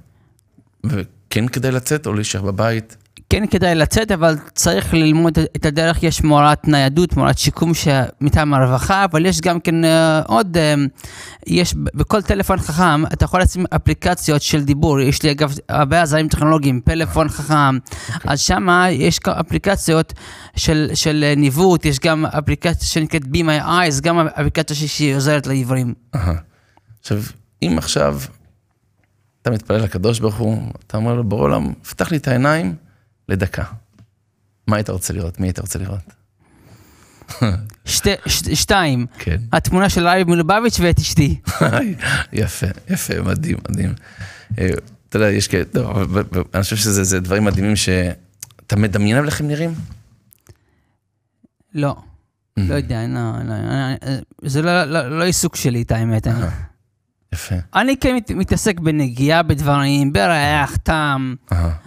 וכן 0.84 1.48
כדאי 1.48 1.72
לצאת 1.72 2.06
או 2.06 2.12
להישאר 2.12 2.42
בבית? 2.42 2.96
כן 3.30 3.46
כדאי 3.46 3.74
לצאת, 3.74 4.12
אבל 4.12 4.36
צריך 4.54 4.94
ללמוד 4.94 5.38
את 5.56 5.64
הדרך, 5.66 6.02
יש 6.02 6.24
מורת 6.24 6.68
ניידות, 6.68 7.16
מורת 7.16 7.38
שיקום 7.38 7.74
ש- 7.74 7.88
מטעם 8.20 8.54
הרווחה, 8.54 9.04
אבל 9.04 9.26
יש 9.26 9.40
גם 9.40 9.60
כן 9.60 9.84
אה, 9.84 10.22
עוד, 10.26 10.56
אה, 10.56 10.74
יש 11.46 11.74
בכל 11.74 12.22
טלפון 12.22 12.58
חכם, 12.58 13.06
אתה 13.06 13.24
יכול 13.24 13.40
לשים 13.40 13.64
אפליקציות 13.76 14.42
של 14.42 14.64
דיבור, 14.64 15.00
יש 15.00 15.22
לי 15.22 15.30
אגב 15.30 15.54
הרבה 15.68 16.02
עזרים 16.02 16.28
טכנולוגיים, 16.28 16.80
פלאפון 16.84 17.28
חכם, 17.28 17.78
אז 18.24 18.40
שם 18.40 18.68
יש 18.90 19.18
אפליקציות 19.40 20.12
של, 20.56 20.90
של 20.94 21.24
אה, 21.26 21.34
ניווט, 21.36 21.84
יש 21.84 21.98
גם 21.98 22.26
אפליקציה 22.26 22.88
שנקראת 22.88 23.22
Be 23.22 23.38
My 23.38 23.64
Eyes, 23.66 24.00
גם 24.02 24.18
אפליקציה 24.18 24.76
שהיא 24.76 25.14
עוזרת 25.14 25.46
לעיוורים. 25.46 25.94
אהה. 26.14 26.34
עכשיו, 27.00 27.18
אם 27.62 27.74
עכשיו 27.78 28.18
אתה 29.42 29.50
מתפלל 29.50 29.82
לקדוש 29.82 30.20
ברוך 30.20 30.36
הוא, 30.36 30.62
אתה 30.86 30.96
אומר 30.96 31.14
לו, 31.14 31.24
בורא 31.24 31.42
עולם, 31.42 31.72
פתח 31.90 32.10
לי 32.10 32.16
את 32.16 32.28
העיניים 32.28 32.89
לדקה. 33.30 33.64
מה 34.66 34.76
היית 34.76 34.90
רוצה 34.90 35.12
לראות? 35.12 35.40
מי 35.40 35.46
היית 35.46 35.58
רוצה 35.58 35.78
לראות? 35.78 36.00
שתי, 37.84 38.10
ש, 38.26 38.42
שתיים, 38.54 39.06
כן. 39.18 39.36
התמונה 39.52 39.88
של 39.88 40.06
ארי 40.06 40.24
מלובביץ' 40.24 40.80
ואת 40.80 40.98
אשתי. 40.98 41.40
יפה, 42.32 42.66
יפה, 42.88 43.22
מדהים, 43.22 43.58
מדהים. 43.68 43.94
אה, 44.58 44.68
אתה 45.08 45.16
יודע, 45.16 45.30
יש 45.30 45.48
כאלה, 45.48 45.64
לא, 45.74 46.04
אני 46.54 46.62
חושב 46.62 46.76
שזה 46.76 47.04
זה 47.04 47.20
דברים 47.20 47.44
מדהימים 47.44 47.76
שאתה 47.76 48.76
מדמיין 48.76 49.16
אבל 49.16 49.26
איך 49.26 49.40
הם 49.40 49.48
נראים? 49.48 49.74
לא. 51.74 51.96
לא 52.56 52.74
יודע, 52.74 53.06
לא, 53.08 53.32
לא, 53.44 53.54
לא, 53.54 54.16
זה 54.42 54.62
לא, 54.62 54.84
לא, 54.84 55.18
לא 55.18 55.24
עיסוק 55.24 55.56
שלי, 55.56 55.82
את 55.82 55.92
האמת. 55.92 56.26
יפה. 57.34 57.54
אני 57.74 57.96
כן 57.96 58.16
מת, 58.16 58.30
מתעסק 58.30 58.80
בנגיעה 58.80 59.42
בדברים, 59.42 60.12
בריח, 60.12 60.76
טעם. 60.76 61.34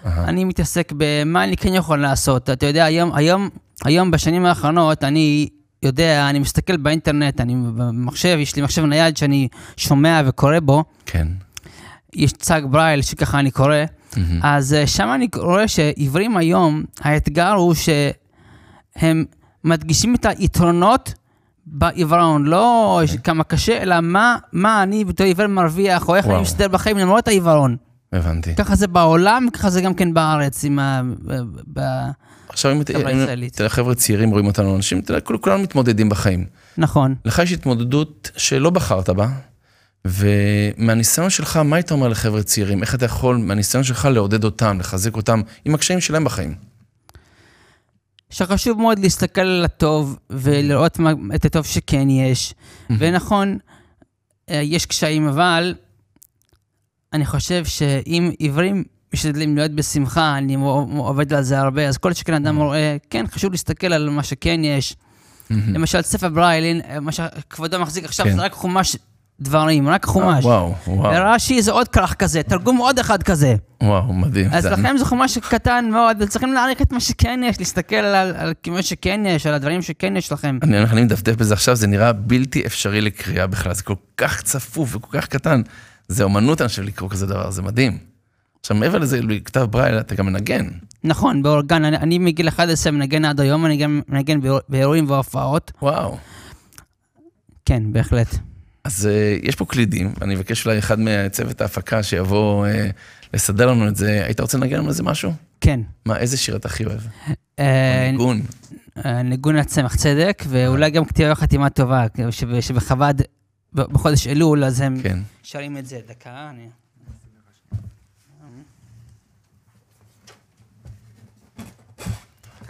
אני 0.05 0.43
מתעסק 0.43 0.93
במה 0.97 1.43
אני 1.43 1.57
כן 1.57 1.73
יכול 1.73 1.99
לעשות. 1.99 2.49
אתה 2.49 2.65
יודע, 2.65 2.85
היום, 2.85 3.15
היום, 3.15 3.49
היום 3.85 4.11
בשנים 4.11 4.45
האחרונות, 4.45 5.03
אני 5.03 5.47
יודע, 5.83 6.29
אני 6.29 6.39
מסתכל 6.39 6.77
באינטרנט, 6.77 7.41
אני 7.41 7.55
במחשב, 7.55 8.37
יש 8.39 8.55
לי 8.55 8.61
מחשב 8.61 8.85
נייד 8.85 9.17
שאני 9.17 9.47
שומע 9.77 10.21
וקורא 10.25 10.59
בו. 10.59 10.83
כן. 11.05 11.27
יש 12.15 12.33
צג 12.33 12.61
ברייל 12.69 13.01
שככה 13.01 13.39
אני 13.39 13.51
קורא. 13.51 13.75
מהמם. 14.17 14.39
אז 14.43 14.73
אה, 14.73 14.87
שם 14.87 15.09
אני 15.15 15.27
רואה 15.35 15.67
שעיוורים 15.67 16.37
היום, 16.37 16.83
האתגר 17.01 17.51
הוא 17.51 17.73
שהם 17.73 19.25
מדגישים 19.63 20.15
את 20.15 20.25
היתרונות 20.25 21.13
בעיוורון, 21.67 22.45
לא 22.45 23.01
ש- 23.05 23.15
כמה 23.23 23.43
קשה, 23.43 23.81
אלא 23.81 23.95
מה, 24.01 24.37
מה 24.51 24.83
אני 24.83 25.05
בתור 25.05 25.27
עיוור 25.27 25.47
מרוויח, 25.47 26.07
או 26.09 26.15
איך 26.15 26.25
וואו. 26.25 26.35
אני 26.37 26.43
מסתדר 26.43 26.67
בחיים 26.67 26.97
למרות 26.97 27.27
העיוורון. 27.27 27.75
הבנתי. 28.13 28.55
ככה 28.55 28.75
זה 28.75 28.87
בעולם, 28.87 29.47
ככה 29.53 29.69
זה 29.69 29.81
גם 29.81 29.93
כן 29.93 30.13
בארץ, 30.13 30.63
עם 30.63 30.79
ה... 30.79 31.01
ב- 31.73 31.79
עכשיו, 32.49 32.71
אם 32.71 32.81
אתה- 32.81 32.93
חברה 32.93 33.11
יודע, 33.59 33.69
חבר'ה 33.69 33.95
צעירים 33.95 34.29
רואים 34.29 34.45
אותנו, 34.47 34.75
אנשים, 34.75 34.99
אתה 34.99 35.11
יודע, 35.11 35.21
כול- 35.21 35.37
כולנו 35.37 35.63
מתמודדים 35.63 36.09
בחיים. 36.09 36.45
נכון. 36.77 37.15
לך 37.25 37.39
יש 37.39 37.51
התמודדות 37.51 38.31
שלא 38.37 38.69
בחרת 38.69 39.09
בה, 39.09 39.27
ומהניסיון 40.05 41.29
שלך, 41.29 41.57
מה 41.57 41.75
היית 41.75 41.91
אומר 41.91 42.07
לחבר'ה 42.07 42.43
צעירים? 42.43 42.81
איך 42.81 42.95
אתה 42.95 43.05
יכול, 43.05 43.37
מהניסיון 43.37 43.83
שלך, 43.83 44.05
לעודד 44.05 44.43
אותם, 44.43 44.77
לחזק 44.79 45.15
אותם, 45.15 45.41
עם 45.65 45.75
הקשיים 45.75 45.99
שלהם 46.01 46.23
בחיים? 46.23 46.55
שחשוב 48.33 48.81
מאוד 48.81 48.99
להסתכל 48.99 49.41
על 49.41 49.65
הטוב 49.65 50.17
ולראות 50.29 50.99
מה, 50.99 51.11
את 51.35 51.45
הטוב 51.45 51.65
שכן 51.65 52.09
יש. 52.09 52.53
ונכון, 52.89 53.57
אה, 54.49 54.55
יש 54.55 54.85
קשיים, 54.85 55.27
אבל 55.27 55.75
אני 57.13 57.25
חושב 57.25 57.65
שאם 57.65 58.31
עיוורים 58.39 58.83
משתדלים 59.13 59.55
להיות 59.55 59.71
בשמחה, 59.71 60.37
אני 60.37 60.55
עובד 60.97 61.33
על 61.33 61.43
זה 61.43 61.59
הרבה, 61.59 61.87
אז 61.87 61.97
כל 61.97 62.13
שכן 62.13 62.33
אדם 62.33 62.57
רואה, 62.57 62.97
כן, 63.09 63.27
חשוב 63.27 63.51
להסתכל 63.51 63.93
על 63.93 64.09
מה 64.09 64.23
שכן 64.23 64.61
יש. 64.63 64.95
למשל, 65.49 66.01
ספר 66.01 66.29
ברייל, 66.29 66.81
אה, 66.89 66.99
מה 66.99 67.11
שכבודו 67.11 67.79
מחזיק 67.79 68.05
עכשיו, 68.05 68.25
כן. 68.25 68.35
זה 68.35 68.41
רק 68.41 68.53
חומש 68.53 68.97
דברים, 69.39 69.87
רק 69.89 70.05
חומש. 70.05 70.45
וואו, 70.45 70.73
וואו, 70.87 71.13
ורש"י 71.15 71.61
זה 71.61 71.71
עוד 71.71 71.87
כרך 71.87 72.13
כזה, 72.15 72.43
תרגום 72.43 72.77
עוד 72.77 72.99
אחד 72.99 73.23
כזה. 73.23 73.55
וואו, 73.83 74.13
מדהים. 74.13 74.49
אז 74.53 74.65
לכם 74.65 74.97
זה 74.97 75.05
חומש 75.05 75.37
קטן 75.37 75.89
מאוד, 75.91 76.23
צריכים 76.29 76.53
להעריך 76.53 76.81
את 76.81 76.91
מה 76.91 76.99
שכן 76.99 77.39
יש, 77.43 77.59
להסתכל 77.59 77.95
על, 77.95 78.33
על 78.35 78.53
מה 78.67 78.81
שכן 78.81 79.21
יש, 79.25 79.45
על 79.47 79.53
הדברים 79.53 79.81
שכן 79.81 80.17
יש 80.17 80.31
לכם. 80.31 80.57
אני 80.63 80.83
אני 80.83 81.01
מדפדף 81.03 81.35
בזה 81.35 81.53
עכשיו, 81.53 81.75
זה 81.75 81.87
נראה 81.87 82.13
בלתי 82.13 82.65
אפשרי 82.65 83.01
לקריאה 83.01 83.47
בכלל, 83.47 83.73
זה 83.73 83.83
כל 83.83 83.95
כך 84.17 84.41
צפוף 84.41 84.95
וכל 84.95 85.17
כך 85.21 85.27
קטן. 85.27 85.61
זה 86.07 86.23
אומנות, 86.23 86.61
אני 86.61 86.67
חושב, 86.69 86.81
לקרוא 86.83 87.09
כזה 87.09 87.27
דבר, 87.27 87.51
זה 87.51 87.61
מדהים. 87.61 87.97
עכשיו, 88.59 88.77
מעבר 88.77 88.97
לזה, 88.97 89.19
לכתב 89.21 89.67
ברייל, 89.69 89.99
אתה 89.99 90.15
גם 90.15 90.25
מנגן. 90.25 90.67
נכון, 91.03 91.43
באורגן, 91.43 91.85
אני, 91.85 91.97
אני 91.97 92.17
מגיל 92.19 92.47
11 92.47 92.91
מנגן 92.91 93.25
עד 93.25 93.39
היום, 93.39 93.65
אני 93.65 93.77
גם 93.77 94.01
מנגן 94.07 94.41
באיר- 94.41 94.59
באירועים 94.69 95.09
והופעות. 95.09 95.71
וואו. 95.81 96.17
כן, 97.65 97.83
בהחלט. 97.93 98.35
אז 98.83 99.09
uh, 99.11 99.47
יש 99.47 99.55
פה 99.55 99.65
קלידים, 99.65 100.13
אני 100.21 100.35
אבקש 100.35 100.65
אולי 100.65 100.79
אחד 100.79 100.99
מצוות 100.99 101.61
ההפקה 101.61 102.03
שיבוא 102.03 102.67
uh, 102.67 102.69
לסדר 103.33 103.67
לנו 103.67 103.87
את 103.87 103.95
זה. 103.95 104.23
היית 104.25 104.39
רוצה 104.39 104.57
לנגן 104.57 104.77
לנו 104.79 104.89
איזה 104.89 105.03
משהו? 105.03 105.33
כן. 105.61 105.79
מה, 106.05 106.17
איזה 106.17 106.37
שיר 106.37 106.55
אתה 106.55 106.67
הכי 106.67 106.85
אוהב? 106.85 107.01
אה, 107.59 108.09
ניגון. 108.11 108.41
ניגון 109.23 109.55
הצמח 109.55 109.95
צדק, 109.95 110.43
ואולי 110.47 110.89
גם 110.89 111.05
כתיבה 111.05 111.35
חתימה 111.35 111.69
טובה, 111.69 112.05
שב- 112.29 112.59
שבחב"ד 112.61 113.13
בחודש 113.73 114.27
אלול, 114.27 114.63
אז 114.63 114.81
הם 114.81 115.01
כן. 115.03 115.19
שרים 115.43 115.77
את 115.77 115.85
זה. 115.85 115.99
דקה, 116.07 116.49
אני... 116.49 116.67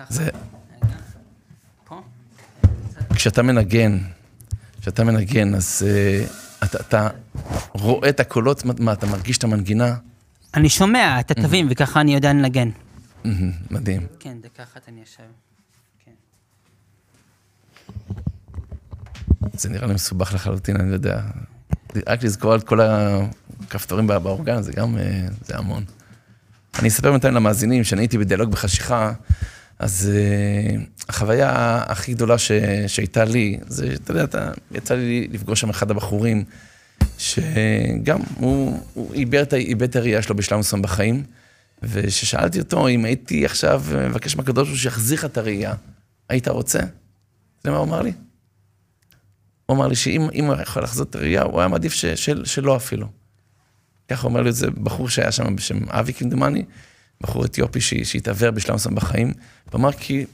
זה? 0.09 0.29
כשאתה 3.15 3.41
מנגן, 3.41 3.97
כשאתה 4.83 5.03
מנגן, 5.03 5.55
אז 5.55 5.85
uh, 5.85 6.65
אתה, 6.65 6.77
אתה 6.79 7.09
רואה 7.73 8.09
את 8.09 8.19
הקולות, 8.19 8.65
מה, 8.65 8.93
אתה 8.93 9.05
מרגיש 9.05 9.37
את 9.37 9.43
המנגינה? 9.43 9.95
אני 10.53 10.69
שומע 10.69 11.19
את 11.19 11.31
התווים, 11.31 11.67
וככה 11.69 12.01
אני 12.01 12.13
יודע 12.15 12.33
לנגן. 12.33 12.69
מהמם, 13.23 13.51
מדהים. 13.71 14.07
כן, 14.19 14.37
דקה 14.41 14.63
אחת 14.63 14.81
אני 14.87 15.03
אשב. 15.03 15.23
כן. 16.05 16.11
זה 19.53 19.69
נראה 19.69 19.87
לי 19.87 19.93
מסובך 19.93 20.33
לחלוטין, 20.33 20.75
אני 20.75 20.89
לא 20.89 20.93
יודע. 20.93 21.21
רק 22.07 22.23
לזכור 22.23 22.53
על 22.53 22.61
כל 22.61 22.79
הכפתורים 22.81 24.07
בא- 24.07 24.19
באורגן, 24.19 24.61
זה 24.61 24.71
גם, 24.71 24.97
אה, 24.97 25.27
זה 25.45 25.57
המון. 25.57 25.83
אני 26.79 26.87
אספר 26.87 27.11
בינתיים 27.11 27.33
למאזינים, 27.33 27.83
שאני 27.83 28.01
הייתי 28.01 28.17
בדיאלוג 28.17 28.51
בחשיכה, 28.51 29.11
אז 29.79 30.11
uh, 30.13 31.09
החוויה 31.09 31.77
הכי 31.87 32.13
גדולה 32.13 32.37
ש, 32.37 32.51
שהייתה 32.87 33.25
לי, 33.25 33.59
זה, 33.67 33.93
אתה 33.93 34.11
יודע, 34.11 34.23
אתה, 34.23 34.51
יצא 34.71 34.95
לי 34.95 35.27
לפגוש 35.31 35.61
שם 35.61 35.69
אחד 35.69 35.91
הבחורים, 35.91 36.43
שגם 37.17 38.19
הוא, 38.35 38.79
הוא 38.93 39.13
איבד 39.13 39.39
את 39.39 39.53
את 39.83 39.95
הראייה 39.95 40.21
שלו 40.21 40.35
בשלב 40.35 40.59
מסוים 40.59 40.81
בחיים, 40.81 41.23
וכששאלתי 41.83 42.59
אותו 42.59 42.87
אם 42.87 43.05
הייתי 43.05 43.45
עכשיו 43.45 43.83
מבקש 44.09 44.35
מהקדוש 44.35 44.67
ברוך 44.67 44.69
הוא 44.69 44.77
שיחזיר 44.77 45.17
לך 45.17 45.25
את 45.25 45.37
הראייה, 45.37 45.73
היית 46.29 46.47
רוצה? 46.47 46.79
יודע 46.79 47.71
מה 47.71 47.77
הוא 47.77 47.85
אמר 47.85 48.01
לי? 48.01 48.11
הוא 49.65 49.77
אמר 49.77 49.87
לי 49.87 49.95
שאם 49.95 50.27
אם 50.33 50.45
הוא 50.45 50.55
יכול 50.61 50.83
לחזות 50.83 51.09
את 51.09 51.15
הראייה, 51.15 51.43
הוא 51.43 51.59
היה 51.59 51.67
מעדיף 51.67 51.93
ש, 51.93 52.05
של, 52.05 52.45
שלא 52.45 52.75
אפילו. 52.75 53.07
ככה 54.07 54.27
אומר 54.27 54.41
לי 54.41 54.47
איזה 54.47 54.71
בחור 54.71 55.09
שהיה 55.09 55.31
שם 55.31 55.55
בשם 55.55 55.89
אבי 55.89 56.13
כמדומני, 56.13 56.65
בחור 57.23 57.45
אתיופי 57.45 57.81
שהתעוור 57.81 58.51
בשלב 58.51 58.75
מסוים 58.75 58.95
בחיים, 58.95 59.33
הוא 59.71 59.79
אמר 59.79 59.91
כי 59.91 60.25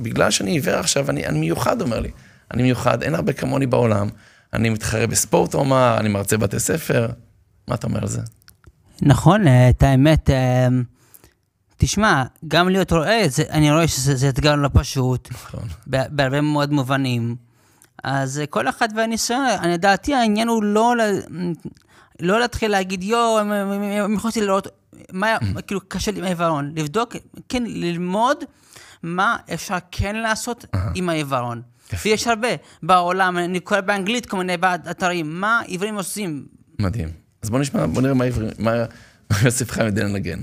בגלל 0.00 0.30
שאני 0.30 0.50
עיוור 0.50 0.74
עכשיו, 0.74 1.10
אני, 1.10 1.26
אני 1.26 1.40
מיוחד, 1.40 1.80
אומר 1.82 2.00
לי. 2.00 2.10
אני 2.54 2.62
מיוחד, 2.62 3.02
אין 3.02 3.14
הרבה 3.14 3.32
כמוני 3.32 3.66
בעולם, 3.66 4.08
אני 4.52 4.70
מתחרה 4.70 5.06
בספורט, 5.06 5.54
הוא 5.54 5.62
אמר, 5.62 5.96
אני 6.00 6.08
מרצה 6.08 6.36
בתי 6.36 6.60
ספר. 6.60 7.08
מה 7.68 7.74
אתה 7.74 7.86
אומר 7.86 8.00
על 8.02 8.08
זה? 8.08 8.20
נכון, 9.02 9.46
אה, 9.48 9.68
את 9.70 9.82
האמת, 9.82 10.30
אה, 10.30 10.68
תשמע, 11.76 12.22
גם 12.48 12.68
להיות 12.68 12.92
רואה, 12.92 13.24
זה, 13.28 13.42
אני 13.50 13.72
רואה 13.72 13.88
שזה 13.88 14.16
זה 14.16 14.28
אתגר 14.28 14.54
לא 14.54 14.68
פשוט, 14.72 15.28
נכון. 15.32 15.64
בהרבה 15.86 16.40
מאוד 16.40 16.72
מובנים. 16.72 17.36
אז 18.04 18.38
אה, 18.40 18.46
כל 18.46 18.68
אחד 18.68 18.88
והניסיון, 18.96 19.44
אני- 19.62 19.72
לדעתי 19.72 20.14
העניין 20.14 20.48
הוא 20.48 20.62
לא, 20.62 20.94
לא 22.20 22.40
להתחיל 22.40 22.70
להגיד, 22.70 23.02
יואו, 23.02 23.38
הם 23.38 24.14
יכולים 24.14 24.46
לראות, 24.48 24.68
מה, 25.12 25.36
כאילו, 25.66 25.80
קשה 25.88 26.10
לי 26.10 26.18
עם 26.18 26.24
העיוורון. 26.24 26.72
לבדוק, 26.76 27.16
כן, 27.48 27.62
ללמוד 27.66 28.44
מה 29.02 29.36
אפשר 29.54 29.76
כן 29.90 30.16
לעשות 30.16 30.66
עם 30.94 31.08
העיוורון. 31.08 31.62
ויש 32.04 32.26
הרבה 32.26 32.48
בעולם, 32.82 33.38
אני 33.38 33.60
קורא 33.60 33.80
באנגלית 33.80 34.26
כל 34.26 34.36
מיני 34.36 34.56
אתרים, 34.90 35.40
מה 35.40 35.60
עיוורים 35.66 35.94
עושים. 35.94 36.46
מדהים. 36.78 37.08
אז 37.42 37.50
בוא 37.50 37.58
נשמע, 37.58 37.86
בוא 37.86 38.02
נראה 38.02 38.14
מה 38.14 38.24
עברי, 38.24 38.48
מה 38.58 38.84
מה 39.32 39.36
יוסף 39.44 39.70
חיים 39.70 39.86
יודע 39.86 40.04
לנגן. 40.04 40.40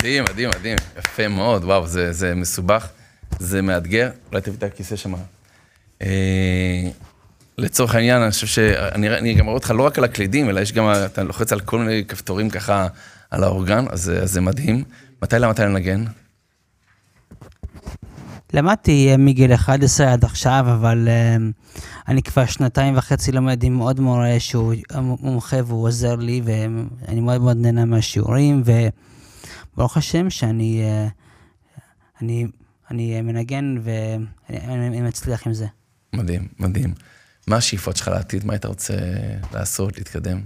מדהים, 0.00 0.24
מדהים, 0.30 0.50
מדהים. 0.58 0.76
יפה 0.98 1.28
מאוד, 1.28 1.64
וואו, 1.64 1.86
זה, 1.86 2.12
זה 2.12 2.34
מסובך, 2.34 2.88
זה 3.38 3.62
מאתגר. 3.62 4.10
אולי 4.30 4.42
תביא 4.42 4.58
את 4.58 4.62
הכיסא 4.62 4.96
שם. 4.96 5.14
אה, 6.02 6.88
לצורך 7.58 7.94
העניין, 7.94 8.22
אני 8.22 8.30
חושב 8.30 8.46
שאני 8.46 9.08
אני 9.18 9.34
גם 9.34 9.44
רואה 9.44 9.54
אותך 9.54 9.70
לא 9.70 9.86
רק 9.86 9.98
על 9.98 10.04
הקלידים, 10.04 10.48
אלא 10.48 10.60
יש 10.60 10.72
גם, 10.72 10.92
אתה 11.06 11.22
לוחץ 11.22 11.52
על 11.52 11.60
כל 11.60 11.78
מיני 11.78 12.04
כפתורים 12.08 12.50
ככה 12.50 12.86
על 13.30 13.44
האורגן, 13.44 13.84
אז, 13.90 14.12
אז 14.22 14.32
זה 14.32 14.40
מדהים. 14.40 14.84
מתי 15.22 15.36
למדת 15.38 15.60
לנגן? 15.60 16.04
למדתי 18.54 19.08
אה, 19.10 19.16
מגיל 19.16 19.54
11 19.54 20.12
עד 20.12 20.24
עכשיו, 20.24 20.64
אבל 20.66 21.08
אה, 21.08 21.36
אני 22.08 22.22
כבר 22.22 22.46
שנתיים 22.46 22.96
וחצי 22.96 23.32
לומד 23.32 23.62
עם 23.62 23.78
עוד 23.78 24.00
מורה 24.00 24.34
שהוא 24.38 24.74
מומחה 24.96 25.56
והוא 25.66 25.86
עוזר 25.86 26.16
לי, 26.16 26.42
ואני 26.44 27.20
מאוד 27.20 27.40
מאוד 27.40 27.56
נהנה 27.56 27.84
מהשיעורים, 27.84 28.62
וברוך 29.74 29.96
השם 29.96 30.30
שאני 30.30 30.82
אה, 30.82 31.08
אני, 32.22 32.46
אני 32.90 33.22
מנגן 33.22 33.74
ואני 33.82 34.26
אני- 34.50 34.86
אני 34.88 35.00
מצליח 35.00 35.46
עם 35.46 35.52
זה. 35.54 35.66
מדהים, 36.12 36.48
מדהים. 36.58 36.94
מה 37.46 37.56
השאיפות 37.56 37.96
שלך 37.96 38.08
לעתיד? 38.08 38.44
מה 38.44 38.52
היית 38.52 38.64
רוצה 38.64 38.94
לעשות, 39.54 39.98
להתקדם? 39.98 40.40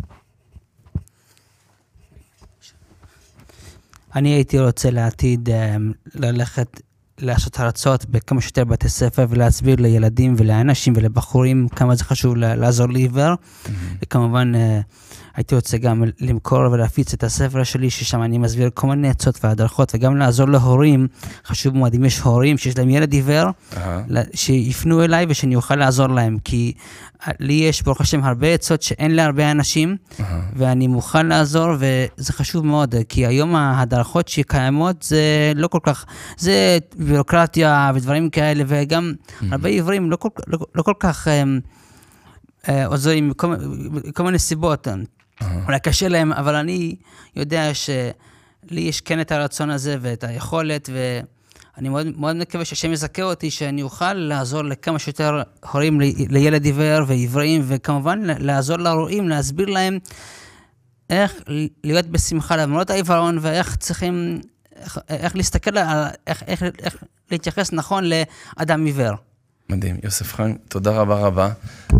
אני 4.15 4.29
הייתי 4.29 4.59
רוצה 4.61 4.91
לעתיד 4.91 5.49
אה, 5.51 5.77
ללכת 6.15 6.81
לעשות 7.19 7.59
הרצאות 7.61 8.05
בכמה 8.07 8.41
שיותר 8.41 8.65
בתי 8.65 8.89
ספר 8.89 9.27
ולהסביר 9.29 9.77
לילדים 9.81 10.35
ולאנשים 10.39 10.93
ולבחורים 10.97 11.69
כמה 11.69 11.95
זה 11.95 12.05
חשוב 12.05 12.37
לעזור 12.37 12.89
לעיוור. 12.89 13.35
וכמובן, 14.03 14.53
אה, 14.55 14.81
הייתי 15.37 15.55
רוצה 15.55 15.79
גם 15.79 16.05
למכור 16.21 16.61
ולהפיץ 16.73 17.13
את 17.15 17.25
הספר 17.25 17.63
שלי, 17.65 17.91
ששם 17.91 18.23
אני 18.23 18.39
מסביר 18.39 18.71
כל 18.75 18.87
מיני 18.87 19.09
עצות 19.09 19.45
והדרכות, 19.45 19.93
וגם 19.95 20.17
לעזור 20.17 20.49
להורים. 20.49 21.07
חשוב 21.47 21.77
מאוד, 21.77 21.95
אם 21.95 22.05
יש 22.05 22.19
הורים 22.21 22.59
שיש 22.59 22.79
להם 22.79 22.91
ילד 22.91 23.13
עיוור. 23.13 23.45
ל- 24.09 24.23
שיפנו 24.35 25.05
אליי 25.05 25.27
ושאני 25.29 25.57
אוכל 25.57 25.77
לעזור 25.77 26.07
להם, 26.07 26.39
כי 26.45 26.73
אה, 27.27 27.33
לי 27.41 27.53
יש, 27.53 27.83
ברוך 27.83 28.01
השם, 28.01 28.25
הרבה 28.25 28.47
עצות 28.55 28.83
שאין 28.83 29.15
להרבה 29.15 29.51
אנשים, 29.51 29.97
ואני 30.57 30.87
מוכן 30.87 31.27
לעזור, 31.27 31.69
וזה 31.79 32.33
חשוב 32.33 32.67
מאוד, 32.67 32.95
כי 33.09 33.27
היום 33.27 33.55
ההדרכות 33.55 34.29
שקיימות 34.29 35.03
זה 35.03 35.23
לא 35.55 35.69
כל 35.69 35.79
כך, 35.83 36.05
זה 36.37 36.79
ביורוקרטיה 36.97 37.91
ודברים 37.95 38.31
כאלה, 38.31 38.65
וגם 38.67 39.13
הרבה 39.51 39.69
עיוורים 39.69 40.11
לא 40.11 40.17
כל, 40.17 40.29
לא, 40.47 40.59
לא 40.75 40.83
כל 40.83 40.95
כך 41.01 41.29
הם, 41.29 41.61
אה, 42.69 42.87
עוזרים 42.87 43.29
מכל 44.05 44.25
מיני 44.25 44.39
סיבות. 44.39 44.89
אולי 45.43 45.81
קשה 45.81 46.09
להם, 46.09 46.33
אבל 46.33 46.55
אני 46.55 46.97
יודע 47.37 47.75
שלי 47.75 48.81
יש 48.81 49.01
כן 49.01 49.21
את 49.21 49.33
הרצון 49.33 49.71
הזה 49.71 49.97
ואת 50.01 50.25
היכולת, 50.25 50.91
ואני 50.93 51.89
מאוד, 51.89 52.07
מאוד 52.17 52.37
מקווה 52.37 52.65
שהשם 52.65 52.93
יזכה 52.93 53.23
אותי, 53.23 53.51
שאני 53.51 53.83
אוכל 53.83 54.13
לעזור 54.13 54.63
לכמה 54.63 54.99
שיותר 54.99 55.43
הורים 55.73 56.01
לילד 56.29 56.65
עיוור 56.65 57.05
ועיוורים, 57.07 57.63
וכמובן 57.65 58.23
לעזור 58.25 58.77
להורים, 58.77 59.29
להסביר 59.29 59.69
להם 59.69 59.99
איך 61.11 61.43
להיות 61.85 62.07
בשמחה 62.07 62.57
למרות 62.57 62.91
העיוורון, 62.91 63.39
ואיך 63.41 63.77
צריכים, 63.77 64.41
איך, 64.77 64.99
איך 65.09 65.37
להסתכל 65.37 65.79
על, 65.79 66.07
איך, 66.27 66.43
איך, 66.47 66.63
איך 66.63 67.05
להתייחס 67.31 67.73
נכון 67.73 68.05
לאדם 68.05 68.85
עיוור. 68.85 69.15
מדהים. 69.69 69.97
יוסף 70.03 70.35
חיים, 70.35 70.57
תודה 70.69 70.91
רבה 70.91 71.15
רבה. 71.15 71.53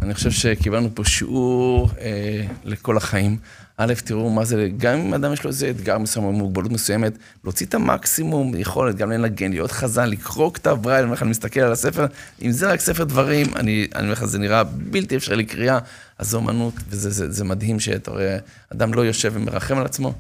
אני 0.03 0.15
חושב 0.15 0.31
שקיבלנו 0.31 0.89
פה 0.95 1.05
שיעור 1.05 1.91
אה, 2.01 2.47
לכל 2.65 2.97
החיים. 2.97 3.39
א', 3.77 3.95
תראו 4.05 4.31
מה 4.31 4.45
זה, 4.45 4.69
גם 4.77 4.99
אם 4.99 5.15
אדם 5.15 5.33
יש 5.33 5.45
לו 5.45 5.51
איזה 5.51 5.71
אתגר 5.71 5.99
מסוים 5.99 6.25
מוגבלות 6.25 6.73
מסוימת, 6.73 7.13
להוציא 7.45 7.67
את 7.67 7.75
המקסימום 7.75 8.55
יכולת, 8.57 8.97
גם 8.97 9.11
לנגן, 9.11 9.51
להיות 9.51 9.73
חזן, 9.73 10.09
לקרוא 10.09 10.53
כתב 10.53 10.79
ברייל, 10.81 10.99
אני 10.99 11.05
אומר 11.05 11.15
לך, 11.15 11.23
אני 11.23 11.31
מסתכל 11.31 11.61
על 11.61 11.73
הספר, 11.73 12.07
אם 12.43 12.51
זה 12.51 12.73
רק 12.73 12.81
ספר 12.81 13.05
דברים, 13.05 13.47
אני 13.57 13.89
אומר 14.01 14.13
לך, 14.13 14.25
זה 14.25 14.39
נראה 14.39 14.65
בלתי 14.65 15.17
אפשרי 15.17 15.37
לקריאה, 15.37 15.79
אז 16.19 16.31
זו 16.31 16.39
אמנות, 16.39 16.75
וזה 16.89 17.11
זה, 17.11 17.33
זה 17.33 17.45
מדהים 17.45 17.81
שאתה 17.81 18.11
רואה, 18.11 18.39
אדם 18.73 18.95
לא 18.95 19.05
יושב 19.05 19.33
ומרחם 19.35 19.79
על 19.79 19.85
עצמו. 19.85 20.15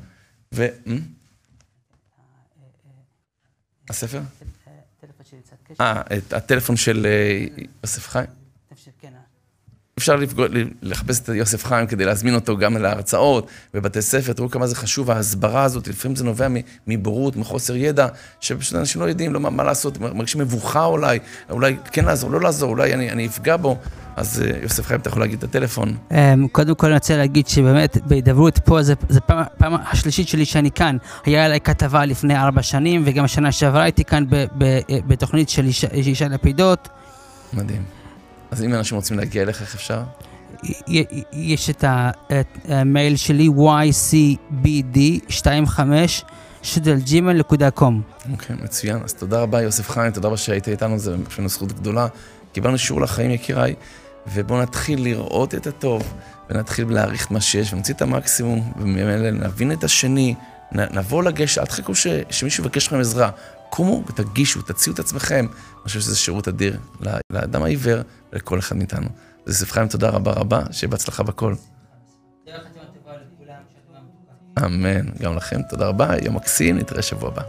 ו... 0.54 0.66
אמ? 0.86 1.00
הספר? 3.90 4.20
אה, 5.80 6.02
הטלפון 6.32 6.76
של 6.76 7.06
אה, 7.06 7.46
יוסף 7.82 8.08
חיים? 8.08 8.26
אפשר 9.98 10.16
לפגוע, 10.16 10.46
לחפש 10.82 11.20
את 11.20 11.28
יוסף 11.28 11.64
חיים 11.64 11.86
כדי 11.86 12.04
להזמין 12.04 12.34
אותו 12.34 12.56
גם 12.56 12.76
להרצאות 12.76 13.46
בבתי 13.74 14.02
ספר, 14.02 14.32
תראו 14.32 14.50
כמה 14.50 14.66
זה 14.66 14.76
חשוב, 14.76 15.10
ההסברה 15.10 15.62
הזאת, 15.62 15.88
לפעמים 15.88 16.16
זה 16.16 16.24
נובע 16.24 16.48
מבורות, 16.86 17.36
מחוסר 17.36 17.76
ידע, 17.76 18.06
שפשוט 18.40 18.74
אנשים 18.74 19.00
לא 19.00 19.06
יודעים 19.06 19.32
לא, 19.32 19.40
מה, 19.40 19.50
מה 19.50 19.62
לעשות, 19.62 19.98
מרגישים 19.98 20.40
מבוכה 20.40 20.84
אולי, 20.84 21.18
אולי 21.50 21.76
כן 21.92 22.04
לעזור, 22.04 22.30
לא 22.30 22.40
לעזור, 22.40 22.70
אולי 22.70 22.94
אני, 22.94 23.10
אני 23.10 23.26
אפגע 23.26 23.56
בו. 23.56 23.78
אז 24.16 24.42
אה, 24.42 24.62
יוסף 24.62 24.86
חיים, 24.86 25.00
אתה 25.00 25.08
יכול 25.08 25.22
להגיד 25.22 25.38
את 25.38 25.44
הטלפון. 25.44 25.96
אמ, 26.10 26.48
קודם 26.48 26.74
כל 26.74 26.86
אני 26.86 26.94
רוצה 26.94 27.16
להגיד 27.16 27.46
שבאמת 27.46 27.96
בהידברות 28.06 28.58
פה, 28.64 28.82
זה 28.82 28.94
פעם, 29.26 29.44
פעם 29.58 29.74
השלישית 29.74 30.28
שלי 30.28 30.44
שאני 30.44 30.70
כאן. 30.70 30.96
היה 31.24 31.44
עליי 31.44 31.60
כתבה 31.60 32.04
לפני 32.04 32.36
ארבע 32.36 32.62
שנים, 32.62 33.02
וגם 33.06 33.24
השנה 33.24 33.52
שעברה 33.52 33.82
הייתי 33.82 34.04
כאן 34.04 34.24
ב, 34.28 34.44
ב, 34.58 34.62
אה, 34.62 34.80
בתוכנית 35.06 35.48
של 35.48 35.66
אישה 35.92 36.28
לפידות. 36.28 36.88
מדהים. 37.52 38.03
אז 38.54 38.62
אם 38.62 38.74
אנשים 38.74 38.96
רוצים 38.96 39.18
להגיע 39.18 39.42
אליך, 39.42 39.60
איך 39.60 39.74
אפשר? 39.74 40.02
יש 41.32 41.70
את 41.70 41.84
המייל 42.68 43.16
שלי, 43.16 43.48
ycbd25 43.48 45.80
שודלג'ימל.קום. 46.62 48.02
אוקיי, 48.32 48.56
מצוין. 48.62 48.98
אז 49.04 49.14
תודה 49.14 49.40
רבה, 49.40 49.62
יוסף 49.62 49.90
חיים, 49.90 50.12
תודה 50.12 50.28
רבה 50.28 50.36
שהיית 50.36 50.68
איתנו, 50.68 50.98
זה 50.98 51.16
בשבילנו 51.16 51.48
זכות 51.48 51.72
גדולה. 51.72 52.06
קיבלנו 52.52 52.78
שיעור 52.78 53.00
לחיים, 53.00 53.30
יקיריי, 53.30 53.74
ובואו 54.34 54.62
נתחיל 54.62 55.02
לראות 55.02 55.54
את 55.54 55.66
הטוב, 55.66 56.14
ונתחיל 56.50 56.86
להעריך 56.90 57.26
את 57.26 57.30
מה 57.30 57.40
שיש, 57.40 57.72
ונוציא 57.72 57.94
את 57.94 58.02
המקסימום, 58.02 58.72
וממילא 58.80 59.30
נבין 59.30 59.72
את 59.72 59.84
השני, 59.84 60.34
נבוא 60.72 61.22
לגשת, 61.22 61.58
אל 61.58 61.66
תחכו 61.66 61.92
שמישהו 62.30 62.64
יבקש 62.64 62.86
לכם 62.86 63.00
עזרה. 63.00 63.30
קומו 63.70 64.02
ותגישו, 64.06 64.62
תציעו 64.62 64.94
את 64.94 64.98
עצמכם. 64.98 65.46
אני 65.46 65.84
חושב 65.84 66.00
שזה 66.00 66.16
שירות 66.16 66.48
אדיר 66.48 66.78
לאדם 67.30 67.62
העיוור 67.62 68.00
ולכל 68.34 68.58
אחד 68.58 68.76
מאיתנו. 68.76 69.08
אז 69.46 69.52
יוסף 69.62 69.72
חיים, 69.72 69.88
תודה 69.88 70.08
רבה 70.10 70.32
רבה, 70.32 70.62
שיהיה 70.70 70.90
בהצלחה 70.90 71.22
בכל. 71.22 71.54
אמן, 74.64 75.06
גם 75.22 75.36
לכם, 75.36 75.62
תודה 75.62 75.86
רבה, 75.86 76.10
יום 76.24 76.36
מקסים, 76.36 76.78
נתראה 76.78 77.02
שבוע 77.02 77.28
הבא. 77.28 77.42